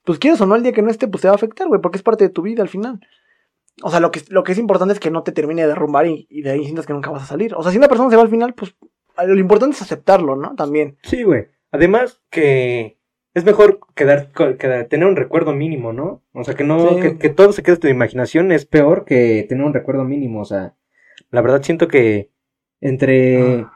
pues 0.04 0.20
quieres 0.20 0.40
o 0.42 0.46
no, 0.46 0.56
el 0.56 0.64
día 0.64 0.72
que 0.74 0.82
no 0.82 0.90
esté, 0.90 1.08
pues 1.08 1.22
te 1.22 1.28
va 1.28 1.34
a 1.34 1.36
afectar, 1.36 1.68
güey, 1.68 1.82
porque 1.82 1.98
es 1.98 2.04
parte 2.04 2.24
de 2.26 2.30
tu 2.30 2.42
vida 2.42 2.62
al 2.62 2.70
final. 2.70 3.00
O 3.84 3.90
sea, 3.90 4.00
lo 4.00 4.12
que, 4.12 4.22
lo 4.30 4.44
que 4.44 4.52
es 4.52 4.58
importante 4.58 4.94
es 4.94 5.00
que 5.00 5.12
no 5.12 5.24
te 5.24 5.32
termine 5.32 5.62
de 5.64 5.70
derrumbar 5.70 6.06
y, 6.06 6.28
y 6.30 6.42
de 6.42 6.52
ahí 6.52 6.64
sientas 6.64 6.86
que 6.86 6.94
nunca 6.94 7.10
vas 7.10 7.24
a 7.24 7.28
salir. 7.28 7.56
O 7.56 7.64
sea, 7.64 7.72
si 7.72 7.78
una 7.78 7.88
persona 7.88 8.10
se 8.10 8.16
va 8.16 8.22
al 8.22 8.30
final, 8.30 8.54
pues 8.54 8.76
lo 9.28 9.40
importante 9.40 9.76
es 9.76 9.82
aceptarlo, 9.82 10.36
¿no? 10.36 10.56
También. 10.56 10.98
Sí, 11.04 11.24
güey. 11.24 11.48
Además 11.72 12.22
que 12.30 12.98
es 13.34 13.46
mejor 13.46 13.80
quedar, 13.96 14.32
quedar- 14.32 14.88
tener 14.88 15.08
un 15.08 15.16
recuerdo 15.16 15.54
mínimo, 15.54 15.94
¿no? 15.94 16.22
O 16.34 16.44
sea, 16.44 16.54
que 16.56 16.64
no, 16.64 16.90
Sí. 16.96 17.02
que, 17.02 17.18
que 17.18 17.30
todo 17.30 17.54
se 17.54 17.64
quede 17.64 17.76
en 17.76 17.80
tu 17.82 17.88
imaginación 17.88 18.52
es 18.52 18.66
peor 18.66 19.06
que 19.06 19.46
tener 19.48 19.64
un 19.66 19.74
recuerdo 19.74 20.04
mínimo. 20.04 20.42
O 20.42 20.46
sea, 20.46 20.76
la 21.30 21.42
verdad 21.42 21.64
siento 21.64 21.88
que 21.88 22.30
entre, 22.82 23.62
Ah. 23.62 23.74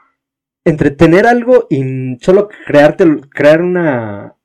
entre 0.66 0.92
tener 0.92 1.26
algo 1.26 1.68
y 1.70 2.18
solo 2.22 2.50
crearte, 2.66 3.06
crear 3.30 3.62
una, 3.62 4.36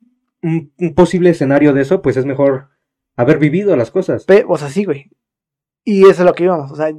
un, 0.42 0.72
un 0.78 0.94
posible 0.94 1.30
escenario 1.30 1.72
de 1.72 1.82
eso, 1.82 2.02
pues 2.02 2.16
es 2.16 2.24
mejor 2.26 2.68
haber 3.16 3.38
vivido 3.38 3.74
las 3.76 3.90
cosas. 3.90 4.26
O 4.46 4.56
sea, 4.58 4.68
sí, 4.68 4.84
güey. 4.84 5.10
Y 5.84 6.02
eso 6.02 6.22
es 6.22 6.26
lo 6.26 6.34
que 6.34 6.44
íbamos. 6.44 6.70
O 6.70 6.76
sea, 6.76 6.92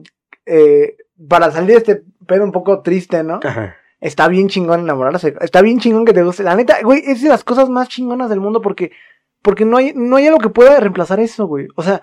eh, 0.45 0.97
para 1.29 1.49
salir 1.51 1.69
de 1.71 1.77
este 1.77 2.03
pedo 2.27 2.43
un 2.43 2.51
poco 2.51 2.81
triste, 2.81 3.23
¿no? 3.23 3.39
Ajá. 3.43 3.75
Está 4.01 4.27
bien 4.27 4.49
chingón 4.49 4.81
enamorarse. 4.81 5.35
Está 5.41 5.61
bien 5.61 5.79
chingón 5.79 6.03
que 6.05 6.13
te 6.13 6.23
guste. 6.23 6.43
La 6.43 6.55
neta, 6.55 6.77
güey, 6.83 7.01
es 7.05 7.21
de 7.21 7.29
las 7.29 7.43
cosas 7.43 7.69
más 7.69 7.87
chingonas 7.87 8.29
del 8.29 8.39
mundo 8.41 8.61
porque, 8.61 8.91
porque 9.41 9.63
no 9.63 9.77
hay, 9.77 9.93
no 9.95 10.15
hay 10.17 10.27
algo 10.27 10.39
que 10.39 10.49
pueda 10.49 10.79
reemplazar 10.79 11.19
eso, 11.19 11.45
güey. 11.47 11.67
O 11.75 11.83
sea, 11.83 12.01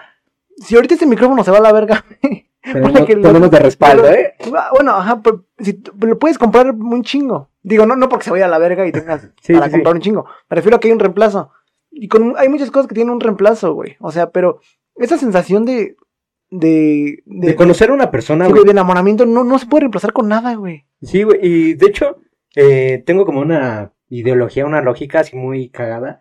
si 0.57 0.77
ahorita 0.77 0.95
este 0.95 1.07
micrófono 1.07 1.43
se 1.45 1.51
va 1.51 1.59
a 1.59 1.63
la 1.63 1.73
verga, 1.73 2.05
Tenemos, 2.63 3.01
que 3.07 3.17
tenemos 3.17 3.51
de 3.51 3.59
respaldo, 3.61 4.03
pero- 4.03 4.15
¿eh? 4.15 4.35
Bueno, 4.75 4.93
ajá, 4.93 5.21
pero 5.23 5.45
si 5.59 5.81
lo 6.01 6.19
puedes 6.19 6.39
comprar 6.39 6.71
un 6.73 7.03
chingo. 7.03 7.49
Digo, 7.63 7.87
no, 7.87 7.97
no 7.97 8.09
porque 8.09 8.25
se 8.25 8.31
vaya 8.31 8.45
a 8.47 8.49
la 8.49 8.59
verga 8.59 8.87
y 8.87 8.93
tengas 8.93 9.31
Sí, 9.43 9.55
para 9.55 9.67
sí, 9.67 9.71
sí. 9.71 9.77
comprar 9.77 9.95
un 9.95 10.01
chingo. 10.01 10.25
Me 10.51 10.55
refiero 10.57 10.77
a 10.77 10.81
que 10.81 10.89
hay 10.89 10.93
un 10.93 10.99
reemplazo. 11.01 11.51
Y 11.91 12.09
con 12.09 12.35
hay 12.37 12.49
muchas 12.49 12.71
cosas 12.71 12.87
que 12.87 12.95
tienen 12.95 13.13
un 13.15 13.21
reemplazo, 13.21 13.73
güey. 13.75 13.97
O 14.01 14.13
sea, 14.13 14.31
pero 14.31 14.61
esa 14.97 15.17
sensación 15.19 15.65
de. 15.65 15.97
de. 16.51 17.23
De 17.27 17.55
conocer 17.57 17.91
a 17.91 17.95
una 17.95 18.11
persona, 18.11 18.47
güey, 18.49 18.65
de 18.65 18.71
enamoramiento 18.73 19.25
no, 19.27 19.45
no 19.45 19.59
se 19.59 19.67
puede 19.67 19.83
reemplazar 19.83 20.13
con 20.13 20.29
nada, 20.29 20.55
güey. 20.55 20.85
Sí, 21.03 21.23
güey, 21.23 21.39
y 21.43 21.75
de 21.75 21.87
hecho, 21.87 22.21
eh, 22.57 23.03
tengo 23.07 23.25
como 23.25 23.41
una 23.41 23.93
ideología, 24.09 24.67
una 24.67 24.83
lógica 24.83 25.21
así 25.21 25.37
muy 25.37 25.69
cagada, 25.69 26.21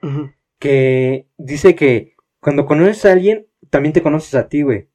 que 0.59 1.27
dice 1.37 1.75
que 1.75 2.15
cuando 2.39 2.65
conoces 2.65 3.05
a 3.05 3.11
alguien, 3.11 3.47
también 3.69 3.93
te 3.93 4.01
conoces 4.01 4.35
a 4.35 4.47
ti, 4.47 4.61
güey. 4.61 4.87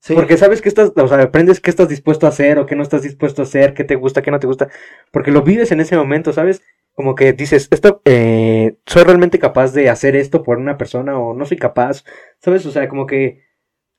Sí. 0.00 0.14
Porque 0.14 0.36
sabes 0.36 0.60
que 0.60 0.68
estás, 0.68 0.92
o 0.96 1.08
sea, 1.08 1.22
aprendes 1.22 1.60
qué 1.60 1.70
estás 1.70 1.88
dispuesto 1.88 2.26
a 2.26 2.30
hacer 2.30 2.58
o 2.58 2.66
qué 2.66 2.74
no 2.74 2.82
estás 2.82 3.02
dispuesto 3.02 3.42
a 3.42 3.44
hacer, 3.44 3.72
qué 3.72 3.84
te 3.84 3.94
gusta, 3.94 4.20
qué 4.20 4.32
no 4.32 4.40
te 4.40 4.48
gusta, 4.48 4.68
porque 5.12 5.30
lo 5.30 5.42
vives 5.42 5.70
en 5.70 5.80
ese 5.80 5.96
momento, 5.96 6.32
¿sabes? 6.32 6.62
Como 6.92 7.14
que 7.14 7.32
dices, 7.32 7.68
esto, 7.70 8.02
eh, 8.04 8.76
soy 8.84 9.04
realmente 9.04 9.38
capaz 9.38 9.72
de 9.72 9.90
hacer 9.90 10.16
esto 10.16 10.42
por 10.42 10.58
una 10.58 10.76
persona 10.76 11.18
o 11.18 11.34
no 11.34 11.44
soy 11.44 11.56
capaz, 11.56 12.04
¿sabes? 12.40 12.66
O 12.66 12.72
sea, 12.72 12.88
como 12.88 13.06
que 13.06 13.42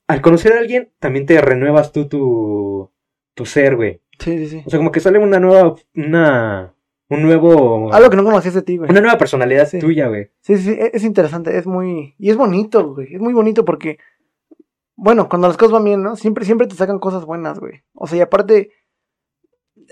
al 0.07 0.21
conocer 0.21 0.53
a 0.53 0.59
alguien, 0.59 0.91
también 0.99 1.25
te 1.25 1.39
renuevas 1.39 1.91
tú 1.93 2.07
tu, 2.09 2.91
tu 3.33 3.45
ser, 3.45 3.77
güey. 3.77 4.02
Sí, 4.19 4.37
sí, 4.37 4.47
sí. 4.47 4.63
O 4.65 4.69
sea, 4.69 4.79
como 4.79 4.91
que 4.91 4.99
sale 4.99 5.19
una 5.19 5.39
nueva, 5.39 5.75
una, 5.95 6.73
un 7.09 7.21
nuevo, 7.23 7.91
Algo 7.93 8.09
que 8.09 8.15
no 8.17 8.23
conocías 8.23 8.53
de 8.53 8.61
ti, 8.61 8.77
güey. 8.77 8.89
una 8.89 9.01
nueva 9.01 9.17
personalidad 9.17 9.67
Sí. 9.67 9.79
tuya, 9.79 10.07
güey. 10.07 10.29
Sí, 10.41 10.57
sí, 10.57 10.63
sí, 10.63 10.77
es 10.79 10.93
es 10.93 11.03
interesante, 11.03 11.57
es 11.57 11.65
muy... 11.67 12.15
Y 12.17 12.29
es 12.29 12.37
bonito, 12.37 12.93
güey, 12.93 13.13
es 13.15 13.21
muy 13.21 13.33
bonito 13.33 13.65
porque... 13.65 13.97
Bueno, 14.95 15.27
cuando 15.27 15.47
las 15.47 15.57
cosas 15.57 15.73
van 15.73 15.83
bien, 15.85 16.03
¿no? 16.03 16.15
Siempre, 16.15 16.45
siempre 16.45 16.67
te 16.67 16.75
sacan 16.75 16.99
cosas 16.99 17.25
buenas, 17.25 17.59
güey. 17.59 17.83
O 17.93 18.07
sea, 18.07 18.17
y 18.19 18.21
aparte... 18.21 18.71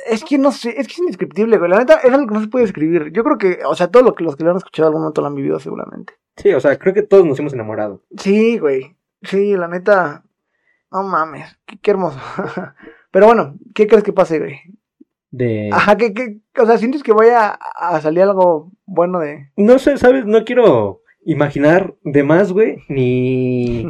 Es 0.07 0.23
que 0.23 0.38
no 0.38 0.51
sé, 0.51 0.69
es 0.79 0.88
que 0.88 0.93
es 0.93 0.99
indescriptible, 0.99 1.57
güey. 1.57 1.69
La 1.69 1.79
neta, 1.79 1.95
es 1.95 2.13
algo 2.13 2.27
que 2.27 2.34
no 2.36 2.41
se 2.41 2.47
puede 2.47 2.63
describir. 2.65 3.12
Yo 3.12 3.23
creo 3.23 3.38
que, 3.38 3.60
o 3.65 3.75
sea, 3.75 3.88
todos 3.89 4.05
lo 4.05 4.15
que, 4.15 4.23
los 4.23 4.36
que 4.36 4.43
lo 4.43 4.51
han 4.51 4.57
escuchado 4.57 4.88
algún 4.88 5.01
momento 5.01 5.21
lo 5.21 5.27
han 5.27 5.36
vivido 5.36 5.60
seguramente. 5.60 6.13
Sí, 6.38 6.53
o 6.53 6.60
sea, 6.60 6.77
creo 6.79 6.93
que 6.93 7.01
todos 7.01 7.25
nos 7.25 7.38
hemos 7.39 7.53
enamorado. 7.53 8.03
Sí, 8.17 8.57
güey. 8.57 8.95
Sí, 9.23 9.55
la 9.57 9.67
neta... 9.67 10.23
No 10.91 11.03
mames, 11.03 11.57
qué, 11.65 11.77
qué 11.79 11.91
hermoso. 11.91 12.19
Pero 13.12 13.26
bueno, 13.28 13.58
¿qué 13.76 13.88
crees 13.88 14.04
que 14.04 14.13
pase, 14.13 14.39
güey? 14.39 14.56
De... 15.32 15.69
Ajá, 15.71 15.95
que, 15.97 16.13
que, 16.13 16.41
o 16.60 16.65
sea, 16.65 16.78
¿sientes 16.78 17.04
que 17.04 17.13
vaya 17.13 17.58
a 17.76 18.02
salir 18.02 18.24
algo 18.24 18.71
bueno 18.86 19.19
de... 19.19 19.50
No 19.56 19.80
sé, 19.80 19.97
¿sabes? 19.97 20.26
No 20.26 20.43
quiero 20.43 21.02
imaginar 21.24 21.95
de 22.04 22.24
más, 22.24 22.52
güey, 22.52 22.78
ni... 22.89 23.86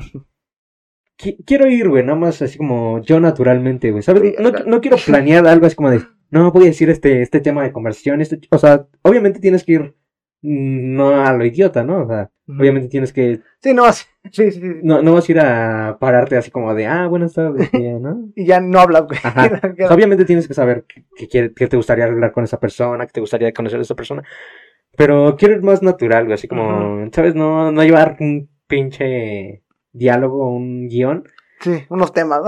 Qui- 1.17 1.37
quiero 1.45 1.67
ir, 1.67 1.87
güey, 1.89 2.03
nada 2.03 2.17
más 2.17 2.41
así 2.41 2.57
como 2.57 2.99
yo 3.01 3.19
naturalmente, 3.19 3.91
güey, 3.91 4.03
¿sabes? 4.03 4.35
No, 4.39 4.51
no 4.51 4.81
quiero 4.81 4.97
planear 4.97 5.45
algo 5.47 5.65
así 5.65 5.75
como 5.75 5.91
de, 5.91 6.01
no, 6.29 6.51
voy 6.51 6.63
a 6.63 6.67
decir 6.67 6.89
este, 6.89 7.21
este 7.21 7.39
tema 7.39 7.63
de 7.63 7.71
conversión, 7.71 8.21
este... 8.21 8.39
O 8.51 8.57
sea, 8.57 8.87
obviamente 9.03 9.39
tienes 9.39 9.63
que 9.63 9.71
ir, 9.73 9.81
mm, 10.41 10.95
no 10.95 11.23
a 11.23 11.31
lo 11.33 11.45
idiota, 11.45 11.83
¿no? 11.83 12.03
O 12.03 12.07
sea, 12.07 12.31
obviamente 12.59 12.89
tienes 12.89 13.13
que... 13.13 13.41
Sí, 13.59 13.73
no, 13.73 13.91
sí, 13.91 14.05
sí, 14.31 14.51
sí. 14.51 14.59
sí. 14.59 14.71
No, 14.83 15.01
no 15.01 15.13
vas 15.13 15.27
a 15.27 15.31
ir 15.31 15.39
a 15.39 15.97
pararte 15.99 16.37
así 16.37 16.51
como 16.51 16.73
de, 16.73 16.87
ah, 16.87 17.07
buenas 17.07 17.33
tardes, 17.33 17.69
tía", 17.71 17.99
¿no? 17.99 18.29
Y 18.35 18.45
ya 18.45 18.59
no 18.59 18.79
hablas, 18.79 19.05
güey. 19.07 19.19
Obviamente 19.89 20.25
tienes 20.25 20.47
que 20.47 20.53
saber 20.53 20.85
que, 20.85 21.27
que, 21.27 21.53
que 21.53 21.67
te 21.67 21.77
gustaría 21.77 22.05
hablar 22.05 22.31
con 22.31 22.43
esa 22.43 22.59
persona, 22.59 23.05
que 23.05 23.13
te 23.13 23.21
gustaría 23.21 23.53
conocer 23.53 23.79
a 23.79 23.83
esa 23.83 23.95
persona. 23.95 24.23
Pero 24.95 25.35
quiero 25.37 25.55
ir 25.55 25.63
más 25.63 25.81
natural, 25.81 26.25
güey, 26.25 26.33
así 26.33 26.47
como, 26.47 27.09
¿sabes? 27.11 27.33
No, 27.33 27.71
no 27.71 27.83
llevar 27.83 28.17
un 28.19 28.49
pinche 28.67 29.63
diálogo, 29.93 30.49
un 30.49 30.87
guion. 30.89 31.23
Sí, 31.61 31.85
unos 31.89 32.11
temas. 32.11 32.41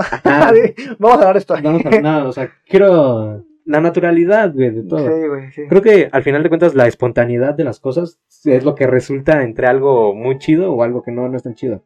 Vamos 0.98 1.16
a 1.16 1.20
hablar 1.20 1.36
esto. 1.36 1.54
Vamos 1.62 1.86
a, 1.86 1.90
no, 2.00 2.28
o 2.28 2.32
sea, 2.32 2.50
quiero 2.66 3.44
la 3.64 3.80
naturalidad, 3.80 4.52
güey, 4.52 4.70
de 4.70 4.82
todo. 4.82 4.98
Sí, 5.06 5.28
güey, 5.28 5.52
sí. 5.52 5.62
Creo 5.68 5.82
que 5.82 6.08
al 6.12 6.22
final 6.22 6.42
de 6.42 6.48
cuentas 6.50 6.74
la 6.74 6.86
espontaneidad 6.86 7.54
de 7.54 7.64
las 7.64 7.80
cosas 7.80 8.20
es 8.44 8.64
lo 8.64 8.74
que 8.74 8.86
resulta 8.86 9.42
entre 9.42 9.66
algo 9.66 10.14
muy 10.14 10.38
chido 10.38 10.72
o 10.72 10.82
algo 10.82 11.02
que 11.02 11.12
no, 11.12 11.28
no 11.28 11.36
es 11.36 11.42
tan 11.42 11.54
chido. 11.54 11.82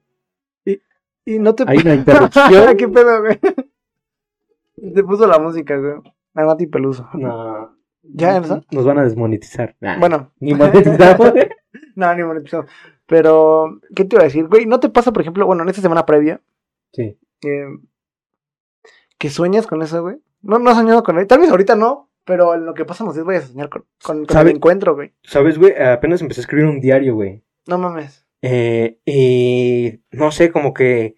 Y 1.25 1.38
no 1.38 1.55
te... 1.55 1.64
Hay 1.67 1.79
una 1.79 1.95
interrupción. 1.95 2.77
¿Qué 2.79 2.88
pedo, 2.88 3.21
güey? 3.21 3.38
Te 4.95 5.05
puso 5.05 5.27
la 5.27 5.38
música, 5.38 5.77
güey. 5.77 5.95
La 6.35 6.47
Nati 6.47 6.67
Peluso. 6.67 7.07
No. 7.12 7.77
¿Ya 8.03 8.37
empezó? 8.37 8.64
Nos 8.71 8.87
van 8.87 8.99
a 8.99 9.05
desmonetizar. 9.05 9.77
Nah, 9.81 9.99
Bueno. 9.99 10.33
Ni 10.41 10.55
monetizamos. 10.55 11.33
no, 11.97 12.14
ni 12.14 12.23
monetizado. 12.23 12.64
Pero, 13.07 13.79
¿qué 13.95 14.05
te 14.05 14.17
iba 14.17 14.23
a 14.23 14.25
decir? 14.25 14.47
Güey, 14.49 14.64
¿no 14.67 14.81
te 14.81 14.88
pasa, 14.88 15.12
por 15.12 15.21
ejemplo, 15.23 15.45
bueno, 15.47 15.62
en 15.62 15.69
esta 15.69 15.83
semana 15.83 16.07
previa, 16.07 16.41
sí. 16.93 17.19
eh, 17.45 17.67
que 19.19 19.31
sueñas 19.31 19.67
con 19.67 19.83
eso, 19.83 20.03
güey? 20.03 20.17
No, 20.42 20.59
no 20.59 20.70
has 20.70 20.77
soñado 20.77 21.03
con 21.03 21.18
él. 21.18 21.27
Tal 21.27 21.40
vez 21.40 21.51
ahorita 21.51 21.74
no, 21.74 22.11
pero 22.24 22.55
en 22.55 22.66
lo 22.66 22.74
que 22.74 22.85
pasa 22.85 23.05
los 23.05 23.14
días 23.14 23.27
vayas 23.27 23.44
a 23.44 23.48
soñar 23.48 23.68
con, 23.68 23.85
con, 24.03 24.27
el 24.29 24.48
encuentro, 24.48 24.94
güey. 24.94 25.14
¿Sabes, 25.22 25.59
güey? 25.59 25.74
Apenas 25.81 26.20
empecé 26.20 26.40
a 26.40 26.42
escribir 26.42 26.66
un 26.66 26.81
diario, 26.81 27.14
güey. 27.14 27.42
No 27.66 27.79
mames. 27.79 28.27
Eh, 28.42 28.98
y 29.05 30.01
no 30.12 30.31
sé, 30.31 30.53
como 30.53 30.72
que 30.72 31.16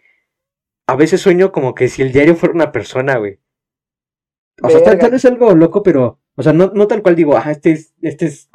a 0.87 0.97
veces 0.97 1.21
sueño 1.21 1.53
como 1.53 1.75
que 1.75 1.89
si 1.89 2.03
el 2.03 2.13
diario 2.13 2.35
fuera 2.37 2.55
una 2.55 2.73
persona, 2.73 3.17
güey. 3.17 3.39
O 4.63 4.69
sea, 4.69 4.83
tal, 4.83 5.11
vez 5.11 5.25
algo 5.25 5.55
loco, 5.55 5.83
pero, 5.83 6.21
o 6.35 6.43
sea, 6.43 6.53
no, 6.53 6.71
no 6.75 6.87
tal 6.87 7.03
cual 7.03 7.17
digo, 7.17 7.37
ah, 7.37 7.51
este 7.51 7.73
es, 7.73 7.95
este 8.03 8.27
es, 8.27 8.51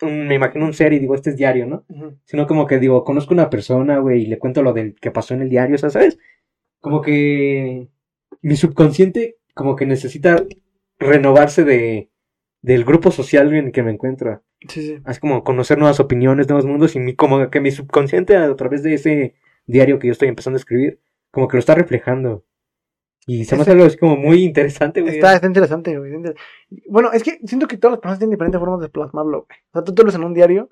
un- 0.00 0.26
me 0.26 0.34
imagino 0.34 0.64
un 0.64 0.72
ser 0.72 0.92
y 0.92 0.98
digo, 0.98 1.14
este 1.14 1.30
es 1.30 1.36
diario, 1.36 1.66
¿no? 1.66 1.84
Sino 2.24 2.46
como 2.46 2.66
que 2.66 2.78
digo, 2.78 3.04
conozco 3.04 3.34
una 3.34 3.50
persona, 3.50 3.98
güey, 3.98 4.22
y 4.22 4.26
le 4.26 4.38
cuento 4.38 4.62
lo 4.62 4.72
del 4.72 4.94
que 4.94 5.10
pasó 5.10 5.34
en 5.34 5.42
el 5.42 5.50
diario, 5.50 5.74
o 5.74 5.78
sea, 5.78 5.90
¿sabes? 5.90 6.18
Como 6.80 7.02
que 7.02 7.88
mi 8.40 8.56
subconsciente 8.56 9.38
como 9.54 9.76
que 9.76 9.86
necesita 9.86 10.44
renovarse 10.98 11.64
de, 11.64 12.10
del 12.62 12.84
grupo 12.84 13.10
social 13.10 13.52
en 13.54 13.66
el 13.66 13.72
que 13.72 13.82
me 13.82 13.92
encuentro. 13.92 14.42
Sí, 14.68 14.82
sí. 14.82 14.98
Es 15.06 15.18
como 15.18 15.42
conocer 15.44 15.78
nuevas 15.78 16.00
opiniones, 16.00 16.48
nuevos 16.48 16.66
mundos 16.66 16.94
y 16.94 17.00
mi, 17.00 17.14
como 17.14 17.50
que 17.50 17.60
mi 17.60 17.70
subconsciente 17.70 18.36
a 18.36 18.54
través 18.54 18.82
de 18.82 18.94
ese 18.94 19.34
diario 19.66 19.98
que 19.98 20.08
yo 20.08 20.12
estoy 20.12 20.28
empezando 20.28 20.56
a 20.56 20.60
escribir, 20.60 21.00
como 21.30 21.48
que 21.48 21.56
lo 21.56 21.60
está 21.60 21.74
reflejando. 21.74 22.44
Y 23.26 23.44
se 23.44 23.54
me 23.54 23.62
hace 23.62 23.72
algo 23.72 23.84
así 23.84 23.96
como 23.96 24.16
muy 24.16 24.42
interesante, 24.42 25.00
güey. 25.00 25.14
Está, 25.14 25.34
está 25.34 25.46
interesante, 25.46 25.96
güey. 25.96 26.12
Bueno, 26.88 27.12
es 27.12 27.22
que 27.22 27.38
siento 27.44 27.68
que 27.68 27.76
todas 27.76 27.92
las 27.92 28.00
personas 28.00 28.18
tienen 28.18 28.32
diferentes 28.32 28.58
formas 28.58 28.80
de 28.80 28.88
plasmarlo, 28.88 29.46
güey. 29.46 29.58
O 29.70 29.72
sea, 29.72 29.84
tú 29.84 29.94
te 29.94 30.02
lo 30.02 30.10
en 30.10 30.24
un 30.24 30.34
diario. 30.34 30.70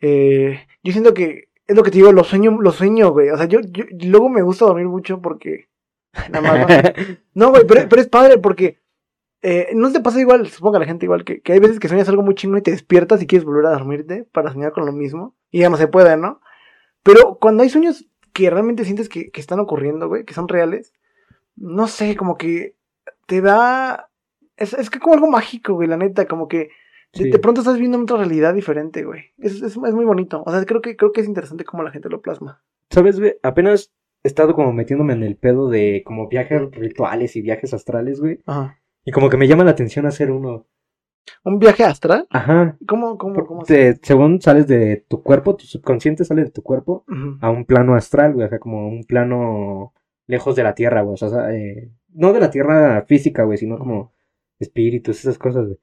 eh, 0.00 0.60
yo 0.82 0.92
siento 0.92 1.12
que 1.12 1.48
es 1.66 1.76
lo 1.76 1.82
que 1.82 1.90
te 1.90 1.98
digo, 1.98 2.12
lo 2.12 2.24
sueño, 2.24 2.58
lo 2.60 2.72
sueño, 2.72 3.10
güey. 3.10 3.30
O 3.30 3.36
sea, 3.36 3.46
yo, 3.46 3.60
yo 3.70 3.84
luego 4.08 4.28
me 4.28 4.42
gusta 4.42 4.66
dormir 4.66 4.86
mucho 4.86 5.20
porque. 5.20 5.68
Nada 6.30 6.66
más. 6.66 6.66
No, 7.34 7.50
güey, 7.50 7.66
pero, 7.66 7.88
pero 7.88 8.02
es 8.02 8.08
padre 8.08 8.38
porque. 8.38 8.78
Eh, 9.46 9.72
no 9.74 9.92
te 9.92 10.00
pasa 10.00 10.18
igual, 10.20 10.48
supongo 10.48 10.76
a 10.76 10.80
la 10.80 10.86
gente 10.86 11.04
igual, 11.04 11.22
que, 11.22 11.42
que 11.42 11.52
hay 11.52 11.58
veces 11.58 11.78
que 11.78 11.88
sueñas 11.88 12.08
algo 12.08 12.22
muy 12.22 12.34
chingo 12.34 12.56
y 12.56 12.62
te 12.62 12.70
despiertas 12.70 13.20
y 13.20 13.26
quieres 13.26 13.44
volver 13.44 13.66
a 13.66 13.72
dormirte 13.72 14.24
para 14.32 14.50
soñar 14.50 14.72
con 14.72 14.86
lo 14.86 14.92
mismo. 14.92 15.36
Y 15.50 15.60
ya 15.60 15.68
no 15.68 15.76
se 15.76 15.86
puede, 15.86 16.16
¿no? 16.16 16.40
Pero 17.02 17.36
cuando 17.38 17.62
hay 17.62 17.68
sueños 17.68 18.06
que 18.32 18.48
realmente 18.48 18.86
sientes 18.86 19.10
que, 19.10 19.30
que 19.30 19.40
están 19.42 19.60
ocurriendo, 19.60 20.08
güey, 20.08 20.24
que 20.24 20.32
son 20.32 20.48
reales, 20.48 20.94
no 21.56 21.88
sé, 21.88 22.16
como 22.16 22.38
que 22.38 22.76
te 23.26 23.42
da. 23.42 24.08
Es, 24.56 24.72
es 24.72 24.88
que 24.88 24.98
como 24.98 25.14
algo 25.14 25.28
mágico, 25.28 25.74
güey, 25.74 25.88
la 25.88 25.98
neta, 25.98 26.26
como 26.26 26.48
que 26.48 26.70
de, 27.12 27.24
Sí. 27.24 27.30
de 27.30 27.38
pronto 27.38 27.60
estás 27.60 27.78
viendo 27.78 28.00
otra 28.00 28.16
realidad 28.16 28.54
diferente, 28.54 29.04
güey. 29.04 29.32
Es, 29.38 29.56
es, 29.56 29.76
es 29.76 29.76
muy 29.76 30.06
bonito. 30.06 30.42
O 30.46 30.50
sea, 30.50 30.64
creo 30.64 30.80
que, 30.80 30.96
creo 30.96 31.12
que 31.12 31.20
es 31.20 31.28
interesante 31.28 31.64
cómo 31.64 31.82
la 31.82 31.90
gente 31.90 32.08
lo 32.08 32.22
plasma. 32.22 32.62
¿Sabes, 32.90 33.20
güey? 33.20 33.36
Apenas 33.42 33.92
estado 34.24 34.54
como 34.54 34.72
metiéndome 34.72 35.12
en 35.12 35.22
el 35.22 35.36
pedo 35.36 35.68
de 35.68 36.02
como 36.04 36.28
viajes 36.28 36.60
rituales 36.72 37.36
y 37.36 37.42
viajes 37.42 37.72
astrales, 37.74 38.20
güey. 38.20 38.40
Ajá. 38.46 38.78
Y 39.04 39.12
como 39.12 39.28
que 39.30 39.36
me 39.36 39.46
llama 39.46 39.64
la 39.64 39.70
atención 39.72 40.06
hacer 40.06 40.30
uno. 40.30 40.66
¿Un 41.44 41.58
viaje 41.58 41.84
astral? 41.84 42.26
Ajá. 42.30 42.76
¿Cómo, 42.86 43.16
cómo, 43.18 43.46
cómo? 43.46 43.62
te- 43.64 43.96
según 44.02 44.40
sales 44.40 44.66
de 44.66 45.04
tu 45.08 45.22
cuerpo, 45.22 45.56
tu 45.56 45.64
subconsciente 45.66 46.24
sale 46.24 46.44
de 46.44 46.50
tu 46.50 46.62
cuerpo 46.62 47.04
a 47.40 47.50
un 47.50 47.64
plano 47.64 47.94
astral, 47.94 48.34
güey. 48.34 48.46
O 48.46 48.48
sea, 48.50 48.58
como 48.58 48.88
un 48.88 49.04
plano 49.04 49.92
lejos 50.26 50.56
de 50.56 50.62
la 50.64 50.74
tierra, 50.74 51.02
güey. 51.02 51.14
O 51.14 51.16
sea, 51.16 51.54
eh, 51.54 51.90
no 52.12 52.32
de 52.32 52.40
la 52.40 52.50
tierra 52.50 53.02
física, 53.06 53.44
güey, 53.44 53.58
sino 53.58 53.78
como 53.78 54.12
espíritus, 54.58 55.18
esas 55.20 55.38
cosas, 55.38 55.66
güey. 55.66 55.78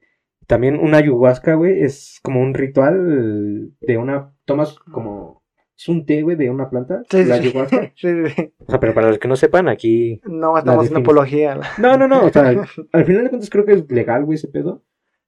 También 0.46 0.76
una 0.78 0.98
ayahuasca, 0.98 1.54
güey, 1.54 1.82
es 1.82 2.18
como 2.22 2.40
un 2.40 2.54
ritual 2.54 3.72
de 3.80 3.98
una. 3.98 4.34
Tomas 4.44 4.78
como. 4.78 5.41
Es 5.82 5.88
un 5.88 6.06
té, 6.06 6.22
güey, 6.22 6.36
de 6.36 6.48
una 6.48 6.70
planta. 6.70 7.02
Sí, 7.10 7.24
la 7.24 7.36
sí, 7.38 7.42
sí. 7.42 7.48
ayahuasca. 7.48 7.92
Sí, 7.96 8.08
sí. 8.36 8.52
O 8.66 8.70
sea, 8.70 8.78
pero 8.78 8.94
para 8.94 9.08
los 9.08 9.18
que 9.18 9.26
no 9.26 9.34
sepan, 9.36 9.68
aquí. 9.68 10.20
No, 10.24 10.56
estamos 10.56 10.84
haciendo 10.84 11.00
apología. 11.00 11.58
No, 11.78 11.96
no, 11.96 12.06
no. 12.06 12.24
O 12.26 12.30
sea, 12.30 12.42
al 12.92 13.04
final 13.04 13.24
de 13.24 13.30
cuentas 13.30 13.50
creo 13.50 13.64
que 13.64 13.72
es 13.72 13.90
legal, 13.90 14.24
güey, 14.24 14.36
ese 14.36 14.46
pedo. 14.48 14.82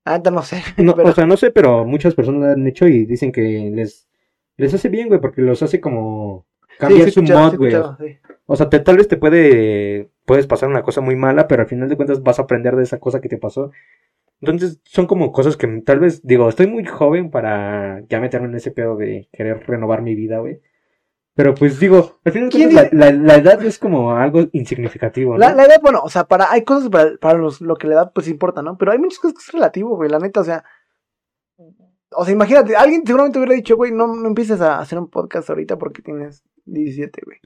Ah, 0.04 0.20
no 0.30 0.42
sé. 0.42 0.62
No, 0.76 0.94
pero- 0.94 1.08
O 1.08 1.12
sea, 1.12 1.26
no 1.26 1.36
sé, 1.36 1.50
pero 1.50 1.84
muchas 1.84 2.14
personas 2.14 2.42
lo 2.42 2.46
han 2.52 2.66
hecho 2.68 2.86
y 2.86 3.04
dicen 3.06 3.32
que 3.32 3.70
les, 3.74 4.06
les 4.56 4.72
hace 4.74 4.88
bien, 4.88 5.08
güey, 5.08 5.20
porque 5.20 5.42
los 5.42 5.62
hace 5.62 5.80
como 5.80 6.46
cambiar 6.78 7.06
sí, 7.08 7.10
su 7.12 7.20
escuchado, 7.20 7.50
mod, 7.52 7.56
güey. 7.56 7.72
sí. 7.72 8.18
O 8.46 8.54
sea, 8.56 8.68
te- 8.68 8.80
tal 8.80 8.98
vez 8.98 9.08
te 9.08 9.16
puede, 9.16 10.10
puedes 10.26 10.46
pasar 10.46 10.68
una 10.68 10.82
cosa 10.82 11.00
muy 11.00 11.16
mala, 11.16 11.48
pero 11.48 11.62
al 11.62 11.68
final 11.68 11.88
de 11.88 11.96
cuentas 11.96 12.22
vas 12.22 12.38
a 12.38 12.42
aprender 12.42 12.76
de 12.76 12.82
esa 12.82 12.98
cosa 13.00 13.20
que 13.20 13.28
te 13.30 13.38
pasó. 13.38 13.72
Entonces, 14.52 14.80
son 14.84 15.06
como 15.06 15.32
cosas 15.32 15.56
que 15.56 15.66
tal 15.84 16.00
vez, 16.00 16.22
digo, 16.26 16.48
estoy 16.48 16.66
muy 16.66 16.84
joven 16.84 17.30
para 17.30 18.02
ya 18.08 18.20
meterme 18.20 18.48
en 18.48 18.54
ese 18.56 18.70
pedo 18.70 18.96
de 18.96 19.28
querer 19.32 19.64
renovar 19.66 20.02
mi 20.02 20.14
vida, 20.14 20.38
güey. 20.38 20.60
Pero 21.36 21.54
pues 21.54 21.80
digo, 21.80 22.18
al 22.24 22.32
final 22.32 22.48
de 22.48 22.54
¿Quién 22.56 22.70
cuentas 22.72 22.92
la, 22.92 23.10
la- 23.10 23.18
la 23.18 23.34
edad 23.36 23.60
es 23.64 23.78
como 23.78 24.12
algo 24.14 24.42
insignificativo, 24.52 25.32
¿no? 25.32 25.38
La, 25.38 25.52
la 25.54 25.64
edad, 25.64 25.80
bueno, 25.82 26.00
o 26.04 26.08
sea, 26.08 26.24
para, 26.28 26.50
hay 26.52 26.62
cosas 26.62 26.88
para, 26.90 27.16
para 27.16 27.38
los, 27.38 27.60
lo 27.60 27.74
que 27.74 27.88
la 27.88 27.94
edad 27.94 28.12
pues 28.14 28.28
importa, 28.28 28.62
¿no? 28.62 28.78
Pero 28.78 28.92
hay 28.92 28.98
muchas 28.98 29.18
cosas 29.18 29.34
que 29.38 29.42
es 29.48 29.52
relativo, 29.52 29.96
güey, 29.96 30.08
la 30.10 30.20
neta, 30.20 30.40
o 30.40 30.44
sea. 30.44 30.62
O 32.16 32.24
sea, 32.24 32.32
imagínate, 32.32 32.76
alguien 32.76 33.02
seguramente 33.04 33.38
hubiera 33.38 33.54
dicho, 33.54 33.76
güey, 33.76 33.90
no, 33.90 34.06
no 34.14 34.28
empieces 34.28 34.60
a 34.60 34.78
hacer 34.78 34.98
un 34.98 35.08
podcast 35.10 35.50
ahorita 35.50 35.76
porque 35.76 36.02
tienes 36.02 36.44
17, 36.66 37.22
güey. 37.24 37.38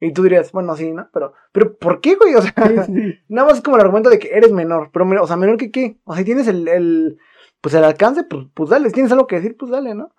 Y 0.00 0.12
tú 0.12 0.22
dirías, 0.22 0.52
bueno, 0.52 0.76
sí, 0.76 0.90
¿no? 0.92 1.08
Pero, 1.12 1.32
pero 1.52 1.76
¿por 1.76 2.00
qué, 2.00 2.16
güey? 2.16 2.34
O 2.34 2.42
sea, 2.42 2.52
Sí, 2.86 2.92
nada 3.28 3.48
más 3.48 3.58
es 3.58 3.62
como 3.62 3.76
el 3.76 3.82
argumento 3.82 4.10
de 4.10 4.18
que 4.18 4.28
eres 4.32 4.52
menor. 4.52 4.90
Pero, 4.92 5.06
o 5.22 5.26
sea, 5.26 5.36
menor 5.36 5.56
que 5.56 5.70
qué. 5.70 5.96
O 6.04 6.12
sea, 6.12 6.20
si 6.20 6.24
tienes 6.26 6.46
el, 6.48 6.68
el 6.68 7.18
pues 7.60 7.74
el 7.74 7.84
alcance, 7.84 8.24
pues, 8.24 8.46
pues 8.52 8.70
dale. 8.70 8.88
Si 8.88 8.94
tienes 8.94 9.12
algo 9.12 9.26
que 9.26 9.36
decir, 9.36 9.56
pues 9.56 9.70
dale, 9.70 9.94
¿no? 9.94 10.10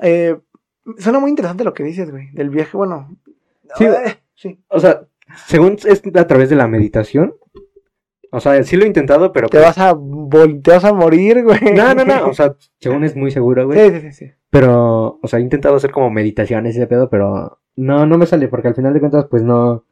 Eh, 0.00 0.36
suena 0.98 1.20
muy 1.20 1.30
interesante 1.30 1.62
lo 1.64 1.74
que 1.74 1.84
dices, 1.84 2.10
güey, 2.10 2.30
del 2.32 2.50
viaje, 2.50 2.76
bueno. 2.76 3.16
Sí, 3.76 3.84
eh, 3.84 4.16
sí. 4.34 4.58
O 4.68 4.80
sea, 4.80 5.02
según 5.46 5.76
es 5.84 6.02
a 6.16 6.26
través 6.26 6.50
de 6.50 6.56
la 6.56 6.66
meditación. 6.66 7.34
O 8.34 8.40
sea, 8.40 8.62
sí 8.64 8.76
lo 8.76 8.84
he 8.84 8.86
intentado, 8.88 9.30
pero 9.30 9.48
Te 9.48 9.58
pues- 9.58 9.76
vas 9.76 9.78
a 9.78 9.94
te 10.62 10.70
vas 10.70 10.84
a 10.84 10.92
morir, 10.94 11.44
güey. 11.44 11.60
No, 11.76 11.94
no, 11.94 12.04
no, 12.04 12.28
o 12.28 12.34
sea, 12.34 12.56
según 12.80 13.04
es 13.04 13.14
muy 13.14 13.30
seguro, 13.30 13.66
güey. 13.66 13.78
Sí, 13.90 13.94
sí, 13.94 14.00
sí, 14.00 14.12
sí. 14.12 14.32
Pero, 14.50 15.18
o 15.22 15.28
sea, 15.28 15.38
he 15.38 15.42
intentado 15.42 15.76
hacer 15.76 15.90
como 15.92 16.10
meditaciones 16.10 16.74
y 16.74 16.78
ese 16.78 16.86
pedo, 16.86 17.08
pero 17.10 17.60
no, 17.76 18.06
no 18.06 18.18
me 18.18 18.26
sale, 18.26 18.48
porque 18.48 18.68
al 18.68 18.74
final 18.74 18.92
de 18.94 19.00
cuentas, 19.00 19.26
pues 19.30 19.42
no, 19.42 19.84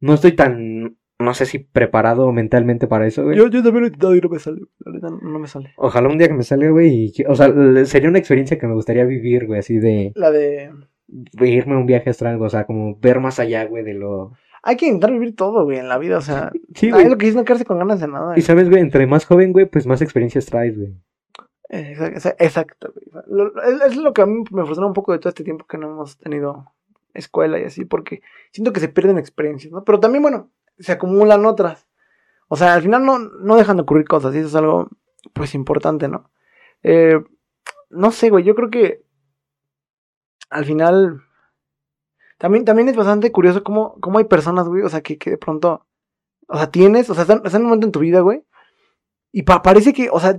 no 0.00 0.14
estoy 0.14 0.32
tan, 0.32 0.96
no 1.18 1.34
sé 1.34 1.46
si 1.46 1.58
preparado 1.58 2.30
mentalmente 2.32 2.86
para 2.86 3.06
eso, 3.06 3.24
güey. 3.24 3.36
Yo, 3.36 3.48
yo 3.48 3.62
también 3.62 3.80
lo 3.82 3.84
he 3.86 3.88
intentado 3.88 4.14
y 4.16 4.20
no 4.20 4.28
me 4.28 4.38
sale. 4.38 4.60
La 4.80 4.92
neta, 4.92 5.10
no, 5.10 5.18
no 5.22 5.38
me 5.38 5.48
sale. 5.48 5.72
Ojalá 5.76 6.08
un 6.08 6.18
día 6.18 6.28
que 6.28 6.34
me 6.34 6.42
salga, 6.42 6.70
güey, 6.70 7.12
y, 7.16 7.24
o 7.26 7.34
sea, 7.34 7.52
sería 7.84 8.08
una 8.08 8.18
experiencia 8.18 8.58
que 8.58 8.66
me 8.66 8.74
gustaría 8.74 9.04
vivir, 9.04 9.46
güey, 9.46 9.60
así 9.60 9.78
de 9.78 10.12
La 10.14 10.30
de. 10.30 10.70
irme 11.40 11.74
a 11.74 11.78
un 11.78 11.86
viaje 11.86 12.10
astral, 12.10 12.40
o 12.42 12.48
sea, 12.48 12.64
como 12.66 12.96
ver 12.98 13.20
más 13.20 13.38
allá, 13.40 13.64
güey, 13.64 13.82
de 13.84 13.94
lo... 13.94 14.32
Hay 14.62 14.76
que 14.76 14.86
intentar 14.86 15.12
vivir 15.12 15.36
todo, 15.36 15.62
güey, 15.64 15.78
en 15.78 15.88
la 15.88 15.96
vida. 15.96 16.18
O 16.18 16.20
sea, 16.20 16.50
Sí, 16.74 16.90
güey. 16.90 17.08
lo 17.08 17.16
que 17.16 17.26
dices 17.26 17.36
no 17.36 17.44
quedarse 17.44 17.64
con 17.64 17.78
ganas 17.78 18.00
de 18.00 18.08
nada. 18.08 18.36
Y 18.36 18.42
sabes, 18.42 18.68
güey, 18.68 18.80
entre 18.82 19.06
más 19.06 19.24
joven, 19.24 19.52
güey, 19.52 19.66
pues 19.66 19.86
más 19.86 20.02
experiencias 20.02 20.46
traes, 20.46 20.76
güey. 20.76 20.92
Exa- 21.68 22.12
exa- 22.12 22.34
Exacto, 22.40 22.92
güey. 22.92 23.24
Lo- 23.28 23.62
Es 23.62 23.92
es 23.92 23.96
lo 23.96 24.12
que 24.12 24.22
a 24.22 24.26
mí 24.26 24.42
me 24.50 24.64
frustra 24.64 24.84
un 24.86 24.92
poco 24.92 25.12
de 25.12 25.18
todo 25.20 25.28
este 25.28 25.44
tiempo 25.44 25.66
que 25.66 25.78
no 25.78 25.88
hemos 25.90 26.18
tenido 26.18 26.72
escuela 27.18 27.58
y 27.58 27.64
así, 27.64 27.84
porque 27.84 28.22
siento 28.52 28.72
que 28.72 28.80
se 28.80 28.88
pierden 28.88 29.18
experiencias, 29.18 29.72
¿no? 29.72 29.84
Pero 29.84 30.00
también, 30.00 30.22
bueno, 30.22 30.50
se 30.78 30.92
acumulan 30.92 31.44
otras. 31.46 31.86
O 32.48 32.56
sea, 32.56 32.74
al 32.74 32.82
final 32.82 33.04
no, 33.04 33.18
no 33.18 33.56
dejan 33.56 33.76
de 33.76 33.82
ocurrir 33.82 34.06
cosas 34.06 34.34
y 34.34 34.38
eso 34.38 34.48
es 34.48 34.54
algo, 34.54 34.88
pues, 35.32 35.54
importante, 35.54 36.08
¿no? 36.08 36.30
Eh, 36.82 37.20
no 37.90 38.12
sé, 38.12 38.30
güey, 38.30 38.44
yo 38.44 38.54
creo 38.54 38.70
que 38.70 39.02
al 40.50 40.64
final 40.64 41.22
también, 42.38 42.64
también 42.64 42.88
es 42.88 42.96
bastante 42.96 43.32
curioso 43.32 43.64
cómo, 43.64 43.98
cómo 44.00 44.18
hay 44.18 44.24
personas, 44.24 44.68
güey, 44.68 44.82
o 44.82 44.88
sea, 44.88 45.00
que, 45.00 45.18
que 45.18 45.30
de 45.30 45.38
pronto, 45.38 45.86
o 46.48 46.56
sea, 46.56 46.70
tienes, 46.70 47.08
o 47.10 47.14
sea, 47.14 47.22
están, 47.22 47.42
en 47.44 47.56
un 47.56 47.64
momento 47.64 47.86
en 47.86 47.92
tu 47.92 48.00
vida, 48.00 48.20
güey, 48.20 48.44
y 49.32 49.42
pa- 49.42 49.62
parece 49.62 49.92
que, 49.92 50.08
o 50.10 50.20
sea, 50.20 50.38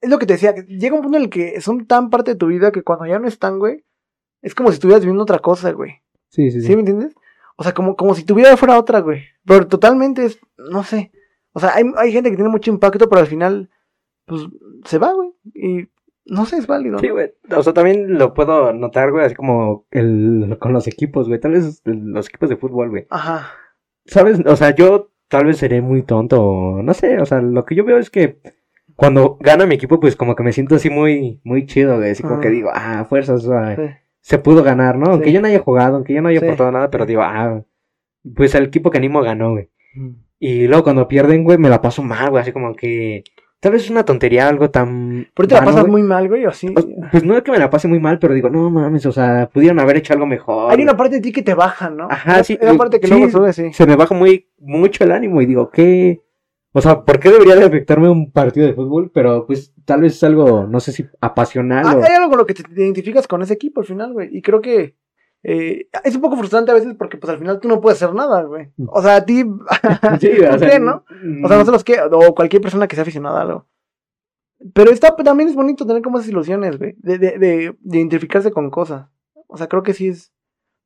es 0.00 0.10
lo 0.10 0.18
que 0.18 0.26
te 0.26 0.34
decía, 0.34 0.54
llega 0.54 0.96
un 0.96 1.02
punto 1.02 1.16
en 1.18 1.24
el 1.24 1.30
que 1.30 1.60
son 1.60 1.86
tan 1.86 2.10
parte 2.10 2.32
de 2.32 2.36
tu 2.36 2.48
vida 2.48 2.72
que 2.72 2.82
cuando 2.82 3.06
ya 3.06 3.18
no 3.18 3.28
están, 3.28 3.58
güey, 3.58 3.84
es 4.42 4.54
como 4.54 4.70
si 4.70 4.74
estuvieras 4.74 5.02
viviendo 5.02 5.22
otra 5.22 5.38
cosa, 5.38 5.70
güey. 5.72 6.02
Sí, 6.36 6.50
sí, 6.50 6.60
¿Sí 6.60 6.74
me 6.74 6.80
entiendes? 6.80 7.14
O 7.56 7.62
sea, 7.62 7.72
como, 7.72 7.96
como 7.96 8.14
si 8.14 8.24
tu 8.24 8.34
vida 8.34 8.54
fuera 8.58 8.78
otra, 8.78 9.00
güey. 9.00 9.22
Pero 9.46 9.66
totalmente 9.66 10.26
es, 10.26 10.38
no 10.58 10.84
sé. 10.84 11.10
O 11.52 11.60
sea, 11.60 11.74
hay, 11.74 11.84
hay 11.96 12.12
gente 12.12 12.30
que 12.30 12.36
tiene 12.36 12.50
mucho 12.50 12.70
impacto, 12.70 13.08
pero 13.08 13.22
al 13.22 13.26
final, 13.26 13.70
pues, 14.26 14.42
se 14.84 14.98
va, 14.98 15.14
güey. 15.14 15.30
Y 15.54 15.88
no 16.26 16.44
sé, 16.44 16.58
es 16.58 16.66
válido. 16.66 16.98
Sí, 16.98 17.08
güey. 17.08 17.32
O 17.56 17.62
sea, 17.62 17.72
también 17.72 18.18
lo 18.18 18.34
puedo 18.34 18.74
notar, 18.74 19.10
güey, 19.10 19.24
así 19.24 19.34
como 19.34 19.86
el, 19.90 20.58
con 20.60 20.74
los 20.74 20.86
equipos, 20.86 21.28
güey. 21.28 21.40
Tal 21.40 21.52
vez 21.52 21.80
los 21.86 22.28
equipos 22.28 22.50
de 22.50 22.58
fútbol, 22.58 22.90
güey. 22.90 23.06
Ajá. 23.08 23.48
¿Sabes? 24.04 24.40
O 24.44 24.56
sea, 24.56 24.74
yo 24.74 25.10
tal 25.28 25.46
vez 25.46 25.56
seré 25.56 25.80
muy 25.80 26.02
tonto, 26.02 26.80
no 26.82 26.92
sé. 26.92 27.18
O 27.22 27.24
sea, 27.24 27.40
lo 27.40 27.64
que 27.64 27.74
yo 27.74 27.84
veo 27.84 27.96
es 27.96 28.10
que 28.10 28.38
cuando 28.94 29.38
gana 29.40 29.64
mi 29.64 29.76
equipo, 29.76 29.98
pues 29.98 30.14
como 30.14 30.36
que 30.36 30.42
me 30.42 30.52
siento 30.52 30.74
así 30.74 30.90
muy, 30.90 31.40
muy 31.42 31.64
chido, 31.64 31.96
güey. 31.96 32.10
Así 32.10 32.22
como 32.22 32.40
que 32.40 32.50
digo, 32.50 32.70
ah, 32.74 33.06
fuerzas, 33.08 33.44
o 33.44 33.48
sea, 33.48 33.76
Sí. 33.76 34.05
Se 34.26 34.38
pudo 34.40 34.64
ganar, 34.64 34.98
¿no? 34.98 35.12
Aunque 35.12 35.28
Sí. 35.28 35.32
yo 35.34 35.40
no 35.40 35.46
haya 35.46 35.60
jugado, 35.60 35.94
aunque 35.94 36.12
yo 36.12 36.20
no 36.20 36.28
haya 36.30 36.40
Sí. 36.40 36.46
aportado 36.46 36.72
nada, 36.72 36.90
pero 36.90 37.06
digo, 37.06 37.22
ah, 37.22 37.62
pues 38.34 38.56
el 38.56 38.64
equipo 38.64 38.90
que 38.90 38.98
animo 38.98 39.22
ganó, 39.22 39.52
güey. 39.52 39.68
Mm. 39.94 40.08
Y 40.40 40.66
luego 40.66 40.82
cuando 40.82 41.06
pierden, 41.06 41.44
güey, 41.44 41.58
me 41.58 41.68
la 41.68 41.80
paso 41.80 42.02
mal, 42.02 42.30
güey. 42.30 42.42
Así 42.42 42.50
como 42.50 42.74
que 42.74 43.22
tal 43.60 43.70
vez 43.72 43.84
es 43.84 43.90
una 43.90 44.04
tontería, 44.04 44.48
algo 44.48 44.68
tan. 44.68 45.28
Pero 45.32 45.46
te 45.46 45.54
la 45.54 45.60
pasas 45.64 45.82
güey. 45.82 45.92
muy 45.92 46.02
mal, 46.02 46.26
güey, 46.28 46.44
o 46.44 46.48
así. 46.48 46.66
O- 46.76 47.08
Pues 47.12 47.22
no 47.22 47.36
es 47.36 47.44
que 47.44 47.52
me 47.52 47.58
la 47.58 47.70
pase 47.70 47.86
muy 47.86 48.00
mal, 48.00 48.18
pero 48.18 48.34
digo, 48.34 48.50
no 48.50 48.68
mames, 48.68 49.06
o 49.06 49.12
sea, 49.12 49.48
pudieron 49.52 49.78
haber 49.78 49.98
hecho 49.98 50.12
algo 50.12 50.26
mejor. 50.26 50.72
Hay 50.72 50.82
una 50.82 50.96
parte 50.96 51.14
de 51.16 51.20
ti 51.22 51.30
que 51.32 51.42
te 51.42 51.54
baja, 51.54 51.88
¿no? 51.88 52.08
Ajá, 52.10 52.42
sí, 52.42 52.58
Hay 52.60 52.68
una 52.68 52.76
parte 52.78 52.98
que 52.98 53.06
sí. 53.06 53.12
luego 53.14 53.30
sube, 53.30 53.52
sí. 53.52 53.72
Se 53.72 53.86
me 53.86 53.94
baja 53.94 54.12
muy, 54.12 54.48
mucho 54.58 55.04
el 55.04 55.12
ánimo 55.12 55.40
y 55.40 55.46
digo, 55.46 55.70
¿qué? 55.70 56.20
O 56.76 56.80
sea, 56.82 57.04
¿por 57.04 57.18
qué 57.18 57.30
debería 57.30 57.56
de 57.56 57.64
afectarme 57.64 58.08
un 58.10 58.30
partido 58.30 58.66
de 58.66 58.74
fútbol? 58.74 59.10
Pero 59.14 59.46
pues 59.46 59.72
tal 59.86 60.02
vez 60.02 60.14
es 60.14 60.22
algo, 60.24 60.66
no 60.66 60.78
sé 60.80 60.92
si 60.92 61.06
apasional 61.22 61.86
Ah, 61.86 61.96
o... 61.96 62.04
Hay 62.04 62.12
algo 62.14 62.28
con 62.28 62.38
lo 62.38 62.46
que 62.46 62.52
te 62.54 62.62
identificas 62.74 63.26
con 63.26 63.40
ese 63.40 63.54
equipo 63.54 63.80
al 63.80 63.86
final, 63.86 64.12
güey. 64.12 64.28
Y 64.36 64.42
creo 64.42 64.60
que 64.60 64.94
eh, 65.42 65.88
es 66.04 66.14
un 66.16 66.20
poco 66.20 66.36
frustrante 66.36 66.72
a 66.72 66.74
veces 66.74 66.94
porque, 66.98 67.16
pues, 67.16 67.30
al 67.30 67.38
final 67.38 67.60
tú 67.60 67.68
no 67.68 67.80
puedes 67.80 68.02
hacer 68.02 68.14
nada, 68.14 68.42
güey. 68.42 68.68
O 68.88 69.00
sea, 69.00 69.16
a 69.16 69.24
ti. 69.24 69.42
Sí, 70.20 70.28
¿por 70.38 70.54
o 70.54 70.58
sea, 70.58 70.78
no? 70.78 71.04
O 71.44 71.48
sea, 71.48 71.56
no 71.56 71.64
sé 71.64 71.70
los 71.70 71.84
que. 71.84 71.96
O 72.00 72.34
cualquier 72.34 72.60
persona 72.62 72.86
que 72.88 72.96
sea 72.96 73.02
aficionada 73.02 73.38
a 73.38 73.42
algo. 73.42 73.66
Pero 74.74 74.90
está, 74.90 75.14
también 75.16 75.48
es 75.48 75.54
bonito 75.54 75.86
tener 75.86 76.02
como 76.02 76.18
esas 76.18 76.30
ilusiones, 76.30 76.78
güey. 76.78 76.94
De, 76.98 77.18
de, 77.18 77.38
de, 77.38 77.76
de 77.78 77.98
identificarse 77.98 78.50
con 78.50 78.70
cosas. 78.70 79.06
O 79.46 79.56
sea, 79.56 79.66
creo 79.68 79.82
que 79.82 79.92
sí 79.94 80.08
es. 80.08 80.32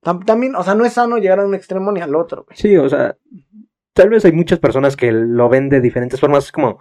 tam- 0.04 0.24
También, 0.24 0.54
o 0.56 0.62
sea, 0.62 0.74
no 0.74 0.84
es 0.84 0.92
sano 0.92 1.18
llegar 1.18 1.40
a 1.40 1.46
un 1.46 1.54
extremo 1.54 1.90
ni 1.92 2.00
al 2.00 2.14
otro, 2.14 2.44
güey. 2.44 2.56
Sí, 2.56 2.76
o 2.76 2.88
sea, 2.88 3.16
tal 4.00 4.08
vez 4.08 4.24
hay 4.24 4.32
muchas 4.32 4.58
personas 4.58 4.96
que 4.96 5.12
lo 5.12 5.50
ven 5.50 5.68
de 5.68 5.82
diferentes 5.82 6.18
formas, 6.18 6.50
como 6.52 6.78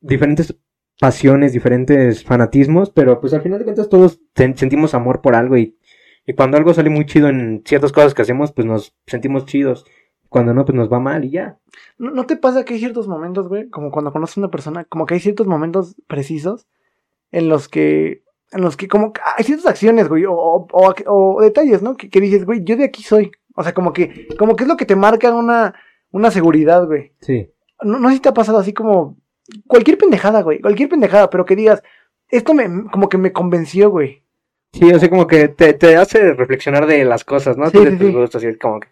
diferentes 0.00 0.56
pasiones, 1.00 1.52
diferentes 1.52 2.22
fanatismos, 2.22 2.90
pero 2.90 3.20
pues 3.20 3.34
al 3.34 3.42
final 3.42 3.58
de 3.58 3.64
cuentas 3.64 3.88
todos 3.88 4.20
sen- 4.36 4.54
sentimos 4.56 4.94
amor 4.94 5.20
por 5.22 5.34
algo 5.34 5.56
y, 5.56 5.76
y 6.24 6.34
cuando 6.34 6.56
algo 6.56 6.72
sale 6.72 6.88
muy 6.90 7.04
chido 7.06 7.28
en 7.28 7.62
ciertas 7.66 7.90
cosas 7.90 8.14
que 8.14 8.22
hacemos, 8.22 8.52
pues 8.52 8.64
nos 8.66 8.94
sentimos 9.06 9.44
chidos. 9.46 9.84
Cuando 10.28 10.54
no, 10.54 10.64
pues 10.64 10.76
nos 10.76 10.90
va 10.90 11.00
mal 11.00 11.24
y 11.24 11.30
ya. 11.30 11.58
¿No, 11.98 12.10
no 12.12 12.24
te 12.26 12.36
pasa 12.36 12.64
que 12.64 12.74
hay 12.74 12.78
ciertos 12.80 13.08
momentos, 13.08 13.48
güey? 13.48 13.68
Como 13.68 13.90
cuando 13.90 14.12
conoces 14.12 14.36
a 14.38 14.40
una 14.40 14.50
persona, 14.50 14.84
como 14.84 15.04
que 15.04 15.14
hay 15.14 15.20
ciertos 15.20 15.46
momentos 15.48 15.96
precisos 16.06 16.68
en 17.32 17.48
los 17.48 17.68
que 17.68 18.22
en 18.52 18.60
los 18.62 18.76
que 18.76 18.86
como 18.86 19.12
que 19.12 19.20
hay 19.36 19.44
ciertas 19.44 19.66
acciones, 19.66 20.08
güey, 20.08 20.24
o- 20.26 20.66
o 20.72 21.40
detalles, 21.42 21.82
¿no? 21.82 21.96
Que, 21.96 22.08
que 22.08 22.20
dices, 22.20 22.44
güey, 22.46 22.62
yo 22.64 22.76
de 22.76 22.84
aquí 22.84 23.02
soy. 23.02 23.32
O 23.56 23.62
sea, 23.62 23.74
como 23.74 23.92
que, 23.92 24.28
como 24.38 24.56
que 24.56 24.64
es 24.64 24.68
lo 24.68 24.76
que 24.76 24.86
te 24.86 24.94
marca 24.96 25.34
una, 25.34 25.74
una 26.12 26.30
seguridad, 26.30 26.86
güey. 26.86 27.12
Sí. 27.20 27.50
No, 27.82 27.98
no 27.98 28.08
sé 28.08 28.14
si 28.16 28.20
te 28.20 28.28
ha 28.28 28.34
pasado 28.34 28.58
así 28.58 28.72
como 28.72 29.18
cualquier 29.66 29.98
pendejada, 29.98 30.42
güey, 30.42 30.60
cualquier 30.60 30.88
pendejada, 30.88 31.28
pero 31.28 31.44
que 31.44 31.56
digas, 31.56 31.82
esto 32.28 32.54
me, 32.54 32.88
como 32.90 33.08
que 33.08 33.18
me 33.18 33.32
convenció, 33.32 33.90
güey. 33.90 34.22
Sí, 34.72 34.90
o 34.92 34.98
sea, 34.98 35.10
como 35.10 35.26
que 35.26 35.48
te, 35.48 35.74
te 35.74 35.96
hace 35.96 36.32
reflexionar 36.32 36.86
de 36.86 37.04
las 37.04 37.24
cosas, 37.24 37.58
¿no? 37.58 37.68
Sí, 37.68 37.78
de 37.78 37.90
sí, 37.90 37.96
tus 37.98 38.06
sí. 38.06 38.12
gustos, 38.14 38.44
y 38.44 38.46
es 38.46 38.58
como 38.58 38.80
que 38.80 38.88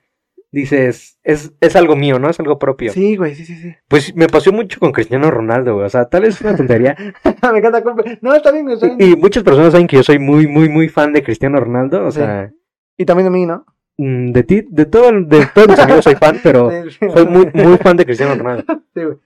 dices, 0.53 1.19
es, 1.23 1.53
es 1.61 1.77
algo 1.77 1.97
mío, 1.97 2.19
¿no? 2.19 2.29
Es 2.29 2.41
algo 2.41 2.59
propio. 2.59 2.93
Sí, 2.93 3.17
güey, 3.17 3.35
sí, 3.35 3.45
sí, 3.45 3.57
sí. 3.57 3.75
Pues 3.89 4.15
me 4.15 4.27
pasó 4.27 4.53
mucho 4.53 4.81
con 4.81 4.93
Cristiano 4.93 5.31
Ronaldo, 5.31 5.75
güey. 5.75 5.87
O 5.87 5.89
sea, 5.89 6.07
tal 6.07 6.23
vez 6.23 6.35
es 6.35 6.41
una 6.43 6.57
tontería. 6.57 6.97
me 7.53 7.59
encanta. 7.59 7.83
No, 8.21 8.35
está 8.35 8.51
bien, 8.51 8.65
güey, 8.65 8.75
está 8.75 8.89
bien. 8.89 8.99
y, 9.01 9.13
y 9.13 9.17
muchas 9.17 9.43
personas 9.43 9.73
saben 9.73 9.87
que 9.87 9.97
yo 9.97 10.03
soy 10.03 10.19
muy, 10.19 10.47
muy, 10.47 10.69
muy 10.69 10.89
fan 10.89 11.13
de 11.13 11.23
Cristiano 11.23 11.61
Ronaldo. 11.61 12.05
O 12.05 12.11
sea, 12.11 12.51
Y 12.97 13.05
también 13.05 13.33
de 13.33 13.39
mí, 13.39 13.47
¿no? 13.47 13.65
Mm, 14.03 14.33
de 14.33 14.43
ti, 14.43 14.65
de, 14.69 14.87
todo, 14.87 15.13
de 15.13 15.47
todos 15.55 15.69
mis 15.69 15.79
amigos 15.79 16.05
soy 16.05 16.15
fan, 16.15 16.39
pero 16.43 16.71
soy 17.15 17.27
muy, 17.27 17.51
muy 17.53 17.77
fan 17.79 17.97
de 17.97 18.05
Cristiano 18.07 18.35
Ronaldo. 18.35 18.65
Sí, 18.95 19.03
güey. 19.03 19.17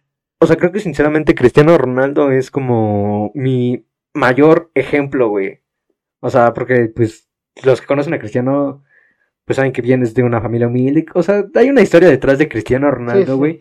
O 0.41 0.47
sea, 0.47 0.57
creo 0.57 0.73
que 0.73 0.81
sinceramente 0.81 1.35
Cristiano 1.35 1.79
Ronaldo 1.79 2.31
es 2.31 2.51
como 2.51 3.33
mi 3.35 3.87
mayor 4.13 4.71
ejemplo, 4.75 5.29
güey. 5.29 5.61
O 6.21 6.29
sea, 6.29 6.53
porque 6.53 6.93
pues 6.95 7.31
los 7.63 7.81
que 7.81 7.87
conocen 7.87 8.13
a 8.15 8.19
Cristiano 8.19 8.85
pues 9.45 9.57
saben 9.57 9.73
que 9.73 9.83
vienes 9.83 10.15
de 10.15 10.23
una 10.23 10.41
familia 10.41 10.69
humilde. 10.69 11.07
O 11.15 11.23
sea, 11.23 11.45
hay 11.55 11.71
una 11.71 11.83
historia 11.83 12.09
detrás 12.09 12.39
de 12.39 12.49
Cristiano 12.49 12.91
Ronaldo, 12.91 13.33
sí. 13.33 13.39
güey, 13.39 13.61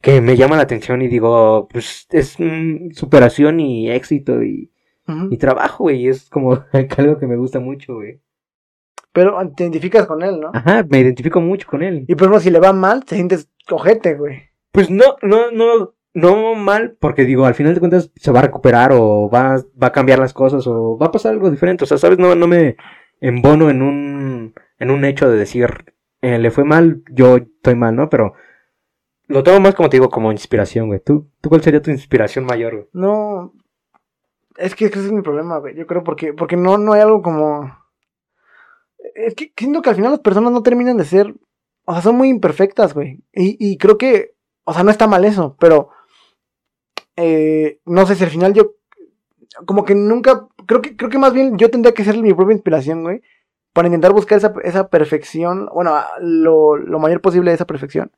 que 0.00 0.20
me 0.20 0.36
llama 0.36 0.56
la 0.56 0.62
atención 0.62 1.02
y 1.02 1.08
digo, 1.08 1.68
pues 1.70 2.06
es 2.10 2.36
mm, 2.38 2.90
superación 2.92 3.60
y 3.60 3.90
éxito 3.90 4.42
y, 4.42 4.72
y 5.30 5.36
trabajo, 5.36 5.84
güey. 5.84 6.08
Es 6.08 6.28
como 6.28 6.64
algo 6.96 7.18
que 7.18 7.26
me 7.26 7.36
gusta 7.36 7.60
mucho, 7.60 7.94
güey. 7.94 8.20
Pero 9.12 9.38
te 9.56 9.64
identificas 9.64 10.06
con 10.06 10.22
él, 10.22 10.40
¿no? 10.40 10.50
Ajá, 10.54 10.84
me 10.88 11.00
identifico 11.00 11.40
mucho 11.40 11.66
con 11.66 11.82
él. 11.82 12.04
Y 12.06 12.14
por 12.14 12.24
ejemplo, 12.24 12.40
si 12.40 12.50
le 12.50 12.60
va 12.60 12.72
mal, 12.72 13.04
te 13.04 13.16
sientes 13.16 13.50
cojete, 13.66 14.14
güey. 14.14 14.50
Pues 14.72 14.88
no, 14.88 15.16
no, 15.22 15.50
no, 15.50 15.94
no 16.14 16.54
mal, 16.54 16.96
porque 17.00 17.24
digo, 17.24 17.44
al 17.44 17.54
final 17.54 17.74
de 17.74 17.80
cuentas 17.80 18.12
se 18.14 18.30
va 18.30 18.40
a 18.40 18.42
recuperar 18.42 18.92
o 18.92 19.28
va, 19.28 19.56
va 19.80 19.88
a 19.88 19.92
cambiar 19.92 20.20
las 20.20 20.32
cosas 20.32 20.66
o 20.66 20.96
va 20.96 21.06
a 21.06 21.12
pasar 21.12 21.32
algo 21.32 21.50
diferente. 21.50 21.84
O 21.84 21.86
sea, 21.86 21.98
¿sabes? 21.98 22.18
No, 22.18 22.34
no 22.34 22.46
me 22.46 22.76
embono 23.20 23.68
en 23.68 23.82
un, 23.82 24.54
en 24.78 24.90
un 24.90 25.04
hecho 25.04 25.28
de 25.28 25.38
decir, 25.38 25.94
eh, 26.22 26.38
le 26.38 26.50
fue 26.50 26.64
mal, 26.64 27.02
yo 27.10 27.36
estoy 27.36 27.74
mal, 27.74 27.96
¿no? 27.96 28.08
Pero 28.08 28.34
lo 29.26 29.42
tomo 29.42 29.60
más 29.60 29.74
como 29.74 29.88
te 29.88 29.96
digo, 29.96 30.10
como 30.10 30.32
inspiración, 30.32 30.88
güey. 30.88 31.00
¿Tú, 31.00 31.30
¿Tú 31.40 31.48
cuál 31.48 31.62
sería 31.62 31.82
tu 31.82 31.90
inspiración 31.90 32.44
mayor, 32.44 32.74
güey? 32.74 32.86
No. 32.92 33.52
Es 34.56 34.74
que 34.74 34.86
ese 34.86 34.98
es 34.98 35.12
mi 35.12 35.22
problema, 35.22 35.58
güey. 35.58 35.76
Yo 35.76 35.86
creo 35.86 36.02
porque, 36.02 36.32
porque 36.32 36.56
no, 36.56 36.78
no 36.78 36.92
hay 36.92 37.00
algo 37.00 37.22
como. 37.22 37.79
Es 39.14 39.34
que 39.34 39.52
siento 39.56 39.82
que 39.82 39.90
al 39.90 39.96
final 39.96 40.10
las 40.12 40.20
personas 40.20 40.52
no 40.52 40.62
terminan 40.62 40.96
de 40.96 41.04
ser. 41.04 41.34
O 41.84 41.92
sea, 41.92 42.02
son 42.02 42.16
muy 42.16 42.28
imperfectas, 42.28 42.94
güey. 42.94 43.20
Y, 43.32 43.56
y 43.58 43.78
creo 43.78 43.98
que. 43.98 44.34
O 44.64 44.72
sea, 44.74 44.82
no 44.84 44.90
está 44.90 45.06
mal 45.06 45.24
eso, 45.24 45.56
pero. 45.58 45.90
eh, 47.16 47.80
no 47.84 48.06
sé 48.06 48.14
si 48.16 48.24
al 48.24 48.30
final 48.30 48.54
yo. 48.54 48.74
Como 49.66 49.84
que 49.84 49.94
nunca. 49.94 50.48
Creo 50.66 50.80
que, 50.82 50.96
creo 50.96 51.10
que 51.10 51.18
más 51.18 51.32
bien 51.32 51.58
yo 51.58 51.70
tendría 51.70 51.94
que 51.94 52.04
ser 52.04 52.16
mi 52.18 52.32
propia 52.34 52.54
inspiración, 52.54 53.02
güey. 53.02 53.22
Para 53.72 53.88
intentar 53.88 54.12
buscar 54.12 54.38
esa, 54.38 54.54
esa 54.64 54.88
perfección. 54.88 55.68
Bueno, 55.72 55.96
lo, 56.20 56.76
lo 56.76 56.98
mayor 56.98 57.20
posible 57.20 57.50
de 57.50 57.56
esa 57.56 57.66
perfección. 57.66 58.12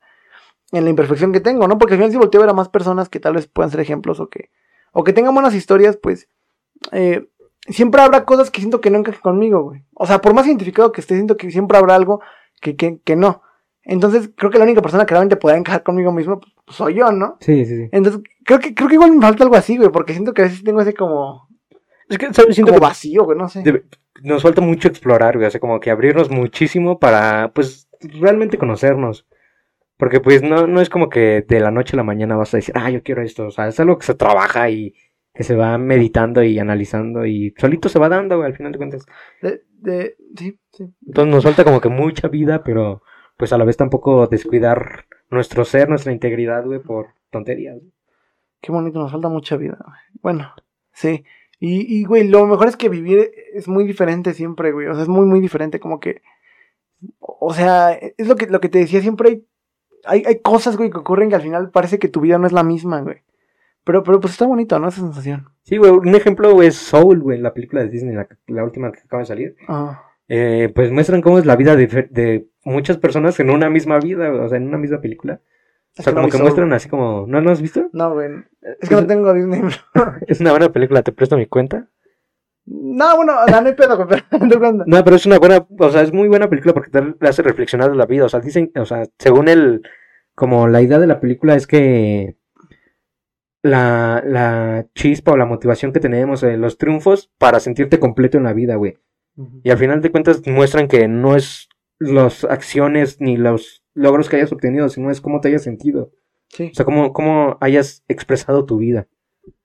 En 0.71 0.83
la 0.85 0.89
imperfección 0.89 1.31
que 1.31 1.39
tengo, 1.39 1.67
¿no? 1.67 1.77
Porque 1.77 1.93
al 1.93 1.99
final 1.99 2.11
si 2.11 2.17
volteo 2.17 2.41
a 2.41 2.45
ver 2.45 2.49
a 2.51 2.53
más 2.53 2.69
personas 2.69 3.09
que 3.09 3.19
tal 3.19 3.35
vez 3.35 3.47
puedan 3.47 3.69
ser 3.71 3.79
ejemplos 3.79 4.19
o 4.19 4.29
que 4.29 4.49
o 4.91 5.03
que 5.03 5.13
tengan 5.13 5.33
buenas 5.33 5.53
historias, 5.55 5.97
pues 5.97 6.27
eh, 6.91 7.27
siempre 7.67 8.01
habrá 8.01 8.25
cosas 8.25 8.51
que 8.51 8.59
siento 8.61 8.81
que 8.81 8.89
no 8.89 8.99
encajan 8.99 9.21
conmigo, 9.21 9.63
güey. 9.63 9.83
O 9.93 10.05
sea, 10.05 10.19
por 10.21 10.33
más 10.33 10.45
identificado 10.47 10.91
que 10.91 11.01
esté, 11.01 11.15
siento 11.15 11.37
que 11.37 11.51
siempre 11.51 11.77
habrá 11.77 11.95
algo 11.95 12.21
que, 12.61 12.75
que, 12.75 12.99
que 13.03 13.15
no. 13.15 13.41
Entonces, 13.85 14.29
creo 14.35 14.49
que 14.49 14.57
la 14.57 14.63
única 14.63 14.81
persona 14.81 15.05
que 15.05 15.13
realmente 15.13 15.35
podrá 15.35 15.57
encajar 15.57 15.83
conmigo 15.83 16.11
mismo 16.13 16.39
pues, 16.39 16.53
soy 16.77 16.95
yo, 16.95 17.11
¿no? 17.11 17.37
Sí, 17.41 17.65
sí, 17.65 17.75
sí. 17.77 17.89
Entonces, 17.91 18.21
creo 18.45 18.59
que, 18.59 18.73
creo 18.73 18.87
que 18.87 18.95
igual 18.95 19.11
me 19.11 19.21
falta 19.21 19.43
algo 19.43 19.55
así, 19.55 19.77
güey, 19.77 19.89
porque 19.89 20.13
siento 20.13 20.33
que 20.33 20.41
a 20.41 20.45
veces 20.45 20.63
tengo 20.63 20.79
ese 20.81 20.93
como, 20.93 21.47
Es 22.07 22.17
que, 22.17 22.33
¿sabes? 22.33 22.55
Siento 22.55 22.71
como 22.71 22.79
que 22.81 22.87
vacío, 22.87 23.25
güey, 23.25 23.37
no 23.37 23.49
sé. 23.49 23.61
debe- 23.63 23.83
nos 24.21 24.41
falta 24.43 24.61
mucho 24.61 24.87
explorar, 24.87 25.35
güey. 25.35 25.47
O 25.47 25.51
sea, 25.51 25.59
como 25.59 25.79
que 25.81 25.91
abrirnos 25.91 26.29
muchísimo 26.29 26.97
para, 26.99 27.51
pues, 27.53 27.89
realmente 28.01 28.57
conocernos. 28.57 29.27
Porque, 29.97 30.21
pues, 30.21 30.41
no, 30.43 30.65
no 30.65 30.79
es 30.79 30.89
como 30.89 31.09
que 31.09 31.45
de 31.47 31.59
la 31.59 31.71
noche 31.71 31.95
a 31.95 31.97
la 31.97 32.03
mañana 32.03 32.37
vas 32.37 32.53
a 32.53 32.57
decir, 32.57 32.73
ah, 32.77 32.89
yo 32.89 33.03
quiero 33.03 33.21
esto. 33.21 33.47
O 33.47 33.51
sea, 33.51 33.67
es 33.67 33.79
algo 33.81 33.97
que 33.97 34.05
se 34.05 34.13
trabaja 34.15 34.69
y 34.69 34.93
que 35.33 35.43
se 35.43 35.55
va 35.55 35.77
meditando 35.77 36.43
y 36.43 36.59
analizando 36.59 37.25
y 37.25 37.53
solito 37.57 37.89
se 37.89 37.99
va 37.99 38.07
dando, 38.07 38.37
güey, 38.37 38.47
al 38.47 38.55
final 38.55 38.71
de 38.71 38.77
cuentas. 38.77 39.05
De, 39.41 39.63
de, 39.79 40.15
sí, 40.37 40.59
sí. 40.71 40.93
Entonces 41.07 41.33
nos 41.33 41.43
falta 41.43 41.63
como 41.63 41.81
que 41.81 41.89
mucha 41.89 42.27
vida, 42.27 42.63
pero, 42.63 43.01
pues, 43.35 43.51
a 43.51 43.57
la 43.57 43.65
vez 43.65 43.75
tampoco 43.75 44.27
descuidar 44.27 45.05
nuestro 45.31 45.65
ser, 45.65 45.89
nuestra 45.89 46.11
integridad, 46.11 46.63
güey, 46.65 46.79
por 46.79 47.07
tonterías. 47.31 47.79
Qué 48.61 48.71
bonito, 48.71 48.99
nos 48.99 49.11
falta 49.11 49.27
mucha 49.27 49.57
vida, 49.57 49.77
güey. 49.83 49.97
Bueno, 50.21 50.53
sí. 50.93 51.25
Y, 51.59 51.99
y, 51.99 52.05
güey, 52.05 52.27
lo 52.27 52.45
mejor 52.45 52.67
es 52.67 52.77
que 52.77 52.89
vivir 52.89 53.31
es 53.53 53.67
muy 53.67 53.85
diferente 53.85 54.33
siempre, 54.33 54.71
güey. 54.71 54.87
O 54.87 54.93
sea, 54.93 55.03
es 55.03 55.09
muy, 55.09 55.25
muy 55.25 55.39
diferente. 55.39 55.79
Como 55.79 55.99
que. 55.99 56.21
O 57.19 57.53
sea, 57.53 57.93
es 57.93 58.27
lo 58.27 58.35
que, 58.35 58.47
lo 58.47 58.61
que 58.61 58.69
te 58.69 58.79
decía, 58.79 59.01
siempre 59.01 59.29
hay, 59.29 59.45
hay, 60.05 60.23
hay 60.25 60.39
cosas, 60.41 60.77
güey, 60.77 60.89
que 60.89 60.99
ocurren 60.99 61.29
que 61.29 61.35
al 61.35 61.41
final 61.41 61.71
parece 61.71 61.99
que 61.99 62.07
tu 62.07 62.21
vida 62.21 62.37
no 62.37 62.47
es 62.47 62.53
la 62.53 62.63
misma, 62.63 63.01
güey. 63.01 63.23
Pero, 63.83 64.03
pero 64.03 64.19
pues 64.19 64.33
está 64.33 64.45
bonito, 64.45 64.79
¿no? 64.79 64.87
Esa 64.87 65.01
sensación. 65.01 65.49
Sí, 65.63 65.77
güey, 65.77 65.91
un 65.91 66.15
ejemplo 66.15 66.61
es 66.61 66.75
Soul, 66.75 67.19
güey, 67.21 67.39
la 67.39 67.53
película 67.53 67.81
de 67.81 67.89
Disney, 67.89 68.15
la, 68.15 68.27
la 68.47 68.63
última 68.63 68.91
que 68.91 68.99
acaba 68.99 69.21
de 69.21 69.27
salir. 69.27 69.55
Ah, 69.67 70.03
eh, 70.29 70.71
pues 70.73 70.91
muestran 70.91 71.21
cómo 71.21 71.37
es 71.37 71.45
la 71.45 71.55
vida 71.55 71.75
de, 71.75 71.87
de 71.87 72.47
muchas 72.63 72.97
personas 72.97 73.39
en 73.39 73.49
una 73.49 73.69
misma 73.69 73.99
vida, 73.99 74.31
o 74.31 74.47
sea, 74.47 74.57
en 74.57 74.67
una 74.67 74.77
misma 74.77 75.01
película. 75.01 75.41
O 75.97 76.01
sea, 76.01 76.13
como 76.13 76.25
que 76.27 76.31
Soul. 76.33 76.43
muestran 76.43 76.73
así 76.73 76.89
como, 76.89 77.25
¿no 77.27 77.41
lo 77.41 77.51
has 77.51 77.61
visto? 77.61 77.89
No, 77.93 78.13
güey. 78.13 78.29
Es 78.81 78.89
que 78.89 78.95
no 78.95 79.05
tengo 79.05 79.33
Disney. 79.33 79.61
Es 80.27 80.39
una 80.39 80.51
buena 80.51 80.71
película, 80.71 81.03
te 81.03 81.11
presto 81.11 81.37
mi 81.37 81.45
cuenta. 81.45 81.87
no, 82.65 83.15
bueno, 83.17 83.33
no, 83.47 83.61
no 83.61 83.67
hay 83.67 83.73
pedo. 83.73 84.07
No, 84.85 85.03
pero 85.03 85.15
es 85.15 85.25
una 85.25 85.39
buena, 85.39 85.67
o 85.77 85.89
sea, 85.89 86.01
es 86.01 86.13
muy 86.13 86.29
buena 86.29 86.49
película 86.49 86.73
porque 86.73 86.89
te 86.89 87.27
hace 87.27 87.41
reflexionar 87.43 87.91
de 87.91 87.97
la 87.97 88.05
vida. 88.05 88.25
O 88.25 88.29
sea, 88.29 88.39
dicen, 88.39 88.71
o 88.75 88.85
sea, 88.85 89.03
según 89.19 89.49
el, 89.49 89.81
como 90.35 90.67
la 90.67 90.81
idea 90.81 90.99
de 90.99 91.07
la 91.07 91.19
película 91.19 91.55
es 91.55 91.67
que 91.67 92.37
la, 93.63 94.21
la 94.25 94.85
chispa 94.93 95.31
o 95.31 95.37
la 95.37 95.45
motivación 95.45 95.93
que 95.93 95.99
tenemos, 95.99 96.43
eh, 96.43 96.57
los 96.57 96.77
triunfos 96.77 97.31
para 97.39 97.59
sentirte 97.59 97.99
completo 97.99 98.37
en 98.37 98.43
la 98.43 98.53
vida, 98.53 98.75
güey. 98.75 98.97
Y 99.63 99.71
al 99.71 99.79
final 99.79 100.01
de 100.01 100.11
cuentas 100.11 100.45
muestran 100.45 100.87
que 100.87 101.07
no 101.07 101.35
es 101.35 101.67
las 101.97 102.43
acciones 102.43 103.19
ni 103.19 103.35
los 103.35 103.83
logros 103.95 104.29
que 104.29 104.35
hayas 104.35 104.51
obtenido, 104.51 104.89
sino 104.89 105.09
es 105.09 105.21
cómo 105.21 105.41
te 105.41 105.47
hayas 105.47 105.63
sentido. 105.63 106.11
Sí, 106.49 106.69
O 106.71 106.75
sea, 106.75 106.85
cómo, 106.85 107.13
cómo 107.13 107.57
hayas 107.61 108.03
expresado 108.07 108.65
tu 108.65 108.77
vida. 108.77 109.07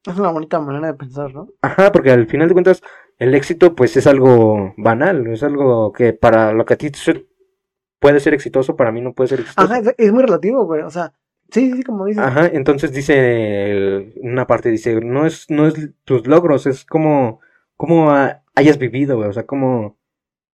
es 0.07 0.19
una 0.19 0.31
bonita 0.31 0.59
manera 0.59 0.87
de 0.87 0.95
pensar, 0.95 1.35
¿no? 1.35 1.49
Ajá, 1.61 1.93
porque 1.93 2.11
al 2.13 2.27
final 2.29 2.49
de 2.49 2.55
cuentas 2.55 2.81
el 3.19 3.35
éxito 3.35 3.75
pues 3.75 3.95
es 3.99 4.07
algo 4.07 4.73
banal, 4.79 5.27
es 5.27 5.43
algo 5.43 5.93
que 5.93 6.15
para 6.15 6.53
lo 6.53 6.65
que 6.65 6.75
a 6.75 6.79
ti 6.79 6.91
puede 7.99 8.21
ser 8.21 8.33
exitoso, 8.33 8.75
para 8.77 8.93
mí 8.93 9.03
no 9.03 9.13
puede 9.13 9.29
ser 9.29 9.41
exitoso. 9.41 9.67
Ajá, 9.71 9.81
es, 9.81 9.95
es 9.99 10.13
muy 10.13 10.23
relativo, 10.23 10.65
güey. 10.65 10.81
O 10.83 10.91
sea, 10.91 11.13
sí, 11.51 11.73
sí, 11.73 11.83
como 11.83 12.05
dices. 12.07 12.23
Ajá, 12.23 12.47
entonces 12.47 12.93
dice 12.93 13.71
el- 13.73 14.13
una 14.23 14.47
parte 14.47 14.71
dice, 14.71 15.01
no 15.01 15.27
es 15.27 15.51
no 15.51 15.67
es 15.67 15.75
tus 16.05 16.27
logros, 16.27 16.67
es 16.67 16.85
como 16.85 17.41
cómo 17.77 18.11
ha- 18.11 18.43
hayas 18.55 18.79
vivido, 18.79 19.17
güey, 19.17 19.29
o 19.29 19.33
sea, 19.33 19.47
cómo 19.47 19.97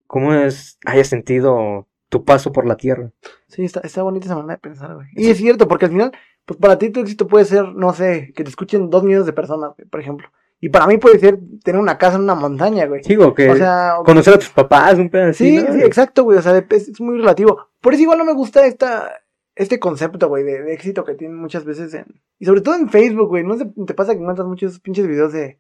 cómo 0.08 0.34
es 0.34 0.78
hayas 0.86 1.08
sentido 1.08 1.88
tu 2.10 2.24
paso 2.24 2.52
por 2.52 2.68
la 2.68 2.78
tierra. 2.78 3.12
Sí, 3.48 3.66
está, 3.66 3.80
está 3.80 4.04
bonita 4.04 4.26
esa 4.28 4.36
manera 4.36 4.54
de 4.56 4.60
pensar, 4.60 4.94
güey. 4.94 5.08
Y 5.16 5.30
es 5.32 5.38
cierto, 5.38 5.68
porque 5.68 5.86
al 5.86 5.92
final, 5.92 6.12
pues 6.46 6.60
para 6.60 6.78
ti 6.78 6.92
tu 6.92 7.00
éxito 7.00 7.28
puede 7.28 7.46
ser, 7.46 7.66
no 7.70 7.94
sé, 7.94 8.32
que 8.36 8.44
te 8.44 8.50
escuchen 8.50 8.90
dos 8.92 9.04
millones 9.04 9.26
de 9.26 9.34
personas, 9.34 9.72
güey, 9.76 9.88
por 9.88 10.00
ejemplo. 10.00 10.28
Y 10.62 10.70
para 10.70 10.86
mí 10.88 10.98
puede 10.98 11.18
ser 11.20 11.40
tener 11.64 11.82
una 11.82 11.98
casa 11.98 12.16
en 12.18 12.24
una 12.24 12.36
montaña, 12.36 12.86
güey. 12.86 13.02
Digo 13.02 13.34
que 13.34 13.50
o 13.50 13.56
sea, 13.56 13.96
o- 14.00 14.04
conocer 14.04 14.36
a 14.36 14.38
tus 14.38 14.50
papás, 14.50 14.98
un 15.00 15.10
así, 15.16 15.58
sí, 15.60 15.64
¿no? 15.66 15.74
sí, 15.74 15.82
exacto, 15.82 16.24
güey. 16.24 16.38
O 16.38 16.42
sea, 16.42 16.58
es, 16.58 16.88
es 16.90 17.02
muy 17.02 17.18
relativo. 17.18 17.68
Por 17.82 17.94
eso 17.94 18.04
igual 18.04 18.20
no 18.20 18.26
me 18.26 18.34
gusta 18.34 18.66
esta, 18.68 19.12
este 19.56 19.80
concepto, 19.80 20.28
güey, 20.30 20.44
de, 20.44 20.64
de 20.64 20.74
éxito 20.74 21.04
que 21.04 21.16
tienen 21.16 21.38
muchas 21.38 21.66
veces 21.66 21.94
en... 21.94 22.06
Y 22.40 22.46
sobre 22.46 22.62
todo 22.62 22.76
en 22.76 22.90
Facebook, 22.90 23.30
güey. 23.30 23.44
No 23.44 23.58
sé, 23.58 23.72
te 23.86 23.94
pasa 23.94 24.14
que 24.14 24.20
encuentras 24.20 24.48
muchos 24.48 24.80
pinches 24.80 25.08
videos 25.08 25.32
de... 25.32 25.60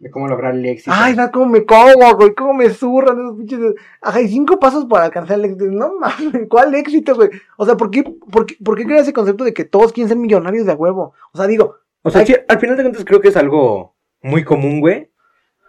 de 0.00 0.10
cómo 0.10 0.28
lograr 0.28 0.54
el 0.54 0.66
éxito. 0.66 0.90
Ay, 0.94 1.14
¿sabes 1.14 1.30
cómo 1.32 1.46
me 1.46 1.64
cojo, 1.64 2.16
güey? 2.16 2.34
¿Cómo 2.34 2.54
me 2.54 2.70
zurran 2.70 3.18
esos 3.18 3.36
pinches? 3.38 3.60
Ajá, 4.00 4.20
y 4.20 4.28
cinco 4.28 4.58
pasos 4.58 4.84
para 4.84 5.06
alcanzar 5.06 5.38
el 5.38 5.46
éxito. 5.46 5.64
No 5.66 5.98
mames, 5.98 6.46
¿cuál 6.48 6.74
éxito, 6.74 7.14
güey? 7.14 7.30
O 7.56 7.64
sea, 7.64 7.76
¿por 7.76 7.90
qué, 7.90 8.02
por 8.02 8.46
qué, 8.46 8.56
por 8.62 8.76
qué 8.76 8.84
crea 8.84 9.00
ese 9.00 9.12
concepto 9.12 9.44
de 9.44 9.54
que 9.54 9.64
todos 9.64 9.92
quieren 9.92 10.08
ser 10.08 10.18
millonarios 10.18 10.66
de 10.66 10.72
a 10.72 10.76
huevo? 10.76 11.14
O 11.32 11.38
sea, 11.38 11.46
digo, 11.46 11.76
O 12.02 12.10
sea, 12.10 12.20
Ay. 12.20 12.26
sí, 12.26 12.34
al 12.48 12.58
final 12.58 12.76
de 12.76 12.82
cuentas 12.82 13.04
creo 13.04 13.20
que 13.20 13.28
es 13.28 13.36
algo 13.36 13.94
muy 14.22 14.44
común, 14.44 14.80
güey. 14.80 15.10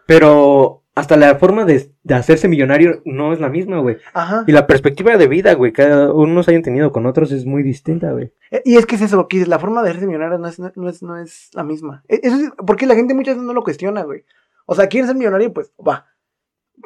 Pero 0.06 0.83
hasta 0.96 1.18
la 1.18 1.36
forma 1.36 1.66
de, 1.66 1.90
de 2.04 2.14
hacerse 2.14 2.48
millonario 2.48 3.02
no 3.06 3.34
es 3.34 3.40
la 3.40 3.50
misma, 3.50 3.80
güey. 3.80 3.98
ajá. 4.14 4.44
Y 4.48 4.52
la 4.52 4.68
perspectiva 4.68 5.18
de 5.18 5.28
vida, 5.28 5.54
güey, 5.56 5.72
cada 5.74 6.14
unos 6.14 6.48
hayan 6.48 6.62
tenido 6.62 6.92
con 6.92 7.06
otros 7.08 7.32
es 7.32 7.46
muy 7.46 7.64
distinta, 7.64 8.12
güey. 8.12 8.32
Eh, 8.52 8.62
Y 8.66 8.78
es 8.78 8.86
que 8.86 8.96
es 8.96 9.02
eso 9.02 9.28
que 9.28 9.46
la 9.48 9.58
forma 9.60 9.82
de 9.82 9.90
hacerse 9.90 10.06
millonario 10.08 10.38
no 10.38 10.48
es, 10.48 10.60
no 10.60 10.90
es, 10.90 11.02
no 11.02 11.18
es 11.18 11.50
la 11.54 11.64
misma. 11.64 12.04
E- 12.08 12.20
Eso 12.24 12.36
es 12.36 12.52
porque 12.66 12.86
la 12.86 12.96
gente 12.96 13.14
muchas 13.16 13.36
veces 13.36 13.48
no 13.48 13.54
lo 13.54 13.64
cuestiona, 13.64 14.04
güey. 14.04 14.24
O 14.66 14.76
sea, 14.76 14.88
quieres 14.88 15.08
ser 15.08 15.18
millonario, 15.18 15.52
pues 15.52 15.72
va. 15.86 16.06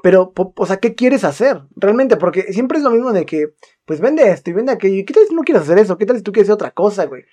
Pero, 0.04 0.32
po- 0.32 0.54
o 0.56 0.66
sea, 0.66 0.78
¿qué 0.78 0.96
quieres 0.96 1.24
hacer? 1.24 1.62
Realmente, 1.76 2.18
porque 2.18 2.44
siempre 2.54 2.78
es 2.78 2.84
lo 2.84 2.92
mismo 2.92 3.12
de 3.14 3.26
que, 3.26 3.54
pues 3.86 4.00
vende 4.00 4.30
esto 4.30 4.50
y 4.50 4.54
vende 4.54 4.72
aquello. 4.72 4.96
¿Y 4.96 5.06
qué 5.06 5.14
tal 5.14 5.24
si 5.28 5.34
no 5.36 5.44
quieres 5.44 5.64
hacer 5.64 5.80
eso? 5.80 5.98
¿Qué 5.98 6.06
tal 6.06 6.18
si 6.18 6.24
tú 6.24 6.32
quieres 6.32 6.48
hacer 6.48 6.56
otra 6.56 6.72
cosa, 6.72 7.06
güey? 7.06 7.24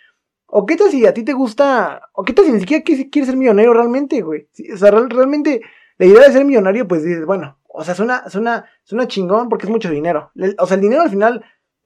¿O 0.47 0.67
qué 0.67 0.77
tal 0.77 0.91
si 0.91 1.05
a 1.07 1.15
ti 1.15 1.23
te 1.25 1.33
gusta? 1.33 2.03
¿O 2.13 2.25
qué 2.25 2.33
tal 2.33 2.45
si 2.47 2.53
ni 2.53 2.61
siquiera 2.61 2.83
quieres, 2.85 3.09
ser 3.27 3.37
millonario 3.37 3.73
realmente, 3.75 4.21
güey? 4.23 4.49
O 4.73 4.77
sea, 4.77 4.91
real- 4.91 5.11
realmente, 5.11 5.63
la 5.99 6.07
idea 6.07 6.27
de 6.27 6.33
ser 6.33 6.45
millonario, 6.45 6.87
pues 6.89 7.03
dices, 7.05 7.25
bueno, 7.27 7.59
o 7.69 7.85
sea, 7.85 7.95
suena, 7.95 8.29
suena, 8.29 8.67
suena 8.83 9.07
chingón 9.09 9.49
porque 9.49 9.67
es 9.67 9.71
mucho 9.71 9.91
dinero. 9.91 10.31
O 10.59 10.67
sea, 10.67 10.75
el 10.77 10.81
dinero 10.81 11.03
al 11.03 11.11
final 11.11 11.45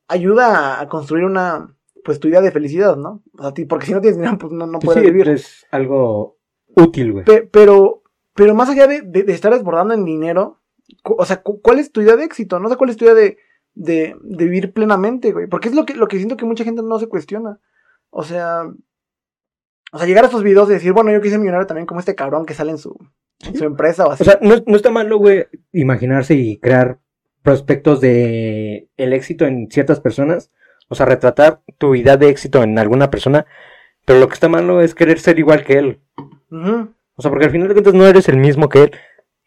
ayuda 0.09 0.81
a, 0.81 0.89
construir 0.89 1.25
una, 1.25 1.75
pues 2.05 2.19
tu 2.21 2.29
idea 2.29 2.41
de 2.41 2.51
felicidad, 2.51 2.97
¿no? 2.97 3.23
O 3.39 3.43
sea, 3.43 3.53
ti- 3.55 3.65
porque 3.67 3.87
si 3.87 3.93
no 3.93 4.01
tienes 4.01 4.17
dinero, 4.19 4.39
pues 4.39 4.53
no, 4.53 4.67
no 4.67 4.79
puedes 4.79 5.03
sí, 5.03 5.11
vivir. 5.11 5.29
es 5.29 5.67
algo 5.71 6.39
útil, 6.75 7.13
güey. 7.13 7.25
Pe- 7.25 7.49
pero, 7.51 8.03
pero 8.35 8.55
más 8.55 8.69
allá 8.71 8.87
de, 8.87 9.03
de- 9.03 9.23
de 9.25 9.33
estar 9.33 9.53
desbordando 9.53 9.95
en 9.95 10.05
dinero, 10.05 10.61
o 11.05 11.25
sea, 11.25 11.43
cu- 11.43 11.61
¿cuál 11.61 11.79
es 11.79 11.93
tu 11.93 12.01
idea 12.01 12.17
de 12.17 12.25
éxito? 12.25 12.59
No 12.61 12.69
sé 12.69 12.77
cuál 12.77 12.91
es 12.91 12.97
tu 12.97 13.05
idea 13.05 13.15
de, 13.15 13.37
de, 13.75 14.17
de 14.23 14.45
vivir 14.45 14.73
plenamente, 14.73 15.33
güey. 15.33 15.47
Porque 15.47 15.69
es 15.69 15.75
lo 15.75 15.85
que, 15.85 15.95
lo 15.95 16.09
que 16.09 16.17
siento 16.17 16.37
que 16.37 16.47
mucha 16.47 16.65
gente 16.65 16.83
no 16.83 16.99
se 16.99 17.09
cuestiona. 17.09 17.61
O 18.11 18.23
sea, 18.25 18.63
o 19.93 19.99
sea, 19.99 20.07
llegar 20.07 20.25
a 20.25 20.29
estos 20.29 20.43
videos 20.43 20.69
y 20.71 20.75
decir, 20.75 20.93
bueno, 20.93 21.11
yo 21.13 21.21
quise 21.21 21.33
ser 21.33 21.41
millonario 21.41 21.67
también 21.67 21.87
como 21.87 22.01
este 22.01 22.15
cabrón 22.15 22.47
que 22.47 22.55
sale 22.55 22.71
en 22.71 22.79
su, 22.79 22.97
su 23.55 23.65
empresa 23.65 24.07
o 24.07 24.11
así. 24.11 24.23
O 24.23 24.27
sea, 24.27 24.39
no, 24.43 24.57
no 24.67 24.77
está 24.77 24.91
malo, 24.91 25.19
güey, 25.19 25.47
imaginarse 25.73 26.35
y 26.35 26.59
crear 26.59 26.99
prospectos 27.43 28.01
de 28.01 28.89
el 28.97 29.13
éxito 29.13 29.47
en 29.47 29.69
ciertas 29.71 30.01
personas. 30.01 30.51
O 30.89 30.95
sea, 30.95 31.07
retratar 31.07 31.61
tu 31.79 31.95
idea 31.95 32.17
de 32.17 32.29
éxito 32.29 32.63
en 32.63 32.79
alguna 32.79 33.11
persona. 33.11 33.47
Pero 34.05 34.21
lo 34.21 34.29
que 34.29 34.35
está 34.35 34.49
malo 34.49 34.81
es 34.81 34.95
querer 34.95 35.19
ser 35.21 35.39
igual 35.39 35.63
que 35.65 35.75
él. 35.75 36.01
O 36.51 37.23
sea, 37.23 37.31
porque 37.31 37.45
al 37.47 37.51
final 37.51 37.69
de 37.69 37.75
cuentas 37.75 37.95
no 37.95 38.07
eres 38.07 38.29
el 38.29 38.39
mismo 38.39 38.69
que 38.69 38.85
él. 38.85 38.91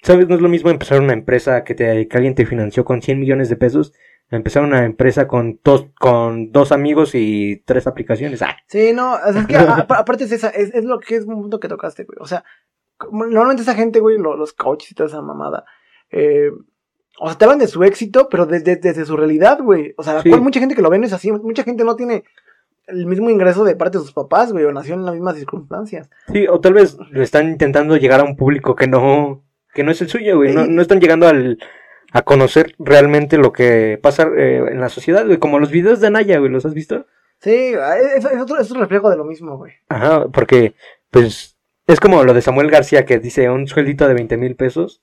¿Sabes? 0.03 0.27
No 0.27 0.35
es 0.35 0.41
lo 0.41 0.49
mismo 0.49 0.69
empezar 0.69 0.99
una 0.99 1.13
empresa 1.13 1.63
que, 1.63 1.75
te, 1.75 2.07
que 2.07 2.17
alguien 2.17 2.33
te 2.35 2.45
financió 2.45 2.85
con 2.85 3.01
100 3.01 3.19
millones 3.19 3.49
de 3.49 3.55
pesos. 3.55 3.93
Empezar 4.29 4.63
una 4.63 4.85
empresa 4.85 5.27
con 5.27 5.59
dos, 5.63 5.87
con 5.99 6.51
dos 6.51 6.71
amigos 6.71 7.11
y 7.15 7.61
tres 7.65 7.85
aplicaciones. 7.85 8.41
Ah, 8.41 8.55
Sí, 8.67 8.93
no, 8.93 9.13
o 9.15 9.31
sea, 9.33 9.41
es 9.41 9.47
que 9.47 9.55
a- 9.57 9.61
a- 9.73 9.79
aparte 9.99 10.23
es 10.23 10.31
esa, 10.31 10.49
es, 10.49 10.73
es 10.73 10.85
lo 10.85 10.99
que 10.99 11.15
es 11.17 11.25
un 11.25 11.35
punto 11.41 11.59
que 11.59 11.67
tocaste, 11.67 12.03
güey. 12.05 12.17
O 12.19 12.25
sea, 12.27 12.43
normalmente 13.11 13.63
esa 13.63 13.75
gente, 13.75 13.99
güey, 13.99 14.17
lo- 14.17 14.35
los 14.37 14.53
coaches 14.53 14.91
y 14.91 14.95
toda 14.95 15.07
esa 15.09 15.21
mamada, 15.21 15.65
eh, 16.11 16.51
o 17.19 17.27
sea, 17.27 17.37
te 17.37 17.45
hablan 17.45 17.59
de 17.59 17.67
su 17.67 17.83
éxito, 17.83 18.27
pero 18.29 18.45
desde, 18.45 18.77
desde 18.77 19.05
su 19.05 19.15
realidad, 19.15 19.59
güey. 19.61 19.93
O 19.97 20.03
sea, 20.03 20.13
la 20.15 20.21
Sí. 20.23 20.29
cual 20.29 20.41
mucha 20.41 20.59
gente 20.59 20.75
que 20.75 20.81
lo 20.81 20.89
ve 20.89 20.97
no 20.99 21.05
es 21.05 21.13
así, 21.13 21.31
mucha 21.31 21.63
gente 21.63 21.83
no 21.83 21.95
tiene 21.95 22.23
el 22.87 23.05
mismo 23.05 23.29
ingreso 23.29 23.63
de 23.63 23.75
parte 23.75 23.97
de 23.99 24.03
sus 24.03 24.13
papás, 24.13 24.51
güey, 24.51 24.65
o 24.65 24.71
nació 24.71 24.95
en 24.95 25.05
las 25.05 25.13
mismas 25.13 25.35
circunstancias. 25.37 26.09
Sí, 26.33 26.47
o 26.47 26.59
tal 26.59 26.73
vez 26.73 26.97
le 27.11 27.23
están 27.23 27.47
intentando 27.49 27.95
llegar 27.97 28.19
a 28.21 28.23
un 28.23 28.35
público 28.35 28.75
que 28.75 28.87
no, 28.87 29.43
que 29.73 29.83
no 29.83 29.91
es 29.91 30.01
el 30.01 30.09
suyo, 30.09 30.35
güey. 30.37 30.53
No, 30.53 30.65
no 30.65 30.81
están 30.81 30.99
llegando 30.99 31.27
al, 31.27 31.59
a 32.11 32.23
conocer 32.23 32.73
realmente 32.79 33.37
lo 33.37 33.53
que 33.53 33.99
pasa 34.01 34.27
eh, 34.35 34.65
en 34.71 34.81
la 34.81 34.89
sociedad, 34.89 35.25
güey. 35.25 35.37
Como 35.37 35.59
los 35.59 35.69
videos 35.71 35.99
de 36.01 36.07
Anaya, 36.07 36.39
güey, 36.39 36.51
¿los 36.51 36.65
has 36.65 36.73
visto? 36.73 37.05
Sí, 37.39 37.73
es, 38.15 38.25
es 38.25 38.41
otro, 38.41 38.57
es 38.59 38.69
otro 38.69 38.81
reflejo 38.81 39.09
de 39.09 39.17
lo 39.17 39.25
mismo, 39.25 39.57
güey. 39.57 39.73
Ajá, 39.89 40.27
porque, 40.27 40.73
pues, 41.11 41.55
es 41.91 41.99
como 41.99 42.23
lo 42.23 42.33
de 42.33 42.41
Samuel 42.41 42.69
García 42.69 43.05
que 43.05 43.19
dice 43.19 43.49
un 43.49 43.67
sueldito 43.67 44.07
de 44.07 44.13
20 44.13 44.37
mil 44.37 44.55
pesos. 44.55 45.01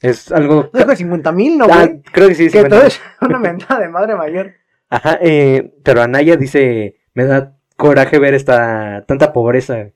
Es 0.00 0.30
algo... 0.32 0.70
Dijo 0.72 0.88
de 0.88 0.96
50 0.96 1.32
mil, 1.32 1.58
¿no, 1.58 1.66
Ah, 1.70 1.88
creo 2.12 2.28
que 2.28 2.34
sí, 2.34 2.44
que 2.44 2.62
50. 2.62 2.76
todo 2.76 2.86
es 2.86 3.00
una 3.20 3.38
mentada 3.38 3.80
de 3.80 3.88
madre 3.88 4.14
mayor. 4.14 4.54
Ajá, 4.88 5.18
eh, 5.20 5.72
pero 5.84 6.02
Anaya 6.02 6.36
dice, 6.36 7.00
me 7.14 7.24
da 7.24 7.56
coraje 7.76 8.18
ver 8.18 8.34
esta 8.34 9.04
tanta 9.06 9.32
pobreza. 9.32 9.90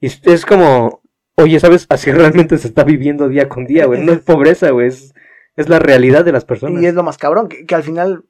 Y 0.00 0.06
es, 0.06 0.46
como, 0.46 1.02
oye, 1.36 1.60
¿sabes? 1.60 1.86
Así 1.88 2.10
realmente 2.10 2.58
se 2.58 2.68
está 2.68 2.84
viviendo 2.84 3.28
día 3.28 3.48
con 3.48 3.66
día, 3.66 3.86
güey. 3.86 4.04
No 4.04 4.12
es 4.12 4.20
pobreza, 4.20 4.70
güey, 4.70 4.88
es, 4.88 5.14
es 5.56 5.68
la 5.68 5.78
realidad 5.78 6.24
de 6.24 6.32
las 6.32 6.44
personas. 6.44 6.82
Y 6.82 6.86
es 6.86 6.94
lo 6.94 7.02
más 7.02 7.18
cabrón, 7.18 7.48
que, 7.48 7.66
que 7.66 7.74
al 7.74 7.82
final, 7.82 8.24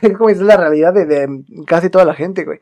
como 0.16 0.30
es 0.30 0.40
la 0.40 0.56
realidad 0.56 0.92
de, 0.92 1.06
de 1.06 1.44
casi 1.66 1.90
toda 1.90 2.04
la 2.04 2.14
gente, 2.14 2.44
güey. 2.44 2.60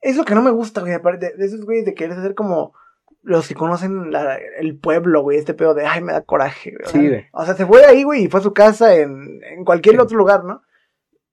Es 0.00 0.16
lo 0.16 0.24
que 0.24 0.34
no 0.34 0.42
me 0.42 0.50
gusta, 0.50 0.82
güey, 0.82 0.92
aparte 0.92 1.30
de, 1.30 1.36
de 1.36 1.46
esos 1.46 1.64
güeyes 1.64 1.84
de 1.84 1.94
querer 1.94 2.20
ser 2.20 2.34
como 2.34 2.74
los 3.28 3.46
que 3.46 3.54
conocen 3.54 4.10
la- 4.10 4.38
el 4.58 4.78
pueblo, 4.78 5.20
güey, 5.22 5.36
este 5.38 5.52
pedo 5.54 5.74
de, 5.74 5.84
ay, 5.84 6.00
me 6.02 6.12
da 6.12 6.22
coraje, 6.22 6.70
güey. 6.72 6.90
Sí, 6.90 7.08
güey. 7.08 7.26
O 7.32 7.44
sea, 7.44 7.54
se 7.54 7.66
fue 7.66 7.84
ahí, 7.84 8.02
güey, 8.02 8.24
y 8.24 8.28
fue 8.28 8.40
a 8.40 8.42
su 8.42 8.54
casa 8.54 8.94
en, 8.96 9.40
en 9.44 9.64
cualquier 9.64 10.00
otro 10.00 10.16
lugar, 10.16 10.44
¿no? 10.44 10.62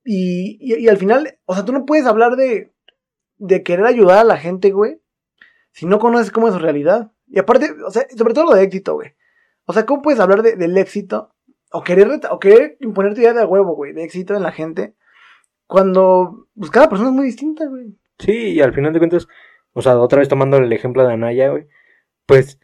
Y, 0.04 0.58
y, 0.60 0.76
y 0.76 0.88
al 0.90 0.98
final, 0.98 1.38
o 1.46 1.54
sea, 1.56 1.64
tú 1.66 1.72
no 1.72 1.86
puedes 1.86 2.06
hablar 2.06 2.36
de, 2.36 2.74
de 3.38 3.64
querer 3.64 3.86
ayudar 3.86 4.20
a 4.20 4.24
la 4.26 4.38
gente, 4.38 4.72
güey, 4.72 5.00
si 5.72 5.86
no 5.86 6.00
conoces 6.00 6.32
cómo 6.32 6.48
es 6.48 6.54
su 6.54 6.60
realidad. 6.60 7.12
Y 7.28 7.40
aparte, 7.40 7.72
o 7.86 7.90
sea, 7.90 8.06
sobre 8.16 8.34
todo 8.34 8.46
lo 8.46 8.54
de 8.56 8.64
éxito, 8.64 8.94
güey. 8.96 9.14
O 9.66 9.74
sea, 9.74 9.86
¿cómo 9.86 10.02
puedes 10.02 10.20
hablar 10.20 10.42
de- 10.44 10.56
del 10.58 10.78
éxito 10.78 11.34
o 11.72 11.82
querer, 11.84 12.08
o 12.30 12.40
querer 12.40 12.78
imponer 12.82 13.14
tu 13.14 13.22
idea 13.22 13.34
de 13.34 13.42
a 13.42 13.48
huevo, 13.48 13.74
güey, 13.76 13.94
de 13.94 14.04
éxito 14.04 14.36
en 14.36 14.44
la 14.44 14.52
gente, 14.52 14.94
cuando 15.68 16.48
pues, 16.58 16.70
cada 16.72 16.90
persona 16.90 17.10
es 17.10 17.16
muy 17.16 17.26
distinta, 17.26 17.66
güey. 17.68 17.96
Sí, 18.20 18.32
y 18.52 18.62
al 18.62 18.74
final 18.74 18.94
de 18.94 19.00
cuentas, 19.00 19.28
o 19.74 19.82
sea, 19.82 19.98
otra 20.00 20.20
vez 20.20 20.30
tomando 20.30 20.58
el 20.58 20.72
ejemplo 20.72 21.06
de 21.06 21.14
Anaya, 21.14 21.50
güey, 21.50 21.68
pues, 22.26 22.60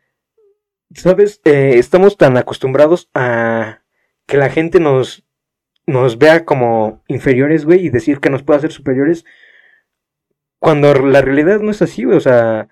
¿sabes? 0.94 1.42
Eh, 1.46 1.74
estamos 1.78 2.18
tan 2.18 2.38
acostumbrados 2.38 3.10
a 3.14 3.82
que 4.28 4.38
la 4.38 4.50
gente 4.50 4.80
nos, 4.80 5.26
nos 5.86 6.18
vea 6.18 6.46
como 6.46 7.04
inferiores, 7.08 7.66
güey, 7.66 7.86
y 7.86 7.90
decir 7.90 8.20
que 8.20 8.30
nos 8.30 8.44
puede 8.44 8.60
hacer 8.60 8.72
superiores, 8.72 9.26
cuando 10.60 10.94
la 10.94 11.22
realidad 11.22 11.60
no 11.60 11.72
es 11.72 11.82
así, 11.82 12.04
güey, 12.04 12.18
o 12.18 12.22
sea, 12.22 12.70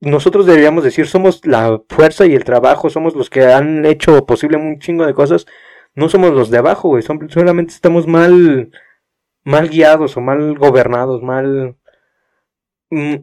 nosotros 0.00 0.46
deberíamos 0.46 0.84
decir, 0.84 1.06
somos 1.08 1.44
la 1.46 1.82
fuerza 1.88 2.26
y 2.26 2.34
el 2.34 2.44
trabajo, 2.44 2.90
somos 2.90 3.14
los 3.16 3.30
que 3.30 3.44
han 3.46 3.84
hecho 3.86 4.24
posible 4.26 4.56
un 4.56 4.78
chingo 4.78 5.04
de 5.06 5.14
cosas, 5.14 5.46
no 5.94 6.08
somos 6.08 6.32
los 6.32 6.50
de 6.50 6.58
abajo, 6.58 6.88
güey, 6.88 7.02
solamente 7.02 7.74
estamos 7.74 8.06
mal, 8.06 8.70
mal 9.44 9.68
guiados 9.68 10.16
o 10.16 10.20
mal 10.20 10.56
gobernados, 10.56 11.22
mal 11.22 11.76
mm, 12.90 13.16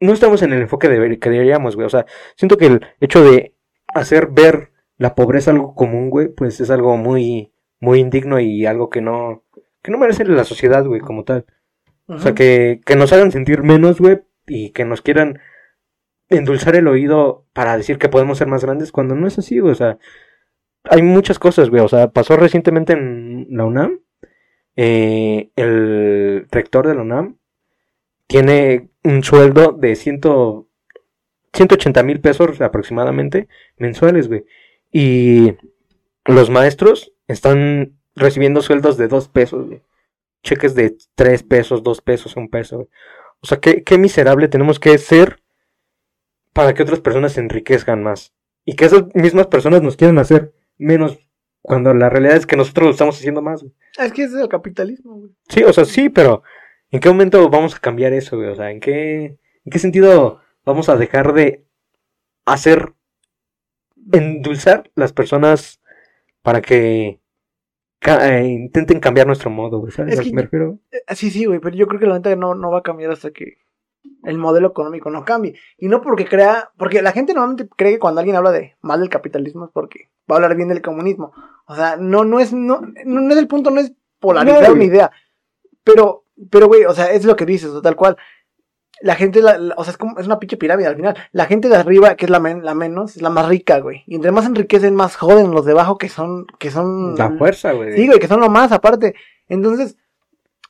no 0.00 0.12
estamos 0.12 0.42
en 0.42 0.52
el 0.52 0.62
enfoque 0.62 0.88
de- 0.88 1.18
que 1.18 1.30
deberíamos, 1.30 1.74
güey. 1.76 1.86
O 1.86 1.90
sea, 1.90 2.06
siento 2.36 2.56
que 2.58 2.66
el 2.66 2.86
hecho 3.00 3.22
de 3.24 3.54
hacer 3.88 4.28
ver 4.28 4.72
la 4.98 5.14
pobreza 5.14 5.50
algo 5.50 5.74
común, 5.74 6.10
güey, 6.10 6.28
pues 6.28 6.60
es 6.60 6.70
algo 6.70 6.96
muy, 6.96 7.52
muy 7.80 8.00
indigno 8.00 8.40
y 8.40 8.66
algo 8.66 8.90
que 8.90 9.00
no, 9.00 9.44
que 9.82 9.90
no 9.90 9.98
merece 9.98 10.24
la 10.24 10.44
sociedad, 10.44 10.84
güey, 10.86 11.00
como 11.00 11.24
tal. 11.24 11.44
O 12.08 12.18
sea, 12.18 12.34
que, 12.34 12.80
que 12.86 12.94
nos 12.96 13.12
hagan 13.12 13.32
sentir 13.32 13.62
menos, 13.62 14.00
güey, 14.00 14.20
y 14.46 14.70
que 14.70 14.84
nos 14.84 15.02
quieran 15.02 15.40
endulzar 16.28 16.76
el 16.76 16.88
oído 16.88 17.46
para 17.52 17.76
decir 17.76 17.98
que 17.98 18.08
podemos 18.08 18.38
ser 18.38 18.46
más 18.48 18.64
grandes 18.64 18.92
cuando 18.92 19.14
no 19.14 19.26
es 19.26 19.38
así, 19.38 19.58
güey. 19.58 19.72
O 19.72 19.76
sea, 19.76 19.98
hay 20.84 21.02
muchas 21.02 21.38
cosas, 21.38 21.68
güey. 21.70 21.82
O 21.82 21.88
sea, 21.88 22.10
pasó 22.10 22.36
recientemente 22.36 22.92
en 22.92 23.46
la 23.50 23.64
UNAM. 23.64 24.00
eh, 24.76 25.50
el 25.56 26.46
rector 26.50 26.86
de 26.86 26.94
la 26.94 27.02
UNAM 27.02 27.38
tiene 28.26 28.90
un 29.04 29.22
sueldo 29.22 29.72
de 29.72 29.94
ciento, 29.96 30.68
180 31.52 32.02
mil 32.02 32.20
pesos 32.20 32.60
aproximadamente 32.60 33.48
mensuales, 33.78 34.28
güey. 34.28 34.44
Y 34.92 35.54
los 36.24 36.50
maestros 36.50 37.12
están 37.28 37.98
recibiendo 38.14 38.62
sueldos 38.62 38.96
de 38.96 39.08
dos 39.08 39.28
pesos, 39.28 39.66
güey. 39.66 39.82
Cheques 40.42 40.74
de 40.74 40.96
tres 41.14 41.42
pesos, 41.42 41.82
dos 41.82 42.00
pesos, 42.00 42.36
un 42.36 42.48
peso, 42.48 42.76
güey. 42.76 42.88
O 43.40 43.46
sea, 43.46 43.58
qué, 43.58 43.82
qué 43.84 43.98
miserable 43.98 44.48
tenemos 44.48 44.80
que 44.80 44.96
ser 44.98 45.40
para 46.52 46.72
que 46.74 46.82
otras 46.82 47.00
personas 47.00 47.32
se 47.32 47.40
enriquezcan 47.40 48.02
más. 48.02 48.32
Y 48.64 48.74
que 48.74 48.86
esas 48.86 49.04
mismas 49.14 49.46
personas 49.46 49.82
nos 49.82 49.96
quieran 49.96 50.18
hacer 50.18 50.52
menos 50.78 51.18
cuando 51.62 51.92
la 51.94 52.08
realidad 52.08 52.36
es 52.36 52.46
que 52.46 52.56
nosotros 52.56 52.86
lo 52.86 52.90
estamos 52.92 53.18
haciendo 53.18 53.42
más, 53.42 53.62
güey. 53.62 53.74
Es 53.98 54.12
que 54.12 54.22
ese 54.22 54.36
es 54.36 54.42
el 54.42 54.48
capitalismo, 54.48 55.16
güey. 55.16 55.32
Sí, 55.48 55.64
o 55.64 55.72
sea, 55.72 55.84
sí, 55.84 56.08
pero 56.08 56.42
¿en 56.90 57.00
qué 57.00 57.08
momento 57.08 57.48
vamos 57.50 57.74
a 57.74 57.78
cambiar 57.80 58.12
eso, 58.12 58.36
güey? 58.36 58.48
O 58.48 58.54
sea, 58.56 58.70
¿en 58.70 58.80
qué, 58.80 59.24
en 59.64 59.70
qué 59.70 59.78
sentido 59.78 60.40
vamos 60.64 60.88
a 60.88 60.96
dejar 60.96 61.32
de 61.32 61.64
hacer, 62.44 62.94
endulzar 64.12 64.90
las 64.94 65.12
personas 65.12 65.80
para 66.42 66.60
que 66.62 67.20
ca- 67.98 68.38
eh, 68.38 68.46
intenten 68.46 69.00
cambiar 69.00 69.26
nuestro 69.26 69.50
modo, 69.50 69.78
güey? 69.78 69.92
¿Sabes? 69.92 70.18
Es 70.18 70.26
que 70.26 70.32
me 70.32 70.42
refiero? 70.42 70.78
Eh, 70.90 71.02
Sí, 71.14 71.30
sí, 71.30 71.44
güey, 71.44 71.60
pero 71.60 71.76
yo 71.76 71.86
creo 71.86 72.00
que 72.00 72.06
la 72.06 72.14
neta 72.14 72.34
no, 72.36 72.54
no 72.54 72.70
va 72.70 72.78
a 72.78 72.82
cambiar 72.82 73.10
hasta 73.12 73.30
que 73.30 73.58
el 74.24 74.38
modelo 74.38 74.68
económico 74.68 75.10
no 75.10 75.24
cambie. 75.24 75.58
Y 75.78 75.88
no 75.88 76.00
porque 76.02 76.26
crea, 76.26 76.70
porque 76.76 77.02
la 77.02 77.12
gente 77.12 77.34
normalmente 77.34 77.68
cree 77.76 77.92
que 77.94 77.98
cuando 77.98 78.20
alguien 78.20 78.36
habla 78.36 78.52
de 78.52 78.76
mal 78.80 79.00
del 79.00 79.08
capitalismo 79.08 79.64
es 79.66 79.70
porque 79.72 80.10
va 80.30 80.36
a 80.36 80.38
hablar 80.38 80.56
bien 80.56 80.68
del 80.68 80.82
comunismo. 80.82 81.32
O 81.66 81.74
sea, 81.74 81.96
no, 81.96 82.24
no 82.24 82.38
es, 82.38 82.52
no, 82.52 82.80
no, 83.04 83.30
es 83.32 83.38
el 83.38 83.48
punto, 83.48 83.70
no 83.70 83.80
es 83.80 83.92
polarizar 84.20 84.68
No, 84.68 84.74
una 84.74 84.84
idea. 84.84 85.10
Pero, 85.82 86.24
pero, 86.50 86.66
güey, 86.68 86.84
o 86.84 86.94
sea, 86.94 87.06
es 87.12 87.24
lo 87.24 87.36
que 87.36 87.46
dices, 87.46 87.70
o 87.70 87.82
tal 87.82 87.96
cual. 87.96 88.16
La 89.02 89.14
gente, 89.14 89.42
la- 89.42 89.58
la- 89.58 89.74
o 89.76 89.84
sea, 89.84 89.90
es 89.90 89.98
como, 89.98 90.18
es 90.18 90.24
una 90.26 90.38
pinche 90.38 90.56
pirámide 90.56 90.86
al 90.88 90.96
final. 90.96 91.14
La 91.32 91.44
gente 91.44 91.68
de 91.68 91.76
arriba, 91.76 92.14
que 92.16 92.24
es 92.24 92.30
la, 92.30 92.40
men- 92.40 92.64
la 92.64 92.74
menos, 92.74 93.14
es 93.16 93.20
la 93.22 93.28
más 93.28 93.46
rica, 93.46 93.78
güey. 93.80 94.04
Y 94.06 94.14
entre 94.14 94.32
más 94.32 94.46
enriquecen, 94.46 94.94
más 94.94 95.16
joden 95.16 95.50
los 95.50 95.66
de 95.66 95.72
abajo, 95.72 95.98
que 95.98 96.08
son, 96.08 96.46
que 96.58 96.70
son 96.70 97.14
La 97.16 97.30
fuerza, 97.32 97.72
güey. 97.72 97.94
Sí, 97.94 98.06
güey, 98.06 98.18
que 98.18 98.26
son 98.28 98.40
lo 98.40 98.48
más 98.48 98.72
aparte. 98.72 99.14
Entonces, 99.48 99.98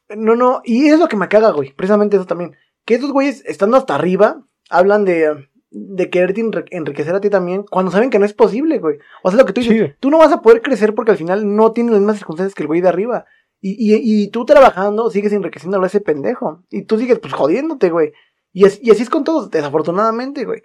no, 0.09 0.35
no, 0.35 0.61
y 0.65 0.89
es 0.89 0.99
lo 0.99 1.07
que 1.09 1.17
me 1.17 1.29
caga, 1.29 1.51
güey, 1.53 1.73
precisamente 1.73 2.17
eso 2.17 2.27
también. 2.27 2.57
Que 2.85 2.95
estos 2.95 3.13
güeyes, 3.13 3.45
estando 3.47 3.77
hasta 3.77 3.95
arriba, 3.95 4.43
hablan 4.71 5.05
de, 5.05 5.49
de 5.71 6.11
quererte 6.11 6.43
enri- 6.43 6.67
enriquecer 6.71 7.15
a 7.15 7.21
ti 7.21 7.31
también, 7.31 7.65
cuando 7.71 7.91
saben 7.93 8.11
que 8.11 8.19
no 8.19 8.25
es 8.25 8.35
posible, 8.35 8.79
güey. 8.81 8.99
O 9.23 9.31
sea, 9.31 9.39
lo 9.39 9.47
que 9.47 9.53
tú 9.53 9.61
dices, 9.61 9.77
Sí. 9.91 9.95
tú 10.01 10.11
no 10.11 10.19
vas 10.19 10.33
a 10.33 10.43
poder 10.43 10.63
crecer 10.63 10.95
porque 10.97 11.13
al 11.13 11.17
final 11.17 11.55
no 11.57 11.73
tienes 11.73 11.93
las 11.93 12.01
mismas 12.01 12.19
circunstancias 12.19 12.55
que 12.57 12.63
el 12.65 12.69
güey 12.69 12.81
de 12.81 12.89
arriba. 12.89 13.25
Y, 13.69 13.95
y, 13.97 14.23
y 14.25 14.29
tú 14.31 14.45
trabajando 14.45 15.11
sigues 15.11 15.33
enriqueciéndolo 15.33 15.85
a 15.85 15.87
ese 15.89 16.01
pendejo. 16.01 16.63
Y 16.71 16.83
tú 16.83 16.99
sigues, 16.99 17.19
pues, 17.19 17.33
jodiéndote, 17.35 17.91
güey. 17.91 18.13
Y, 18.53 18.65
es- 18.65 18.81
y 18.83 18.91
así 18.91 19.03
es 19.03 19.11
con 19.11 19.25
todos, 19.25 19.51
desafortunadamente, 19.51 20.45
güey. 20.45 20.63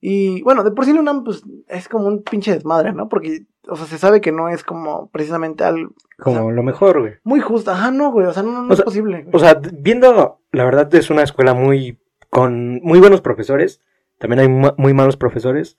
Y 0.00 0.42
bueno, 0.42 0.62
de 0.62 0.70
por 0.70 0.84
sí 0.84 0.92
la 0.92 1.00
UNAM, 1.00 1.24
pues, 1.24 1.42
es 1.66 1.88
como 1.88 2.06
un 2.06 2.22
pinche 2.22 2.52
desmadre, 2.54 2.92
¿no? 2.92 3.08
Porque, 3.08 3.46
o 3.68 3.74
sea, 3.76 3.86
se 3.86 3.98
sabe 3.98 4.20
que 4.20 4.30
no 4.32 4.48
es 4.48 4.62
como 4.62 5.10
precisamente 5.10 5.64
algo 5.64 5.92
Como 6.18 6.52
lo 6.52 6.62
mejor, 6.62 7.00
güey. 7.00 7.14
muy 7.24 7.40
justo. 7.40 7.72
Ajá, 7.72 7.90
no, 7.90 8.12
güey. 8.12 8.26
O 8.26 8.32
sea, 8.32 8.42
no, 8.44 8.62
no 8.62 8.68
O 8.68 8.72
es 8.72 8.76
sea, 8.76 8.84
posible. 8.84 9.22
güey. 9.24 9.34
O 9.34 9.38
sea, 9.40 9.60
viendo, 9.72 10.40
la 10.52 10.64
verdad 10.64 10.94
es 10.94 11.10
una 11.10 11.22
escuela 11.24 11.52
muy, 11.52 11.98
con 12.30 12.80
muy 12.82 13.00
buenos 13.00 13.20
profesores. 13.20 13.80
También 14.18 14.40
hay 14.40 14.48
ma- 14.48 14.74
muy 14.78 14.94
malos 14.94 15.16
profesores. 15.16 15.76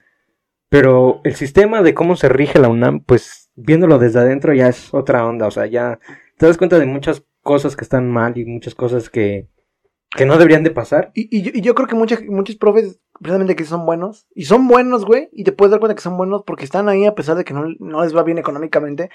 Pero 0.70 1.22
el 1.24 1.36
sistema 1.36 1.82
de 1.82 1.94
cómo 1.96 2.16
se 2.16 2.30
rige 2.30 2.60
la 2.60 2.68
UNAM, 2.70 3.00
pues 3.00 3.50
viéndolo 3.56 3.98
desde 3.98 4.20
adentro 4.20 4.54
ya 4.54 4.68
es 4.68 4.94
otra 4.94 5.26
onda. 5.26 5.48
O 5.48 5.52
sea, 5.52 5.66
ya 5.66 6.00
te 6.40 6.46
das 6.46 6.58
cuenta 6.58 6.80
de 6.80 6.86
muchas 6.86 7.22
cosas 7.44 7.76
que 7.76 7.84
están 7.84 8.10
mal 8.10 8.38
y 8.38 8.46
muchas 8.46 8.74
cosas 8.74 9.10
que, 9.10 9.50
que 10.16 10.26
no 10.26 10.38
deberían 10.38 10.64
de 10.64 10.72
pasar. 10.72 11.12
Y, 11.14 11.28
y, 11.38 11.42
yo, 11.42 11.52
y 11.54 11.60
yo 11.60 11.76
creo 11.76 11.90
que 11.90 11.96
muchas, 11.96 12.24
muchos 12.24 12.56
profes, 12.56 13.02
precisamente 13.20 13.58
que 13.58 13.66
son 13.66 13.86
buenos, 13.86 14.26
y 14.34 14.46
son 14.46 14.70
buenos, 14.70 15.04
güey, 15.04 15.28
y 15.34 15.44
te 15.44 15.52
puedes 15.52 15.72
dar 15.72 15.82
cuenta 15.82 15.96
que 15.96 16.02
son 16.02 16.16
buenos 16.16 16.44
porque 16.48 16.64
están 16.64 16.88
ahí 16.88 17.06
a 17.06 17.14
pesar 17.14 17.36
de 17.36 17.44
que 17.44 17.54
no, 17.54 17.66
no 17.80 18.04
les 18.04 18.16
va 18.16 18.24
bien 18.24 18.38
económicamente, 18.38 19.10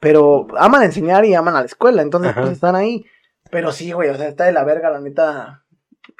pero 0.00 0.48
aman 0.58 0.82
enseñar 0.82 1.24
y 1.24 1.32
aman 1.34 1.56
a 1.56 1.60
la 1.60 1.66
escuela, 1.66 2.02
entonces 2.02 2.32
Ajá. 2.32 2.42
pues 2.42 2.52
están 2.52 2.76
ahí. 2.76 3.06
Pero 3.50 3.72
sí, 3.72 3.92
güey, 3.92 4.10
o 4.10 4.14
sea, 4.14 4.28
está 4.28 4.44
de 4.44 4.52
la 4.52 4.64
verga, 4.64 4.90
la 4.90 5.00
neta. 5.00 5.64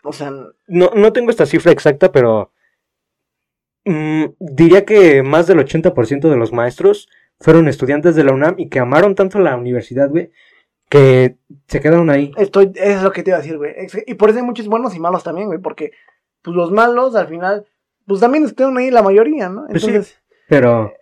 O 0.04 0.14
sea, 0.14 0.30
No, 0.66 0.90
no 0.94 1.12
tengo 1.12 1.28
esta 1.28 1.44
cifra 1.44 1.70
exacta, 1.70 2.12
pero 2.12 2.50
mm, 3.84 4.24
diría 4.40 4.86
que 4.86 5.22
más 5.22 5.46
del 5.46 5.58
80% 5.58 6.30
de 6.30 6.36
los 6.36 6.54
maestros 6.54 7.10
fueron 7.40 7.68
estudiantes 7.68 8.14
de 8.16 8.24
la 8.24 8.32
UNAM 8.32 8.54
y 8.58 8.68
que 8.68 8.78
amaron 8.78 9.14
tanto 9.14 9.38
la 9.38 9.56
universidad, 9.56 10.08
güey, 10.10 10.30
que 10.88 11.36
se 11.66 11.80
quedaron 11.80 12.10
ahí. 12.10 12.32
estoy, 12.36 12.72
es 12.76 13.02
lo 13.02 13.12
que 13.12 13.22
te 13.22 13.30
iba 13.30 13.38
a 13.38 13.40
decir, 13.42 13.56
güey. 13.58 13.74
Y 14.06 14.14
por 14.14 14.30
eso 14.30 14.38
hay 14.38 14.44
muchos 14.44 14.68
buenos 14.68 14.94
y 14.94 15.00
malos 15.00 15.24
también, 15.24 15.48
güey, 15.48 15.58
porque 15.60 15.92
pues 16.42 16.56
los 16.56 16.70
malos 16.70 17.16
al 17.16 17.26
final, 17.28 17.66
pues 18.06 18.20
también 18.20 18.44
estuvieron 18.44 18.78
ahí 18.78 18.90
la 18.90 19.02
mayoría, 19.02 19.48
¿no? 19.48 19.66
Pues 19.68 19.82
sí. 19.82 19.88
Entonces, 19.88 20.22
Pero 20.48 20.92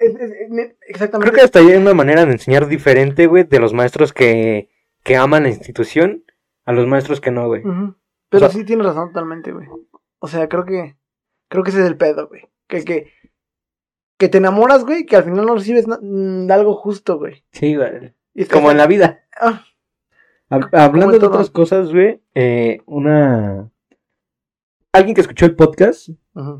es- 0.00 0.14
es- 0.14 0.30
es- 0.30 0.50
ne- 0.50 0.76
exactamente. 0.86 1.30
creo 1.30 1.38
que 1.40 1.44
hasta 1.44 1.58
ahí 1.58 1.70
hay 1.72 1.78
una 1.78 1.94
manera 1.94 2.24
de 2.24 2.32
enseñar 2.32 2.66
diferente, 2.68 3.26
güey, 3.26 3.42
de 3.44 3.58
los 3.58 3.72
maestros 3.72 4.12
que, 4.12 4.68
que 5.02 5.16
aman 5.16 5.42
la 5.42 5.48
institución 5.48 6.24
a 6.64 6.72
los 6.72 6.86
maestros 6.86 7.20
que 7.20 7.30
no, 7.32 7.48
güey. 7.48 7.62
Pero 7.62 8.46
O 8.46 8.50
sea- 8.50 8.50
sí 8.50 8.64
tienes 8.64 8.86
razón 8.86 9.08
totalmente, 9.08 9.52
güey. 9.52 9.66
O 10.20 10.28
sea, 10.28 10.48
creo 10.48 10.64
que 10.64 10.96
creo 11.48 11.62
que 11.64 11.70
ese 11.70 11.80
es 11.80 11.86
el 11.86 11.96
pedo, 11.96 12.28
güey. 12.28 12.42
Que, 12.68 12.84
que, 12.84 13.12
que 14.18 14.28
te 14.28 14.38
enamoras, 14.38 14.84
güey, 14.84 15.06
que 15.06 15.16
al 15.16 15.24
final 15.24 15.46
no 15.46 15.54
recibes 15.54 15.86
mm, 15.86 16.50
algo 16.50 16.74
justo, 16.76 17.18
güey. 17.18 17.44
Sí, 17.52 17.76
güey. 17.76 18.12
Como 18.50 18.70
en 18.70 18.78
la 18.78 18.86
vida. 18.86 19.20
Ah, 19.40 19.64
Hablando 20.48 21.18
de 21.18 21.26
otras 21.26 21.50
cosas, 21.50 21.92
güey, 21.92 22.20
eh, 22.34 22.80
una... 22.86 23.70
Alguien 24.92 25.14
que 25.16 25.22
escuchó 25.22 25.46
el 25.46 25.56
podcast 25.56 26.08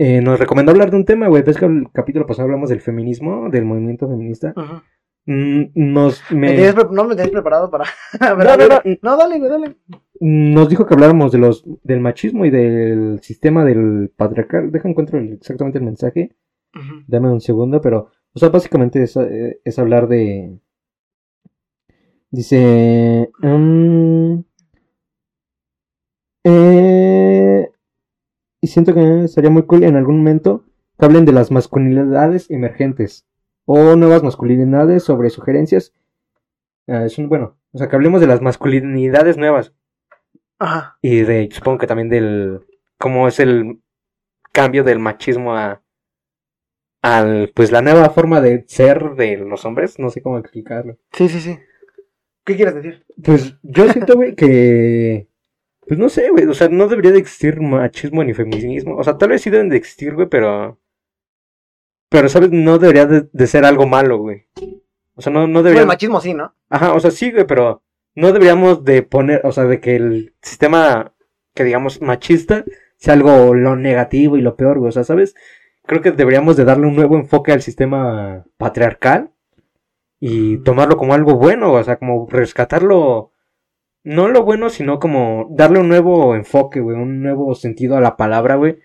eh, 0.01 0.21
nos 0.21 0.41
recomendó 0.41 0.73
hablar 0.73 0.91
de 0.91 0.97
un 0.97 1.05
tema, 1.05 1.29
güey. 1.29 1.43
Ves 1.43 1.57
que 1.57 1.67
el 1.67 1.87
capítulo 1.93 2.27
pasado 2.27 2.47
hablamos 2.47 2.69
del 2.69 2.81
feminismo, 2.81 3.49
del 3.51 3.65
movimiento 3.65 4.09
feminista. 4.09 4.53
Mm, 5.27 5.67
nos, 5.75 6.21
Me 6.33 6.73
no 6.91 7.05
me 7.05 7.15
tenías 7.15 7.31
preparado 7.31 7.71
para... 7.71 7.85
No, 8.21 8.37
para- 8.37 8.57
no, 8.57 8.67
no. 8.69 8.81
no, 9.03 9.17
dale, 9.17 9.39
güey, 9.39 9.51
dale. 9.51 9.77
nos 10.21 10.69
dijo 10.69 10.85
que 10.87 10.95
habláramos 10.95 11.31
de 11.31 11.39
los, 11.39 11.65
del 11.85 12.01
machismo 12.01 12.45
y 12.45 12.51
del 12.51 13.21
sistema 13.23 13.65
del 13.65 14.11
patriarcal. 14.17 14.73
Deja 14.73 14.89
encuentro 14.89 15.21
exactamente 15.21 15.79
el 15.79 15.85
mensaje. 15.85 16.35
Dame 17.07 17.31
un 17.31 17.41
segundo, 17.41 17.81
pero, 17.81 18.11
o 18.33 18.39
sea, 18.39 18.49
básicamente 18.49 19.03
es, 19.03 19.16
eh, 19.16 19.61
es 19.64 19.79
hablar 19.79 20.09
de. 20.09 20.59
Dice. 22.31 23.31
mm, 23.39 24.39
eh, 26.45 27.70
y 28.61 28.66
siento 28.66 28.93
que 28.93 29.29
sería 29.29 29.51
muy 29.51 29.62
cool 29.64 29.85
en 29.85 29.97
algún 29.97 30.18
momento 30.18 30.64
que 30.99 31.05
hablen 31.05 31.25
de 31.25 31.33
las 31.33 31.51
masculinidades 31.51 32.51
emergentes 32.51 33.27
o 33.66 33.97
nuevas 33.97 34.22
masculinidades 34.22 35.05
sobre 35.05 35.31
sugerencias. 35.31 35.93
Ah, 36.89 37.05
es 37.05 37.16
un, 37.18 37.29
bueno, 37.29 37.57
o 37.72 37.79
sea, 37.79 37.89
que 37.89 37.97
hablemos 37.97 38.20
de 38.20 38.27
las 38.27 38.43
masculinidades 38.43 39.37
nuevas 39.37 39.72
Ajá. 40.59 40.99
y 41.01 41.20
de, 41.20 41.49
supongo 41.53 41.79
que 41.79 41.87
también 41.87 42.09
del, 42.09 42.61
cómo 42.99 43.29
es 43.29 43.41
el 43.41 43.81
cambio 44.53 44.85
del 44.85 44.99
machismo 44.99 45.55
a, 45.55 45.84
al, 47.05 47.53
pues 47.55 47.71
la 47.71 47.83
nueva 47.83 48.09
forma 48.09 48.41
de 48.41 48.65
ser 48.67 49.11
de 49.15 49.37
los 49.37 49.67
hombres, 49.67 49.99
no 49.99 50.09
sé 50.09 50.23
cómo 50.23 50.39
explicarlo. 50.39 50.97
Sí, 51.13 51.29
sí, 51.29 51.39
sí. 51.39 51.59
¿Qué 52.47 52.57
quieres 52.57 52.75
decir? 52.77 53.05
Pues 53.23 53.57
yo 53.63 53.93
siento, 53.93 54.15
güey, 54.15 54.35
que, 54.35 55.29
pues 55.87 56.01
no 56.01 56.09
sé, 56.09 56.31
güey, 56.31 56.47
o 56.47 56.55
sea, 56.55 56.71
no 56.71 56.89
debería 56.89 57.13
de 57.13 57.19
existir 57.19 57.61
machismo 57.61 58.25
ni 58.25 58.33
feminismo, 58.33 58.97
o 58.97 59.05
sea, 59.05 59.19
tal 59.19 59.29
vez 59.29 59.43
sí 59.43 59.51
deben 59.51 59.69
de 59.69 59.77
existir, 59.77 60.15
güey, 60.15 60.29
pero, 60.31 60.81
pero, 62.09 62.31
¿sabes? 62.31 62.51
No 62.51 62.79
debería 62.79 63.05
de, 63.05 63.29
de 63.31 63.47
ser 63.49 63.67
algo 63.67 63.87
malo, 63.87 64.17
güey. 64.17 64.47
O 65.15 65.21
sea, 65.21 65.31
no, 65.31 65.41
no 65.41 65.47
Bueno, 65.47 65.63
debería... 65.63 65.83
el 65.83 65.89
machismo 65.89 66.23
sí, 66.23 66.33
¿no? 66.33 66.55
Ajá, 66.71 66.95
o 66.95 67.01
sea, 67.01 67.11
sí, 67.11 67.31
güey, 67.33 67.47
pero 67.47 67.83
no 68.15 68.33
deberíamos 68.33 68.83
de 68.83 69.03
poner, 69.03 69.43
o 69.45 69.53
sea, 69.53 69.65
de 69.65 69.79
que 69.79 69.97
el 69.97 70.35
sistema, 70.41 71.13
que 71.53 71.65
digamos, 71.65 72.01
machista, 72.01 72.65
sea 72.97 73.13
algo 73.13 73.53
lo 73.55 73.77
negativo 73.77 74.39
y 74.39 74.41
lo 74.41 74.57
peor, 74.57 74.79
güey, 74.79 74.89
o 74.89 74.93
sea, 74.93 75.05
¿sabes? 75.05 75.35
Creo 75.87 76.01
que 76.03 76.12
deberíamos 76.12 76.57
de 76.57 76.64
darle 76.64 76.87
un 76.87 76.97
nuevo 76.97 77.16
enfoque 77.16 77.53
al 77.53 77.62
sistema 77.62 78.45
patriarcal 78.57 79.30
y 80.20 80.59
tomarlo 80.59 80.97
como 80.97 81.14
algo 81.14 81.35
bueno, 81.37 81.72
o 81.72 81.85
sea, 81.85 81.97
como 81.99 82.26
rescatarlo, 82.28 83.32
no 84.03 84.28
lo 84.28 84.45
bueno, 84.45 84.70
sino 84.70 84.99
como 84.99 85.49
darle 85.51 85.80
un 85.80 85.89
nuevo 85.89 86.35
enfoque, 86.35 86.80
güey, 86.80 86.97
un 86.97 87.22
nuevo 87.22 87.55
sentido 87.55 87.97
a 87.97 88.01
la 88.01 88.16
palabra, 88.16 88.57
güey, 88.57 88.78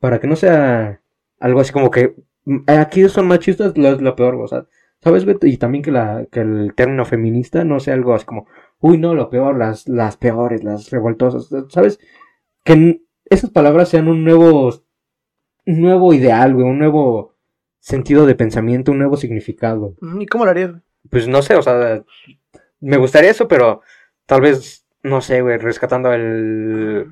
para 0.00 0.18
que 0.20 0.26
no 0.28 0.36
sea 0.36 1.02
algo 1.40 1.60
así 1.60 1.72
como 1.72 1.90
que 1.90 2.14
"Mm, 2.44 2.58
aquí 2.68 3.08
son 3.08 3.26
machistas, 3.28 3.76
lo 3.76 3.88
es 3.88 4.00
lo 4.00 4.16
peor, 4.16 4.36
o 4.36 4.48
sea, 4.48 4.66
¿sabes, 5.00 5.24
güey? 5.24 5.36
Y 5.42 5.58
también 5.58 5.82
que, 5.84 5.90
la, 5.92 6.26
que 6.30 6.40
el 6.40 6.72
término 6.74 7.04
feminista 7.04 7.64
no 7.64 7.80
sea 7.80 7.94
algo 7.94 8.14
así 8.14 8.24
como, 8.24 8.46
uy, 8.80 8.98
no, 8.98 9.14
lo 9.14 9.28
peor, 9.30 9.56
las, 9.58 9.88
las 9.88 10.16
peores, 10.16 10.64
las 10.64 10.90
revoltosas, 10.90 11.48
¿sabes? 11.68 11.98
Que 12.64 13.02
esas 13.26 13.50
palabras 13.50 13.88
sean 13.90 14.08
un 14.08 14.24
nuevo, 14.24 14.72
un 15.66 15.80
nuevo 15.82 16.14
ideal, 16.14 16.54
güey, 16.54 16.66
un 16.66 16.78
nuevo 16.78 17.34
sentido 17.80 18.26
de 18.26 18.34
pensamiento, 18.34 18.92
un 18.92 18.98
nuevo 18.98 19.16
significado. 19.16 19.94
¿Y 20.18 20.26
cómo 20.26 20.44
lo 20.44 20.50
harías? 20.52 20.72
Pues 21.10 21.28
no 21.28 21.42
sé, 21.42 21.54
o 21.56 21.62
sea, 21.62 22.02
me 22.80 22.96
gustaría 22.96 23.30
eso, 23.30 23.46
pero 23.48 23.80
tal 24.26 24.40
vez, 24.40 24.86
no 25.02 25.20
sé, 25.20 25.40
güey, 25.42 25.58
rescatando 25.58 26.12
el 26.12 27.06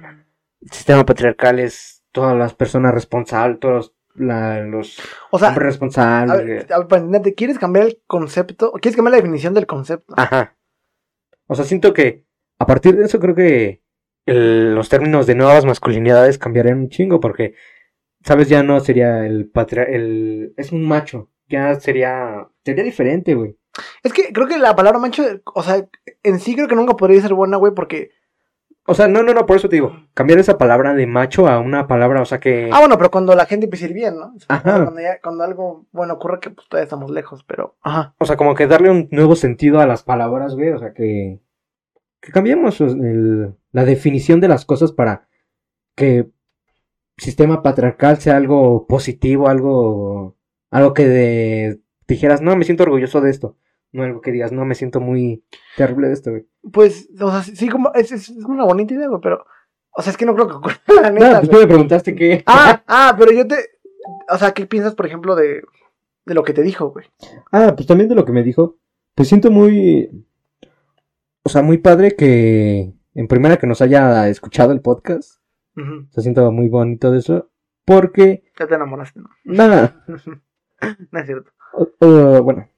sistema 0.71 1.05
patriarcal 1.05 1.59
es 1.61 2.03
todas 2.13 2.37
las 2.37 2.55
personas 2.55 2.95
responsables, 2.95 3.61
todos 3.61 3.95
la- 4.17 4.61
los 4.63 4.99
O 5.31 5.39
sea, 5.39 5.49
hombres 5.49 5.65
a 5.65 5.69
responsables. 5.69 6.37
ver, 6.39 6.47
güey. 6.47 6.67
a 6.73 6.79
ver, 6.79 6.89
para 6.89 7.01
entenderte, 7.03 7.35
¿quieres 7.35 7.59
cambiar 7.59 7.87
el 7.87 8.01
concepto? 8.07 8.73
¿Quieres 8.81 8.97
cambiar 8.97 9.13
la 9.13 9.17
definición 9.19 9.55
del 9.55 9.67
concepto? 9.67 10.15
Ajá. 10.17 10.57
O 11.47 11.55
sea, 11.55 11.65
siento 11.65 11.93
que 11.93 12.25
a 12.59 12.67
partir 12.67 12.97
de 12.97 13.05
eso 13.05 13.19
creo 13.21 13.35
que 13.35 13.83
el- 14.27 14.75
los 14.75 14.89
términos 14.89 15.27
de 15.27 15.35
nuevas 15.35 15.65
masculinidades 15.65 16.39
cambiarían 16.39 16.79
un 16.79 16.89
chingo 16.89 17.21
porque, 17.21 17.55
¿sabes? 18.25 18.49
Ya 18.49 18.63
no 18.63 18.81
sería 18.81 19.27
el 19.27 19.49
patria... 19.49 19.85
El, 19.85 20.55
es 20.57 20.73
un 20.73 20.85
macho. 20.85 21.31
Ya 21.49 21.75
sería... 21.77 22.49
Sería 22.65 22.83
diferente, 22.85 23.35
güey. 23.35 23.57
Es 24.03 24.13
que 24.13 24.33
creo 24.33 24.47
que 24.47 24.59
la 24.59 24.75
palabra 24.77 24.99
macho, 24.99 25.25
o 25.55 25.63
sea, 25.63 25.87
en 26.23 26.39
sí 26.41 26.55
creo 26.55 26.69
que 26.69 26.77
nunca 26.77 26.97
podría 26.97 27.21
ser 27.21 27.35
buena, 27.35 27.57
güey, 27.57 27.73
porque... 27.75 28.11
O 28.87 28.95
sea, 28.95 29.09
no, 29.09 29.23
no, 29.23 29.33
no, 29.33 29.47
por 29.47 29.57
eso 29.57 29.69
te 29.69 29.77
digo. 29.77 29.97
Cambiar 30.13 30.39
esa 30.39 30.59
palabra 30.59 30.93
de 30.95 31.07
macho 31.07 31.49
a 31.49 31.59
una 31.59 31.87
palabra, 31.87 32.21
o 32.21 32.25
sea 32.27 32.39
que... 32.39 32.69
Ah, 32.73 32.81
bueno, 32.81 32.99
pero 32.99 33.11
cuando 33.11 33.35
la 33.35 33.47
gente 33.47 33.65
empieza 33.65 33.87
a 33.87 33.89
ir 33.89 33.95
bien, 33.95 34.17
¿no? 34.19 34.35
O 34.37 34.39
sea, 34.39 34.57
Ajá. 34.57 34.83
Cuando, 34.85 35.01
ya- 35.01 35.21
cuando 35.23 35.43
algo 35.45 35.87
bueno 35.91 36.15
ocurre, 36.15 36.39
que 36.41 36.51
pues 36.51 36.69
todavía 36.69 36.85
estamos 36.85 37.11
lejos, 37.11 37.45
pero... 37.45 37.77
Ajá. 37.83 38.15
O 38.19 38.27
sea, 38.27 38.37
como 38.37 38.55
que 38.55 38.67
darle 38.67 38.91
un 38.91 39.09
nuevo 39.11 39.37
sentido 39.37 39.81
a 39.81 39.87
las 39.87 40.03
palabras, 40.03 40.55
güey. 40.55 40.69
O 40.71 40.79
sea, 40.79 40.93
que... 40.93 41.41
Que 42.21 42.31
cambiemos 42.33 42.81
el- 42.81 43.55
la 43.73 43.85
definición 43.85 44.41
de 44.41 44.49
las 44.49 44.65
cosas 44.67 44.93
para 44.93 45.29
que 45.97 46.29
sistema 47.17 47.63
patriarcal 47.63 48.19
sea 48.19 48.37
algo 48.37 48.87
positivo, 48.87 49.49
algo... 49.49 50.37
Algo 50.71 50.93
que 50.93 51.07
de- 51.09 51.81
dijeras, 52.09 52.41
no, 52.43 52.57
me 52.57 52.65
siento 52.65 52.83
orgulloso 52.83 53.21
de 53.21 53.31
esto. 53.31 53.57
No 53.93 54.03
algo 54.03 54.21
que 54.21 54.33
digas, 54.33 54.51
no, 54.51 54.65
me 54.65 54.75
siento 54.75 55.01
muy 55.01 55.45
terrible 55.77 56.09
de 56.09 56.15
esto, 56.15 56.31
güey. 56.31 56.47
Pues, 56.73 57.09
o 57.21 57.31
sea, 57.31 57.43
sí, 57.43 57.69
como... 57.69 57.93
Es, 57.95 58.11
es 58.13 58.29
una 58.31 58.65
bonita 58.65 58.95
idea, 58.95 59.09
güey, 59.09 59.21
pero... 59.23 59.45
O 59.97 60.03
sea, 60.03 60.11
es 60.11 60.17
que 60.17 60.27
no 60.27 60.35
creo 60.35 60.49
que 60.49 60.55
ocurra, 60.55 60.81
la 61.03 61.11
No, 61.11 61.39
pues 61.41 61.51
tú 61.51 61.59
me 61.59 61.67
preguntaste 61.67 62.15
qué... 62.15 62.43
Ah, 62.47 62.83
ah, 62.89 63.15
pero 63.19 63.31
yo 63.33 63.47
te... 63.47 63.57
O 64.29 64.37
sea, 64.39 64.53
¿qué 64.53 64.67
piensas, 64.67 64.95
por 64.95 65.07
ejemplo, 65.07 65.37
de... 65.37 65.63
De 66.27 66.33
lo 66.33 66.43
que 66.43 66.55
te 66.55 66.63
dijo, 66.63 66.89
güey? 66.89 67.05
Ah, 67.53 67.75
pues 67.77 67.87
también 67.87 68.09
de 68.09 68.15
lo 68.15 68.25
que 68.25 68.33
me 68.33 68.43
dijo. 68.43 68.79
Pues 69.15 69.29
siento 69.29 69.51
muy. 69.51 70.25
O 71.43 71.51
sea, 71.51 71.61
muy 71.61 71.77
padre 71.77 72.17
que. 72.17 72.95
En 73.15 73.29
primera 73.29 73.59
que 73.59 73.67
nos 73.67 73.83
haya 73.83 74.27
escuchado 74.31 74.73
el 74.73 74.81
podcast. 74.81 75.41
Ujú. 75.77 76.07
Se 76.11 76.23
siento 76.23 76.51
muy 76.53 76.69
bonito 76.69 77.11
de 77.11 77.19
eso. 77.19 77.51
Porque, 77.85 78.45
Ya 78.59 78.67
te 78.67 78.75
enamoraste, 78.75 79.21
¿no? 79.21 79.29
nada, 79.45 80.05
no 81.11 81.19
es 81.21 81.27
cierto. 81.27 81.51
bueno, 82.01 82.69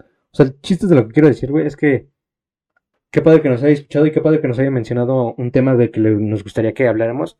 o 0.00 0.36
sea, 0.36 0.46
el 0.46 0.60
chiste 0.60 0.86
de 0.86 0.94
lo 0.94 1.06
que 1.06 1.12
quiero 1.14 1.28
decir, 1.28 1.50
güey, 1.50 1.66
es 1.66 1.76
que 1.76 2.08
qué 3.10 3.20
padre 3.22 3.42
que 3.42 3.48
nos 3.48 3.62
haya 3.62 3.72
escuchado 3.74 4.06
y 4.06 4.12
qué 4.12 4.20
padre 4.20 4.40
que 4.40 4.48
nos 4.48 4.58
haya 4.58 4.70
mencionado 4.70 5.34
un 5.36 5.50
tema 5.50 5.74
de 5.74 5.90
que 5.90 6.00
le- 6.00 6.10
nos 6.16 6.42
gustaría 6.42 6.72
que 6.74 6.88
habláramos. 6.88 7.36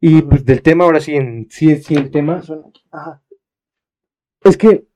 Y 0.00 0.22
pues 0.22 0.44
del 0.44 0.62
tema, 0.62 0.84
ahora 0.84 1.00
sí, 1.00 1.14
en, 1.16 1.46
sí, 1.50 1.76
sí, 1.76 1.94
el 1.94 2.10
tema. 2.10 2.42
Ajá. 2.92 3.22
es 4.42 4.56
que, 4.56 4.86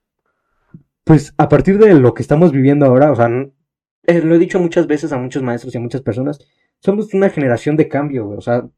pues 1.04 1.34
a 1.38 1.48
partir 1.48 1.78
de 1.78 1.94
lo 1.94 2.14
que 2.14 2.22
estamos 2.22 2.52
viviendo 2.52 2.86
ahora, 2.86 3.10
o 3.12 3.16
sea, 3.16 3.28
eh, 4.06 4.20
lo 4.22 4.34
he 4.34 4.38
dicho 4.38 4.60
muchas 4.60 4.86
veces 4.86 5.12
a 5.12 5.18
muchos 5.18 5.42
maestros 5.42 5.74
y 5.74 5.78
a 5.78 5.80
muchas 5.80 6.02
personas, 6.02 6.38
somos 6.80 7.12
una 7.14 7.30
generación 7.30 7.76
de 7.76 7.88
cambio, 7.88 8.26
güey, 8.26 8.38
o 8.38 8.40
sea, 8.42 8.68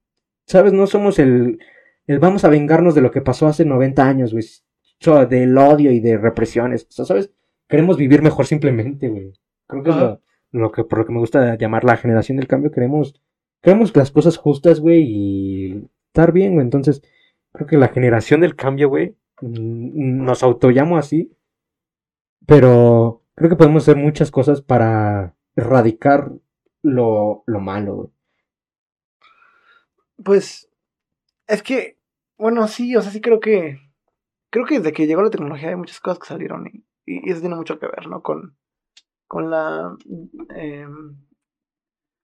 ¿sabes? 0.53 0.73
No 0.73 0.87
somos 0.87 1.19
el, 1.19 1.59
el 2.07 2.19
vamos 2.19 2.45
a 2.45 2.49
vengarnos 2.49 2.95
de 2.95 3.01
lo 3.01 3.11
que 3.11 3.23
pasó 3.23 3.47
hace 3.47 3.65
90 3.65 4.07
años, 4.07 4.33
güey, 4.33 4.45
o 4.45 5.05
sea, 5.05 5.27
del 5.27 5.57
odio 5.57 5.91
y 5.91 6.01
de 6.01 6.19
represiones, 6.19 6.87
o 6.91 6.93
sea, 6.93 7.05
¿sabes? 7.05 7.33
Queremos 7.69 7.97
vivir 7.97 8.23
mejor 8.23 8.47
simplemente, 8.47 9.09
güey. 9.09 9.33
Creo 9.67 9.83
que 9.83 9.91
es 9.91 9.97
lo, 9.97 10.21
lo 10.53 10.71
que, 10.71 10.85
por 10.85 10.99
lo 11.01 11.07
que 11.07 11.13
me 11.13 11.21
gusta 11.21 11.57
llamar 11.57 11.85
la 11.85 11.97
generación 11.97 12.37
del 12.37 12.47
cambio, 12.47 12.71
queremos, 12.71 13.21
queremos 13.63 13.97
las 13.97 14.11
cosas 14.11 14.37
justas, 14.37 14.81
güey, 14.81 15.03
y 15.03 15.89
estar 16.09 16.33
bien, 16.33 16.55
güey, 16.55 16.65
entonces, 16.65 17.03
creo 17.53 17.67
que 17.67 17.79
la 17.79 17.89
generación 17.89 18.43
del 18.43 18.55
cambio, 18.55 18.91
güey, 18.91 19.17
mm, 19.41 20.25
nos 20.25 20.43
autollamo 20.43 20.99
así, 20.99 21.33
pero 22.47 23.23
creo 23.35 23.49
que 23.49 23.57
podemos 23.57 23.85
hacer 23.85 23.97
muchas 23.97 24.31
cosas 24.31 24.61
para 24.61 25.35
erradicar 25.57 26.31
lo, 26.83 27.43
lo 27.47 27.61
malo, 27.61 27.95
güey. 27.95 28.09
Pues 30.25 30.69
es 31.49 31.63
que, 31.63 31.99
bueno, 32.39 32.69
sí, 32.69 32.97
o 32.97 33.03
sea, 33.03 33.13
sí 33.13 33.21
creo 33.21 33.41
que, 33.41 33.81
creo 34.51 34.67
que 34.67 34.79
desde 34.81 34.93
que 34.93 35.07
llegó 35.09 35.23
la 35.23 35.31
tecnología 35.31 35.71
hay 35.71 35.77
muchas 35.77 36.01
cosas 36.01 36.21
que 36.21 36.29
salieron 36.29 36.69
y, 37.07 37.31
eso 37.31 37.41
tiene 37.41 37.57
mucho 37.57 37.79
que 37.79 37.87
ver, 37.87 38.09
¿no? 38.09 38.23
Con, 38.23 38.57
con 39.29 39.51
la, 39.51 39.97
em, 40.57 41.17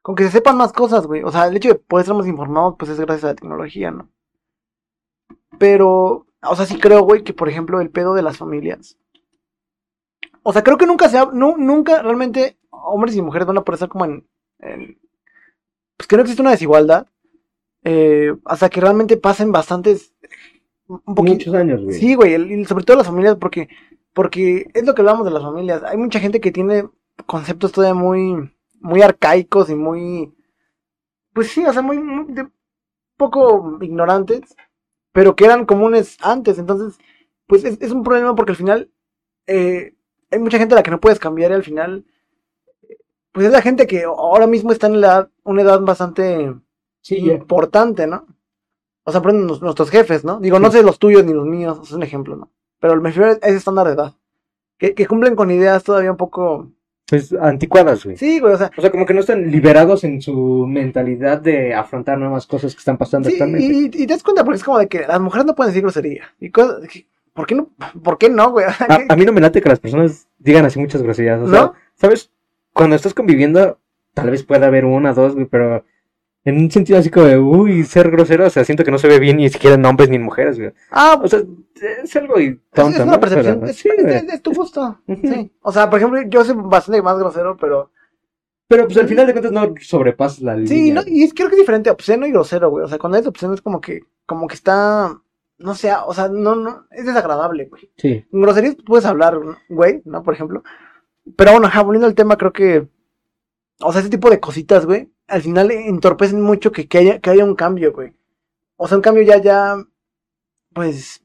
con 0.02 0.16
que 0.16 0.24
se 0.24 0.30
sepan 0.32 0.56
más 0.56 0.72
cosas, 0.72 1.06
güey. 1.06 1.22
O 1.22 1.30
sea, 1.30 1.46
el 1.46 1.56
hecho 1.56 1.68
de 1.68 1.76
poder 1.76 2.02
estar 2.02 2.16
más 2.16 2.26
informados, 2.26 2.74
pues 2.76 2.90
es 2.90 2.98
gracias 2.98 3.22
a 3.24 3.28
la 3.28 3.34
tecnología, 3.36 3.92
¿no? 3.92 4.10
Pero, 5.58 6.26
o 6.42 6.56
sea, 6.56 6.64
sí 6.64 6.78
creo, 6.80 7.02
güey, 7.02 7.22
que 7.22 7.34
por 7.34 7.50
ejemplo 7.50 7.82
el 7.82 7.90
pedo 7.90 8.14
de 8.14 8.22
las 8.22 8.38
familias. 8.38 8.96
O 10.42 10.52
sea, 10.52 10.64
creo 10.64 10.78
que 10.78 10.86
nunca 10.86 11.08
se 11.08 11.18
ha, 11.18 11.26
nu- 11.26 11.56
nunca 11.58 12.02
realmente 12.02 12.58
hombres 12.70 13.14
y 13.16 13.22
mujeres 13.22 13.46
van 13.46 13.58
a 13.58 13.62
poder 13.64 13.76
estar 13.76 13.88
como 13.88 14.04
en, 14.04 14.26
en- 14.58 14.98
pues 15.96 16.06
que 16.08 16.16
no 16.16 16.22
existe 16.22 16.42
una 16.42 16.52
desigualdad 16.52 17.06
eh, 17.84 18.34
hasta 18.44 18.68
que 18.68 18.80
realmente 18.80 19.16
pasen 19.16 19.52
bastantes 19.52 20.12
un 20.88 21.14
poquito 21.14 21.34
Muchos 21.36 21.54
años, 21.54 21.82
güey. 21.82 21.98
sí 21.98 22.14
güey 22.14 22.34
el- 22.34 22.50
y 22.50 22.64
sobre 22.64 22.84
todo 22.84 22.96
las 22.96 23.06
familias 23.06 23.36
porque 23.36 23.68
porque 24.14 24.66
es 24.74 24.84
lo 24.84 24.94
que 24.94 25.02
hablamos 25.02 25.24
de 25.24 25.30
las 25.30 25.42
familias 25.42 25.82
hay 25.84 25.96
mucha 25.96 26.18
gente 26.20 26.40
que 26.40 26.50
tiene 26.50 26.88
conceptos 27.26 27.72
todavía 27.72 27.94
muy 28.00 28.50
muy 28.80 29.02
arcaicos 29.02 29.70
y 29.70 29.74
muy 29.74 30.32
pues 31.32 31.48
sí 31.50 31.64
o 31.64 31.72
sea 31.72 31.82
muy, 31.82 31.98
muy 31.98 32.32
de- 32.32 32.48
poco 33.16 33.78
ignorantes 33.82 34.56
pero 35.12 35.36
que 35.36 35.44
eran 35.44 35.66
comunes 35.66 36.16
antes 36.22 36.58
entonces 36.58 36.98
pues 37.46 37.64
es, 37.64 37.78
es 37.80 37.90
un 37.92 38.02
problema 38.02 38.34
porque 38.34 38.52
al 38.52 38.56
final 38.56 38.90
eh, 39.46 39.94
hay 40.30 40.38
mucha 40.38 40.58
gente 40.58 40.74
a 40.74 40.76
la 40.76 40.82
que 40.82 40.90
no 40.90 41.00
puedes 41.00 41.18
cambiar 41.18 41.50
y 41.50 41.54
al 41.54 41.64
final 41.64 42.04
pues 43.32 43.46
es 43.46 43.52
la 43.52 43.62
gente 43.62 43.86
que 43.86 44.04
ahora 44.04 44.46
mismo 44.46 44.72
está 44.72 44.86
en 44.86 45.00
la 45.00 45.30
una 45.44 45.62
edad 45.62 45.80
bastante 45.80 46.54
Sí, 47.08 47.30
importante, 47.30 48.06
¿no? 48.06 48.26
O 49.04 49.12
sea, 49.12 49.20
nos- 49.22 49.62
nuestros 49.62 49.90
jefes, 49.90 50.24
¿no? 50.24 50.38
Digo, 50.40 50.58
no 50.58 50.70
sé 50.70 50.82
los 50.82 50.98
tuyos 50.98 51.24
ni 51.24 51.32
los 51.32 51.46
míos, 51.46 51.78
es 51.82 51.92
un 51.92 52.02
ejemplo, 52.02 52.36
¿no? 52.36 52.50
Pero 52.80 52.96
me 53.00 53.08
refiero 53.08 53.30
a 53.30 53.46
ese 53.46 53.56
estándar 53.56 53.86
de 53.86 53.94
edad. 53.94 54.12
Que, 54.76 54.94
que 54.94 55.06
cumplen 55.06 55.34
con 55.34 55.50
ideas 55.50 55.82
todavía 55.82 56.10
un 56.10 56.16
poco... 56.16 56.70
Pues 57.08 57.32
anticuadas, 57.32 58.04
güey. 58.04 58.16
Sí, 58.18 58.38
güey, 58.38 58.52
o 58.52 58.58
sea... 58.58 58.70
O 58.76 58.80
sea, 58.82 58.90
como 58.90 59.06
que 59.06 59.14
no 59.14 59.20
están 59.20 59.50
liberados 59.50 60.04
en 60.04 60.20
su 60.20 60.66
mentalidad 60.68 61.40
de 61.40 61.74
afrontar 61.74 62.18
nuevas 62.18 62.46
cosas 62.46 62.74
que 62.74 62.78
están 62.80 62.98
pasando 62.98 63.28
Sí, 63.30 63.36
actualmente. 63.36 63.66
y, 63.98 64.02
y 64.02 64.06
te 64.06 64.12
das 64.12 64.22
cuenta 64.22 64.44
porque 64.44 64.58
es 64.58 64.64
como 64.64 64.78
de 64.78 64.88
que 64.88 65.06
las 65.06 65.18
mujeres 65.20 65.46
no 65.46 65.54
pueden 65.54 65.70
decir 65.70 65.82
grosería. 65.82 66.24
Y 66.38 66.50
cosas... 66.50 66.82
¿Por 67.32 67.46
qué 67.46 67.54
no? 67.54 67.70
¿Por 68.04 68.18
qué 68.18 68.28
no, 68.28 68.50
güey? 68.50 68.66
A, 68.66 68.74
a 69.08 69.16
mí 69.16 69.24
no 69.24 69.32
me 69.32 69.40
late 69.40 69.62
que 69.62 69.68
las 69.70 69.80
personas 69.80 70.28
digan 70.38 70.66
así 70.66 70.78
muchas 70.78 71.02
groserías. 71.02 71.40
O 71.40 71.48
sea, 71.48 71.60
¿No? 71.62 71.74
¿sabes? 71.94 72.30
Cuando 72.74 72.94
estás 72.94 73.14
conviviendo, 73.14 73.78
tal 74.12 74.30
vez 74.30 74.42
pueda 74.42 74.66
haber 74.66 74.84
una, 74.84 75.14
dos, 75.14 75.34
güey, 75.34 75.46
pero 75.46 75.84
en 76.48 76.58
un 76.58 76.70
sentido 76.70 76.98
así 76.98 77.10
como 77.10 77.26
de, 77.26 77.38
uy, 77.38 77.84
ser 77.84 78.10
grosero, 78.10 78.46
o 78.46 78.50
sea, 78.50 78.64
siento 78.64 78.84
que 78.84 78.90
no 78.90 78.98
se 78.98 79.08
ve 79.08 79.18
bien 79.18 79.36
ni 79.38 79.48
siquiera 79.48 79.74
en 79.76 79.84
hombres 79.84 80.08
ni 80.08 80.16
en 80.16 80.22
mujeres, 80.22 80.58
güey. 80.58 80.72
Ah, 80.90 81.20
O 81.22 81.28
sea, 81.28 81.40
es 82.02 82.16
algo 82.16 82.40
y 82.40 82.46
es, 82.46 82.56
tonto, 82.72 82.98
es 82.98 83.02
una 83.04 83.12
¿no? 83.12 83.20
percepción. 83.20 83.60
Pero, 83.60 83.70
es, 83.70 83.76
sí, 83.76 83.88
es- 83.96 84.24
es- 84.34 84.42
tu 84.42 84.52
gusto. 84.52 84.98
Sí. 85.06 85.52
O 85.62 85.72
sea, 85.72 85.88
por 85.90 85.98
ejemplo, 85.98 86.20
yo 86.28 86.44
soy 86.44 86.54
bastante 86.58 87.02
más 87.02 87.18
grosero, 87.18 87.56
pero... 87.56 87.90
Pero 88.68 88.84
pues 88.84 88.98
al 88.98 89.08
final 89.08 89.26
de 89.26 89.32
cuentas 89.32 89.52
no 89.52 89.74
sobrepasas 89.80 90.40
la 90.40 90.54
línea. 90.54 90.68
Sí, 90.68 90.90
no, 90.90 91.00
y 91.06 91.22
es, 91.24 91.32
creo 91.32 91.48
que 91.48 91.54
es 91.54 91.60
diferente 91.60 91.88
obsceno 91.90 92.26
y 92.26 92.32
grosero, 92.32 92.68
güey. 92.68 92.84
O 92.84 92.88
sea, 92.88 92.98
cuando 92.98 93.16
es 93.16 93.26
obsceno 93.26 93.54
es 93.54 93.62
como 93.62 93.80
que... 93.80 94.00
Como 94.26 94.46
que 94.46 94.54
está... 94.54 95.18
No 95.58 95.74
sé, 95.74 95.90
o 96.06 96.12
sea, 96.12 96.28
no, 96.28 96.54
no... 96.54 96.84
Es 96.90 97.06
desagradable, 97.06 97.64
güey. 97.66 97.90
Sí. 97.96 98.24
En 98.30 98.40
groserías 98.42 98.76
puedes 98.86 99.06
hablar, 99.06 99.38
güey, 99.70 100.02
¿no? 100.04 100.22
Por 100.22 100.34
ejemplo. 100.34 100.62
Pero 101.36 101.52
bueno, 101.52 101.66
ajá, 101.66 101.82
volviendo 101.82 102.06
al 102.06 102.14
tema, 102.14 102.36
creo 102.36 102.52
que. 102.52 102.86
O 103.80 103.90
sea, 103.92 104.00
ese 104.00 104.10
tipo 104.10 104.30
de 104.30 104.38
cositas, 104.40 104.86
güey. 104.86 105.08
Al 105.28 105.42
final 105.42 105.70
entorpecen 105.70 106.40
mucho 106.42 106.72
que, 106.72 106.88
que 106.88 106.98
haya, 106.98 107.20
que 107.20 107.30
haya 107.30 107.44
un 107.44 107.54
cambio, 107.54 107.92
güey. 107.92 108.14
O 108.76 108.88
sea, 108.88 108.96
un 108.98 109.02
cambio 109.02 109.22
ya, 109.24 109.38
ya. 109.38 109.76
Pues. 110.74 111.22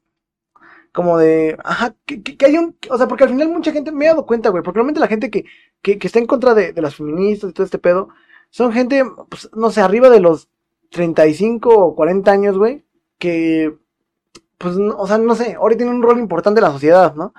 Como 0.94 1.18
de. 1.18 1.58
Ajá, 1.64 1.96
que, 2.06 2.22
que, 2.24 2.38
que 2.38 2.46
haya 2.46 2.60
un. 2.62 2.78
O 2.90 2.98
sea, 2.98 3.08
porque 3.08 3.24
al 3.26 3.32
final 3.32 3.50
mucha 3.50 3.72
gente. 3.72 3.92
Me 3.92 4.06
he 4.06 4.10
dado 4.10 4.26
cuenta, 4.26 4.50
güey. 4.50 4.64
Porque 4.64 4.78
realmente 4.78 5.00
la 5.00 5.08
gente 5.08 5.30
que, 5.32 5.46
que, 5.82 5.98
que 5.98 6.08
está 6.08 6.20
en 6.20 6.28
contra 6.28 6.54
de, 6.54 6.74
de 6.74 6.82
las 6.82 6.96
feministas 6.96 7.50
y 7.50 7.54
todo 7.54 7.66
este 7.66 7.80
pedo. 7.80 8.10
Son 8.50 8.72
gente, 8.72 9.04
pues, 9.30 9.50
no 9.54 9.72
sé, 9.72 9.82
arriba 9.82 10.10
de 10.10 10.20
los 10.20 10.50
35 10.92 11.70
o 11.76 11.96
40 11.96 12.32
años, 12.32 12.58
güey. 12.58 12.86
Que. 13.18 13.76
Pues, 14.58 14.78
no- 14.78 14.96
o 14.98 15.08
sea, 15.08 15.18
no 15.18 15.36
sé. 15.36 15.56
Ahora 15.56 15.76
tienen 15.78 15.96
un 15.96 16.04
rol 16.04 16.20
importante 16.20 16.60
en 16.60 16.66
la 16.66 16.72
sociedad, 16.72 17.16
¿no? 17.16 17.34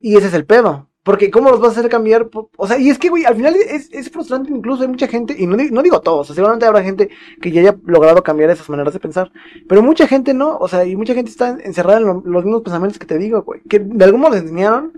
Y 0.00 0.16
ese 0.16 0.28
es 0.28 0.34
el 0.34 0.46
pedo. 0.46 0.88
Porque 1.04 1.30
¿cómo 1.30 1.50
los 1.50 1.60
vas 1.60 1.76
a 1.76 1.80
hacer 1.80 1.90
cambiar? 1.90 2.28
O 2.56 2.66
sea, 2.66 2.78
y 2.78 2.88
es 2.88 2.98
que, 2.98 3.10
güey, 3.10 3.24
al 3.26 3.36
final 3.36 3.54
es, 3.54 3.90
es 3.92 4.10
frustrante 4.10 4.50
incluso. 4.50 4.82
Hay 4.82 4.88
mucha 4.88 5.06
gente, 5.06 5.36
y 5.38 5.46
no, 5.46 5.56
no 5.56 5.82
digo 5.82 6.00
todos, 6.00 6.20
o 6.22 6.24
sea, 6.24 6.34
seguramente 6.34 6.64
habrá 6.66 6.82
gente 6.82 7.10
que 7.42 7.50
ya 7.52 7.60
haya 7.60 7.76
logrado 7.84 8.22
cambiar 8.22 8.48
esas 8.50 8.68
maneras 8.70 8.94
de 8.94 9.00
pensar. 9.00 9.30
Pero 9.68 9.82
mucha 9.82 10.06
gente 10.08 10.32
no, 10.34 10.56
o 10.56 10.66
sea, 10.66 10.84
y 10.86 10.96
mucha 10.96 11.12
gente 11.14 11.30
está 11.30 11.58
encerrada 11.62 11.98
en 11.98 12.06
lo- 12.06 12.22
los 12.24 12.44
mismos 12.44 12.62
pensamientos 12.62 12.98
que 12.98 13.06
te 13.06 13.18
digo, 13.18 13.42
güey. 13.42 13.60
Que 13.68 13.80
de 13.80 14.04
algún 14.04 14.22
modo 14.22 14.32
les 14.32 14.42
enseñaron 14.42 14.92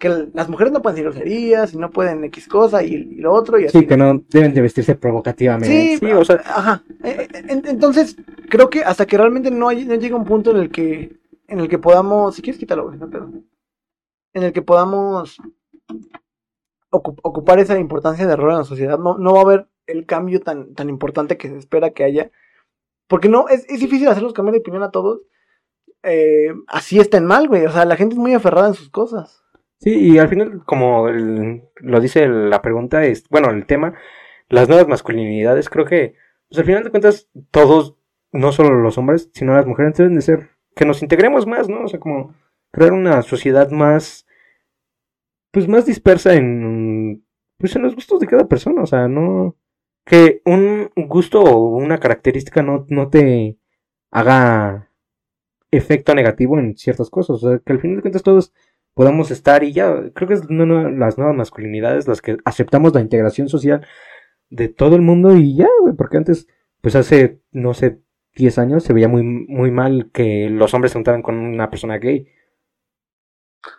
que 0.00 0.08
las 0.34 0.48
mujeres 0.48 0.72
no 0.72 0.82
pueden 0.82 0.96
decir 0.96 1.12
groserías 1.12 1.72
y 1.74 1.78
no 1.78 1.90
pueden 1.90 2.24
X 2.24 2.48
cosa 2.48 2.82
y, 2.82 2.94
y 2.94 3.14
lo 3.20 3.32
otro 3.32 3.60
y 3.60 3.66
así. 3.66 3.78
Sí, 3.78 3.86
que 3.86 3.96
no 3.96 4.20
deben 4.30 4.52
de 4.52 4.62
vestirse 4.62 4.96
provocativamente. 4.96 5.96
Sí, 5.96 6.10
o 6.12 6.24
sea, 6.24 6.42
ajá. 6.44 6.82
Eh, 7.04 7.28
eh, 7.32 7.42
en- 7.48 7.62
entonces, 7.68 8.16
creo 8.48 8.68
que 8.68 8.82
hasta 8.82 9.06
que 9.06 9.16
realmente 9.16 9.52
no, 9.52 9.68
hay, 9.68 9.84
no 9.84 9.94
llega 9.94 10.16
un 10.16 10.24
punto 10.24 10.50
en 10.50 10.56
el 10.56 10.70
que 10.70 11.12
en 11.46 11.60
el 11.60 11.68
que 11.68 11.78
podamos, 11.78 12.34
si 12.34 12.42
quieres 12.42 12.58
quítalo, 12.58 12.86
güey, 12.88 12.98
no 12.98 13.08
pedo. 13.10 13.30
En 14.34 14.42
el 14.42 14.52
que 14.52 14.62
podamos 14.62 15.38
ocu- 16.90 17.18
ocupar 17.22 17.58
esa 17.58 17.78
importancia 17.78 18.26
de 18.26 18.36
rol 18.36 18.52
en 18.52 18.58
la 18.58 18.64
sociedad, 18.64 18.98
no, 18.98 19.18
no 19.18 19.32
va 19.34 19.40
a 19.40 19.42
haber 19.42 19.68
el 19.86 20.06
cambio 20.06 20.40
tan, 20.40 20.74
tan 20.74 20.88
importante 20.88 21.36
que 21.36 21.48
se 21.48 21.58
espera 21.58 21.90
que 21.90 22.04
haya. 22.04 22.30
Porque 23.08 23.28
no, 23.28 23.48
es, 23.48 23.68
es 23.68 23.80
difícil 23.80 24.08
hacerlos 24.08 24.32
cambiar 24.32 24.54
de 24.54 24.60
opinión 24.60 24.82
a 24.82 24.90
todos. 24.90 25.20
Eh, 26.02 26.54
así 26.66 26.98
estén 26.98 27.26
mal, 27.26 27.48
güey. 27.48 27.66
O 27.66 27.70
sea, 27.70 27.84
la 27.84 27.96
gente 27.96 28.14
es 28.14 28.18
muy 28.18 28.32
aferrada 28.32 28.68
en 28.68 28.74
sus 28.74 28.88
cosas. 28.88 29.42
Sí, 29.78 29.90
y 29.98 30.18
al 30.18 30.28
final, 30.28 30.62
como 30.64 31.08
lo 31.08 32.00
dice 32.00 32.28
la 32.28 32.62
pregunta, 32.62 33.04
es, 33.04 33.28
bueno, 33.28 33.50
el 33.50 33.66
tema, 33.66 33.94
las 34.48 34.68
nuevas 34.68 34.86
masculinidades, 34.86 35.68
creo 35.68 35.84
que, 35.84 36.14
pues 36.48 36.60
al 36.60 36.64
final 36.64 36.84
de 36.84 36.90
cuentas, 36.90 37.28
todos, 37.50 37.96
no 38.30 38.52
solo 38.52 38.80
los 38.80 38.96
hombres, 38.96 39.30
sino 39.34 39.54
las 39.54 39.66
mujeres 39.66 39.96
deben 39.96 40.14
de 40.14 40.22
ser, 40.22 40.50
que 40.76 40.84
nos 40.86 41.02
integremos 41.02 41.48
más, 41.48 41.68
¿no? 41.68 41.84
O 41.84 41.88
sea, 41.88 41.98
como 41.98 42.32
crear 42.72 42.92
una 42.92 43.22
sociedad 43.22 43.70
más, 43.70 44.26
pues 45.52 45.68
más 45.68 45.86
dispersa 45.86 46.34
en, 46.34 47.24
pues 47.58 47.76
en 47.76 47.82
los 47.82 47.94
gustos 47.94 48.18
de 48.20 48.26
cada 48.26 48.48
persona, 48.48 48.82
o 48.82 48.86
sea, 48.86 49.06
no, 49.06 49.56
que 50.04 50.42
un 50.44 50.90
gusto 50.96 51.42
o 51.42 51.76
una 51.76 51.98
característica 51.98 52.62
no, 52.62 52.86
no 52.88 53.08
te 53.08 53.58
haga 54.10 54.90
efecto 55.70 56.14
negativo 56.14 56.58
en 56.58 56.76
ciertas 56.76 57.10
cosas, 57.10 57.42
o 57.42 57.50
sea, 57.50 57.58
que 57.64 57.72
al 57.72 57.80
final 57.80 57.96
de 57.96 58.02
cuentas 58.02 58.22
todos 58.22 58.52
podamos 58.94 59.30
estar 59.30 59.64
y 59.64 59.72
ya, 59.72 60.10
creo 60.14 60.28
que 60.28 60.34
es 60.34 60.50
las 60.50 61.18
nuevas 61.18 61.36
masculinidades 61.36 62.08
las 62.08 62.20
que 62.20 62.38
aceptamos 62.44 62.94
la 62.94 63.00
integración 63.00 63.48
social 63.48 63.86
de 64.50 64.68
todo 64.68 64.96
el 64.96 65.02
mundo 65.02 65.36
y 65.36 65.56
ya, 65.56 65.68
güey, 65.80 65.94
porque 65.94 66.18
antes, 66.18 66.46
pues 66.82 66.94
hace, 66.94 67.40
no 67.52 67.74
sé, 67.74 68.00
10 68.36 68.58
años 68.58 68.84
se 68.84 68.92
veía 68.92 69.08
muy, 69.08 69.22
muy 69.22 69.70
mal 69.70 70.10
que 70.12 70.48
los 70.50 70.74
hombres 70.74 70.92
se 70.92 70.98
juntaran 70.98 71.22
con 71.22 71.36
una 71.36 71.70
persona 71.70 71.98
gay. 71.98 72.28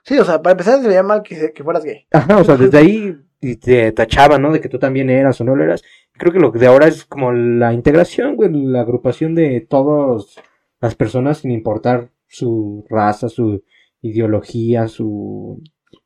Sí, 0.04 0.18
o 0.18 0.26
sea, 0.26 0.42
para 0.42 0.52
empezar 0.52 0.82
se 0.82 0.88
veía 0.88 1.04
mal 1.04 1.24
que, 1.24 1.52
que 1.54 1.64
fueras 1.64 1.84
gay. 1.84 2.06
Ajá, 2.12 2.38
o 2.38 2.44
sea, 2.44 2.58
desde 2.58 2.78
ahí 2.78 3.18
te 3.62 3.92
tachaban, 3.92 4.42
¿no? 4.42 4.52
De 4.52 4.62
que 4.62 4.70
tú 4.70 4.80
también 4.80 5.10
eras 5.10 5.40
o 5.42 5.44
no 5.44 5.56
lo 5.56 5.64
eras. 5.64 5.84
Creo 6.14 6.32
que 6.32 6.40
lo 6.40 6.52
de 6.52 6.68
ahora 6.68 6.88
es 6.88 7.06
como 7.06 7.32
la 7.32 7.74
integración, 7.74 8.36
güey, 8.36 8.52
la 8.52 8.82
agrupación 8.82 9.36
de 9.36 9.62
todos 9.62 10.40
las 10.80 10.96
personas 10.96 11.40
sin 11.40 11.52
importar 11.52 12.10
su 12.28 12.86
raza, 12.90 13.30
su 13.30 13.64
ideología, 14.02 14.88
su 14.88 15.62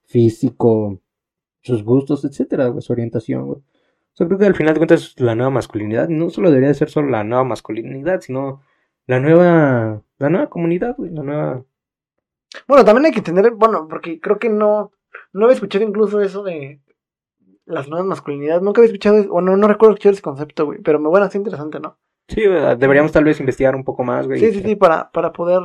físico, 0.05 1.01
sus 1.61 1.83
gustos, 1.83 2.23
etcétera, 2.25 2.67
güey, 2.67 2.81
su 2.81 2.93
orientación, 2.93 3.45
güey. 3.47 3.61
Yo 4.19 4.25
creo 4.27 4.39
que 4.39 4.45
al 4.45 4.55
final 4.55 4.73
de 4.73 4.79
cuentas 4.79 5.13
la 5.19 5.35
nueva 5.35 5.51
masculinidad. 5.51 6.09
No 6.09 6.29
solo 6.29 6.49
debería 6.49 6.69
de 6.69 6.75
ser 6.75 6.89
solo 6.89 7.09
la 7.09 7.23
nueva 7.23 7.43
masculinidad, 7.43 8.21
sino 8.21 8.61
la 9.05 9.19
nueva, 9.19 10.01
la 10.17 10.29
nueva 10.29 10.49
comunidad, 10.49 10.95
güey, 10.97 11.11
la 11.11 11.23
nueva... 11.23 11.65
Bueno, 12.67 12.85
también 12.85 13.05
hay 13.05 13.11
que 13.11 13.19
entender, 13.19 13.51
bueno, 13.51 13.87
porque 13.89 14.19
creo 14.19 14.39
que 14.39 14.49
no, 14.49 14.91
no 15.33 15.45
había 15.45 15.55
escuchado 15.55 15.83
incluso 15.85 16.21
eso 16.21 16.43
de 16.43 16.81
las 17.65 17.87
nuevas 17.89 18.07
masculinidades. 18.07 18.61
Nunca 18.61 18.79
había 18.81 18.87
escuchado, 18.93 19.25
o 19.31 19.41
no, 19.41 19.57
no 19.57 19.67
recuerdo 19.67 19.93
escuchar 19.95 20.13
ese 20.13 20.21
concepto, 20.21 20.65
güey. 20.65 20.81
Pero 20.81 20.99
bueno, 21.01 21.25
es 21.25 21.35
interesante, 21.35 21.79
¿no? 21.79 21.97
Sí, 22.29 22.41
deberíamos 22.41 23.11
tal 23.11 23.23
vez 23.25 23.39
investigar 23.39 23.75
un 23.75 23.83
poco 23.83 24.03
más, 24.03 24.27
güey. 24.27 24.39
Sí, 24.39 24.51
sí, 24.51 24.61
sí, 24.63 24.75
para, 24.75 25.11
para 25.11 25.31
poder 25.33 25.61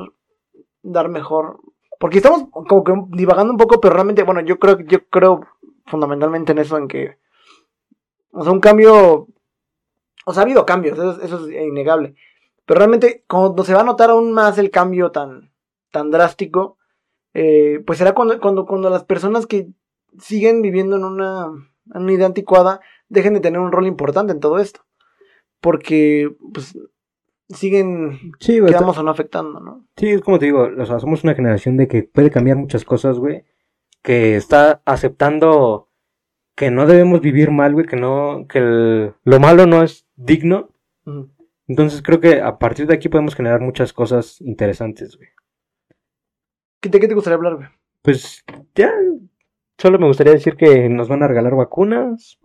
dar 0.83 1.09
mejor. 1.09 1.61
Porque 1.99 2.19
estamos 2.19 2.45
como 2.51 2.83
que 2.85 2.93
divagando 3.17 3.53
un 3.53 3.59
poco, 3.59 3.81
pero 3.81 3.95
realmente, 3.95 4.25
bueno, 4.25 4.41
yo 4.41 4.59
creo, 4.59 4.81
yo 4.81 5.07
creo 5.09 5.47
fundamentalmente 5.87 6.53
en 6.53 6.59
eso, 6.59 6.77
en 6.77 6.89
que. 6.89 7.17
O 8.33 8.43
sea, 8.43 8.53
un 8.53 8.61
cambio. 8.61 9.29
O 10.25 10.33
sea, 10.33 10.43
ha 10.43 10.45
habido 10.45 10.67
cambios, 10.67 10.99
eso, 10.99 11.13
es- 11.13 11.19
eso 11.25 11.47
es 11.49 11.53
innegable. 11.67 12.15
Pero 12.65 12.79
realmente, 12.79 13.25
cuando 13.29 13.63
se 13.65 13.75
va 13.75 13.81
a 13.83 13.85
notar 13.85 14.11
aún 14.11 14.33
más 14.33 14.59
el 14.59 14.71
cambio 14.71 15.11
tan, 15.13 15.52
tan 15.93 16.11
drástico, 16.11 16.77
eh, 17.35 17.81
pues 17.87 17.99
será 17.99 18.13
cuando, 18.15 18.41
cuando, 18.41 18.67
cuando 18.67 18.91
las 18.91 19.05
personas 19.05 19.47
que 19.47 19.69
siguen 20.19 20.61
viviendo 20.63 20.97
en 20.97 21.05
una, 21.05 21.47
en 21.95 22.03
una 22.03 22.13
idea 22.13 22.27
anticuada 22.27 22.81
dejen 23.09 23.35
de 23.35 23.41
tener 23.41 23.61
un 23.61 23.71
rol 23.73 23.87
importante 23.87 24.33
en 24.33 24.41
todo 24.41 24.59
esto. 24.59 24.81
Porque, 25.61 26.35
pues, 26.53 26.77
siguen, 27.49 28.33
Sí, 28.41 28.59
güey. 28.59 28.73
quedamos 28.73 28.99
o 28.99 29.03
no 29.03 29.11
afectando, 29.11 29.61
¿no? 29.61 29.87
Sí, 29.97 30.09
es 30.11 30.21
como 30.23 30.39
te 30.39 30.47
digo, 30.47 30.69
o 30.77 30.87
sea, 30.87 30.99
somos 30.99 31.23
una 31.25 31.35
generación 31.35 31.77
de 31.77 31.87
que 31.89 32.03
puede 32.03 32.31
cambiar 32.31 32.57
muchas 32.57 32.85
cosas, 32.85 33.19
güey. 33.19 33.45
Que 34.03 34.35
está 34.37 34.83
aceptando 34.85 35.89
que 36.57 36.71
no 36.71 36.87
debemos 36.87 37.21
vivir 37.21 37.51
mal, 37.51 37.73
güey, 37.75 37.87
que 37.87 37.97
no, 37.97 38.47
que 38.49 38.59
el- 38.59 39.15
lo 39.25 39.41
malo 39.41 39.67
no 39.67 39.83
es 39.83 40.07
digno. 40.17 40.71
Entonces 41.69 42.03
creo 42.03 42.21
que 42.21 42.41
a 42.41 42.59
partir 42.59 42.87
de 42.87 42.95
aquí 42.95 43.09
podemos 43.09 43.35
generar 43.35 43.61
muchas 43.61 43.93
cosas 43.93 44.41
interesantes, 44.41 45.17
güey. 45.17 45.29
¿Qué- 46.83 46.91
¿De 46.91 47.01
qué 47.01 47.09
te 47.09 47.15
gustaría 47.15 47.37
hablar, 47.37 47.55
güey? 47.57 47.69
Pues 48.03 48.45
ya, 48.75 48.93
solo 49.79 49.99
me 49.99 50.07
gustaría 50.09 50.33
decir 50.35 50.57
que 50.57 50.89
nos 50.91 51.09
van 51.09 51.23
a 51.23 51.29
regalar 51.29 51.55
vacunas, 51.55 52.39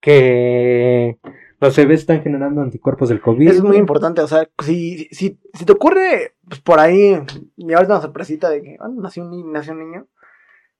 que 0.00 1.18
los 1.60 1.76
bebés 1.76 2.00
están 2.00 2.22
generando 2.22 2.62
anticuerpos 2.62 3.08
del 3.08 3.20
COVID. 3.20 3.48
Eso 3.48 3.58
es 3.58 3.62
muy 3.64 3.76
importante, 3.76 4.22
o 4.22 4.26
sea, 4.28 4.48
si, 4.64 5.08
si, 5.10 5.38
si 5.52 5.64
te 5.64 5.72
ocurre, 5.72 6.34
pues 6.48 6.60
por 6.60 6.78
ahí, 6.80 7.20
llevarte 7.56 7.92
una 7.92 8.00
sorpresita 8.00 8.48
de 8.48 8.62
que 8.62 8.76
ah, 8.80 8.88
nació, 8.94 9.24
un, 9.24 9.30
ni- 9.30 9.42
nació 9.44 9.72
un 9.74 9.80
niño, 9.80 10.06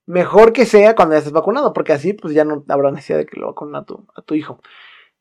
mejor 0.06 0.52
que 0.52 0.64
sea 0.64 0.94
cuando 0.94 1.14
ya 1.14 1.18
estés 1.18 1.32
vacunado, 1.32 1.72
porque 1.72 1.92
así 1.92 2.14
pues 2.14 2.32
ya 2.34 2.44
no 2.44 2.64
habrá 2.68 2.90
necesidad 2.90 3.18
de 3.18 3.26
que 3.26 3.38
lo 3.38 3.48
vacunen 3.48 3.76
a 3.76 3.84
tu, 3.84 4.06
a 4.14 4.22
tu 4.22 4.34
hijo. 4.34 4.60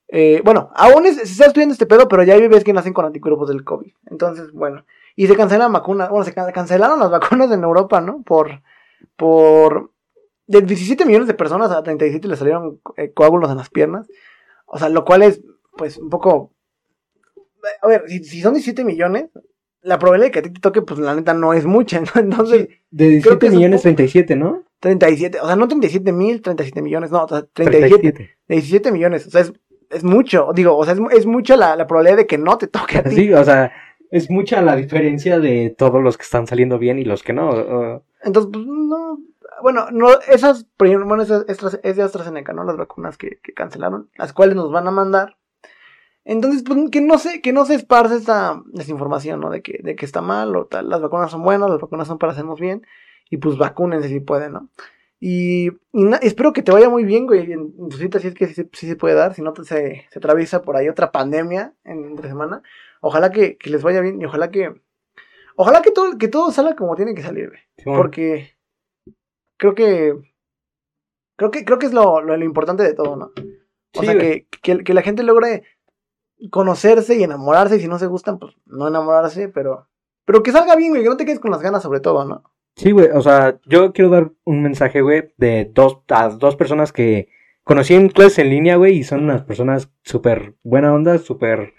Eh, 0.08 0.41
bueno, 0.43 0.72
aún 0.76 1.06
es, 1.06 1.18
se 1.18 1.24
está 1.24 1.45
estudiando 1.47 1.74
este 1.74 1.86
pedo, 1.86 2.08
pero 2.08 2.24
ya 2.24 2.34
hay 2.34 2.41
bebés 2.41 2.64
que 2.64 2.74
nacen 2.74 2.93
con 2.93 3.06
anticuerpos 3.06 3.50
del 3.50 3.64
COVID. 3.64 3.91
Entonces, 4.10 4.52
bueno, 4.54 4.86
y 5.22 5.28
se 5.28 5.36
cancelan 5.36 5.74
vacunas, 5.74 6.09
bueno, 6.09 6.24
se 6.24 6.34
can- 6.34 6.51
cancelaron 6.53 6.99
las 6.99 7.11
vacunas 7.11 7.51
en 7.51 7.63
Europa, 7.63 7.99
¿no? 7.99 8.22
Por, 8.24 8.61
por, 9.17 9.91
de 10.47 10.61
17 10.61 11.05
millones 11.05 11.28
de 11.28 11.34
personas 11.34 11.72
a 11.72 11.84
37 11.84 12.28
le 12.28 12.36
salieron 12.38 12.80
eh, 12.97 13.11
coágulos 13.13 13.51
en 13.51 13.57
las 13.57 13.70
piernas. 13.70 14.07
O 14.65 14.78
sea, 14.78 14.88
lo 14.89 15.03
cual 15.03 15.24
es, 15.24 15.41
pues, 15.78 15.97
un 15.97 16.09
poco 16.09 16.51
a 17.82 17.88
ver, 17.88 18.03
si, 18.07 18.24
si 18.24 18.41
son 18.41 18.53
17 18.53 18.84
millones, 18.86 19.30
la 19.82 19.99
probabilidad 19.99 20.28
de 20.28 20.32
que 20.32 20.39
a 20.39 20.41
ti 20.43 20.49
te 20.51 20.61
toque, 20.61 20.82
pues 20.82 20.99
la 20.99 21.13
neta 21.15 21.34
no 21.34 21.53
es 21.53 21.65
mucha, 21.65 21.99
¿no? 22.01 22.07
Entonces, 22.15 22.70
De 22.91 23.22
creo 23.22 23.38
17 23.38 23.39
que 23.39 23.45
es 23.47 23.51
un 23.51 23.57
millones 23.57 23.82
poco- 23.82 23.84
37, 23.95 24.36
¿no? 24.36 24.63
37, 24.80 25.39
o 25.41 25.45
sea, 25.47 25.55
no 25.57 25.67
37 25.67 26.11
mil, 26.13 26.41
37 26.41 26.82
millones, 26.82 27.11
no, 27.11 27.26
o 27.26 27.28
sea, 27.28 27.43
37, 27.51 28.38
17 28.47 28.91
millones, 28.93 29.28
o 29.28 29.30
sea, 29.30 29.41
es, 29.41 29.51
es 29.89 30.03
mucho, 30.05 30.51
digo, 30.55 30.78
o 30.78 30.86
sea, 30.86 30.93
es, 30.93 30.99
es 31.11 31.26
mucha 31.26 31.57
la, 31.57 31.76
la 31.76 31.86
probabilidad 31.86 32.15
de 32.15 32.28
que 32.28 32.38
no 32.38 32.57
te 32.57 32.67
toque 32.67 32.99
a 32.99 33.03
ti. 33.03 33.15
Sí, 33.15 33.34
o 33.34 33.43
sea, 33.43 33.74
es 34.12 34.30
mucha 34.30 34.62
la 34.62 34.76
diferencia 34.76 35.39
de 35.39 35.74
todos 35.78 36.01
los 36.03 36.18
que 36.18 36.24
están 36.24 36.47
saliendo 36.47 36.78
bien 36.80 36.99
y 36.99 37.05
los 37.05 37.24
que 37.24 37.34
no. 37.34 38.03
Entonces, 38.24 38.51
pues, 38.53 38.66
no, 38.66 39.20
bueno, 39.62 39.88
no, 39.91 40.10
esas, 40.30 40.66
bueno, 40.78 41.22
esas, 41.22 41.45
estas- 41.47 41.80
es 41.84 41.95
de 41.95 42.03
AstraZeneca, 42.03 42.53
¿no? 42.53 42.64
Las 42.64 42.78
vacunas 42.78 43.18
que, 43.18 43.39
que 43.43 43.53
cancelaron, 43.53 44.10
las 44.18 44.34
cuales 44.34 44.55
nos 44.55 44.72
van 44.72 44.88
a 44.88 44.91
mandar. 44.91 45.38
Entonces, 46.26 46.64
pues, 46.64 46.89
que 46.91 47.01
no 47.01 47.18
se, 47.18 47.41
que 47.41 47.53
no 47.53 47.66
se 47.66 47.76
esparce 47.76 48.16
esta 48.16 48.62
desinformación, 48.68 49.39
¿no? 49.39 49.49
De 49.49 49.62
que, 49.62 49.80
de 49.84 49.95
que 49.95 50.05
está 50.05 50.22
mal 50.22 50.55
o 50.55 50.66
tal. 50.66 50.89
Las 50.89 51.01
vacunas 51.01 51.32
son 51.32 51.43
buenas, 51.43 51.70
las 51.70 51.80
vacunas 51.80 52.07
son 52.07 52.18
para 52.20 52.34
hacernos 52.34 52.60
bien. 52.60 52.86
Y 53.32 53.38
pues 53.38 53.57
vacúnense 53.57 54.10
si 54.10 54.20
pueden, 54.20 54.53
¿no? 54.53 54.70
Y, 55.20 55.68
y 55.91 56.05
espero 56.22 56.53
que 56.53 56.64
te 56.64 56.72
vaya 56.72 56.89
muy 56.89 57.03
bien, 57.03 57.28
güey, 57.28 57.51
en, 57.51 57.76
tu 57.89 57.97
cita, 57.97 58.20
si 58.20 58.28
es 58.30 58.34
que 58.34 58.47
sí, 58.47 58.66
se- 58.74 58.95
puede 58.95 59.16
dar, 59.16 59.34
si 59.34 59.41
no 59.41 59.53
se, 59.55 60.05
se 60.10 60.20
atraviesa 60.20 60.62
por 60.62 60.78
ahí 60.78 60.88
otra 60.88 61.12
pandemia 61.12 61.74
en 61.84 62.05
entre 62.05 62.30
semana. 62.30 62.62
Ojalá 63.02 63.32
que, 63.32 63.58
que 63.58 63.70
les 63.70 63.84
vaya 63.84 64.02
bien 64.02 64.22
y 64.22 64.26
ojalá 64.26 64.52
que, 64.52 64.74
ojalá 65.56 65.82
que 65.82 65.91
todo, 65.91 66.18
que 66.18 66.28
todo 66.28 66.52
salga 66.52 66.76
como 66.76 66.95
tiene 66.95 67.16
que 67.16 67.22
salir, 67.22 67.50
güey. 67.50 67.95
Porque 67.97 68.56
creo 69.58 69.76
que 69.76 70.16
creo 71.38 71.52
que 71.52 71.64
creo 71.66 71.80
que 71.80 71.86
es 71.86 71.93
lo, 71.93 72.22
lo, 72.22 72.36
lo 72.36 72.45
importante 72.45 72.84
de 72.84 72.93
todo, 72.93 73.16
¿no? 73.16 73.32
O 73.95 74.02
Sí, 74.02 74.06
sea, 74.06 74.18
que, 74.18 74.47
que, 74.62 74.84
que 74.84 74.93
la 74.93 75.02
gente 75.02 75.24
logre 75.24 75.64
conocerse 76.52 77.16
y 77.18 77.24
enamorarse, 77.24 77.78
y 77.78 77.80
si 77.80 77.88
no 77.88 78.00
se 78.00 78.08
gustan, 78.08 78.39
pues 78.39 78.56
no 78.66 78.88
enamorarse, 78.88 79.50
pero 79.50 79.88
pero 80.26 80.43
que 80.43 80.52
salga 80.52 80.76
bien, 80.76 80.91
güey, 80.91 81.02
que 81.02 81.10
no 81.10 81.18
te 81.18 81.26
quedes 81.26 81.39
con 81.39 81.50
las 81.52 81.62
ganas 81.62 81.82
sobre 81.82 82.02
todo, 82.02 82.24
¿no? 82.24 82.43
Sí, 82.76 82.91
güey, 82.91 83.10
o 83.10 83.22
sea, 83.22 83.60
yo 83.66 83.91
quiero 83.93 84.12
dar 84.12 84.32
un 84.45 84.62
mensaje, 84.62 85.02
güey, 85.02 85.34
de 85.38 85.70
dos, 85.74 86.02
a 86.10 86.30
dos 86.30 86.56
personas 86.56 86.93
que 86.93 87.30
conocí 87.64 87.95
en 87.95 88.10
clases 88.10 88.39
en 88.39 88.52
línea, 88.52 88.76
güey, 88.76 88.97
y 89.00 89.04
son 89.04 89.24
unas 89.24 89.41
personas 89.43 89.89
súper 90.04 90.56
buena 90.64 90.93
onda, 90.93 91.18
súper, 91.18 91.74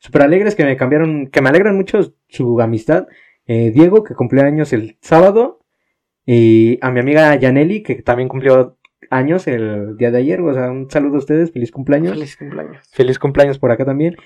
súper 0.00 0.22
alegres, 0.22 0.56
que 0.56 0.64
me 0.64 0.76
cambiaron, 0.76 1.28
que 1.28 1.40
me 1.40 1.50
alegran 1.50 1.76
mucho 1.76 2.12
su 2.28 2.60
amistad. 2.60 3.06
Eh, 3.46 3.70
Diego, 3.70 4.02
que 4.02 4.14
cumplió 4.14 4.42
años 4.42 4.72
el 4.72 4.98
sábado, 5.00 5.60
y 6.26 6.78
a 6.80 6.90
mi 6.90 7.00
amiga 7.00 7.34
Yaneli, 7.36 7.82
que 7.82 8.02
también 8.02 8.28
cumplió 8.28 8.78
años 9.10 9.46
el 9.46 9.96
día 9.96 10.10
de 10.10 10.18
ayer, 10.18 10.40
o 10.40 10.52
sea, 10.54 10.70
un 10.70 10.90
saludo 10.90 11.16
a 11.16 11.18
ustedes, 11.18 11.52
feliz 11.52 11.70
cumpleaños. 11.70 12.14
Feliz 12.14 12.36
cumpleaños. 12.36 12.88
Feliz 12.92 13.18
cumpleaños 13.18 13.58
por 13.58 13.70
acá 13.70 13.84
también. 13.84 14.16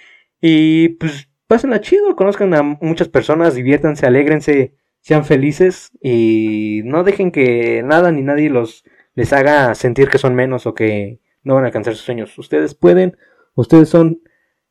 Y 0.41 0.91
pues 0.91 1.29
pásenla 1.47 1.81
chido, 1.81 2.17
conozcan 2.17 2.55
a 2.55 2.63
muchas 2.63 3.09
personas, 3.09 3.55
diviértanse, 3.55 4.07
alégrense, 4.07 4.75
sean 5.01 5.25
felices 5.25 5.91
y 6.03 6.83
no 6.85 7.05
dejen 7.05 7.31
que 7.31 7.83
nada 7.83 8.11
ni 8.13 8.23
nadie 8.23 8.51
los 8.51 8.85
les 9.15 9.33
haga 9.33 9.75
sentir 9.75 10.09
que 10.09 10.19
son 10.19 10.35
menos 10.35 10.67
o 10.67 10.75
que 10.75 11.21
no 11.43 11.55
van 11.55 11.65
a 11.65 11.67
alcanzar 11.69 11.95
sus 11.95 12.05
sueños. 12.05 12.37
Ustedes 12.39 12.75
pueden, 12.75 13.17
ustedes 13.55 13.89
son 13.89 14.21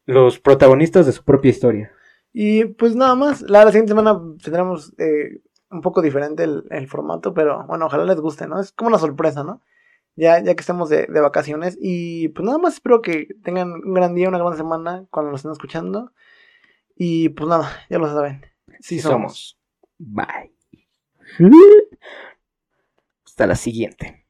los 0.05 0.39
protagonistas 0.39 1.05
de 1.05 1.11
su 1.11 1.23
propia 1.23 1.49
historia. 1.49 1.91
Y 2.31 2.65
pues 2.65 2.95
nada 2.95 3.15
más, 3.15 3.41
la, 3.43 3.63
la 3.63 3.71
siguiente 3.71 3.91
semana 3.91 4.19
tendremos 4.43 4.93
eh, 4.97 5.41
un 5.69 5.81
poco 5.81 6.01
diferente 6.01 6.43
el, 6.43 6.65
el, 6.71 6.87
formato, 6.87 7.33
pero 7.33 7.65
bueno, 7.67 7.85
ojalá 7.85 8.05
les 8.05 8.19
guste, 8.19 8.47
¿no? 8.47 8.59
Es 8.59 8.71
como 8.71 8.89
una 8.89 8.97
sorpresa, 8.97 9.43
¿no? 9.43 9.61
Ya, 10.15 10.39
ya 10.39 10.55
que 10.55 10.61
estemos 10.61 10.89
de, 10.89 11.07
de, 11.07 11.21
vacaciones. 11.21 11.77
Y 11.79 12.29
pues 12.29 12.45
nada 12.45 12.57
más 12.57 12.75
espero 12.75 13.01
que 13.01 13.27
tengan 13.43 13.71
un 13.71 13.93
gran 13.93 14.13
día, 14.15 14.29
una 14.29 14.37
gran 14.39 14.57
semana 14.57 15.05
cuando 15.09 15.31
nos 15.31 15.39
estén 15.39 15.51
escuchando. 15.51 16.11
Y 16.95 17.29
pues 17.29 17.47
nada, 17.47 17.69
ya 17.89 17.97
lo 17.97 18.07
saben. 18.07 18.45
Sí, 18.79 18.99
somos. 18.99 19.57
somos. 19.57 19.59
Bye. 19.97 20.53
Hasta 23.25 23.47
la 23.47 23.55
siguiente. 23.55 24.22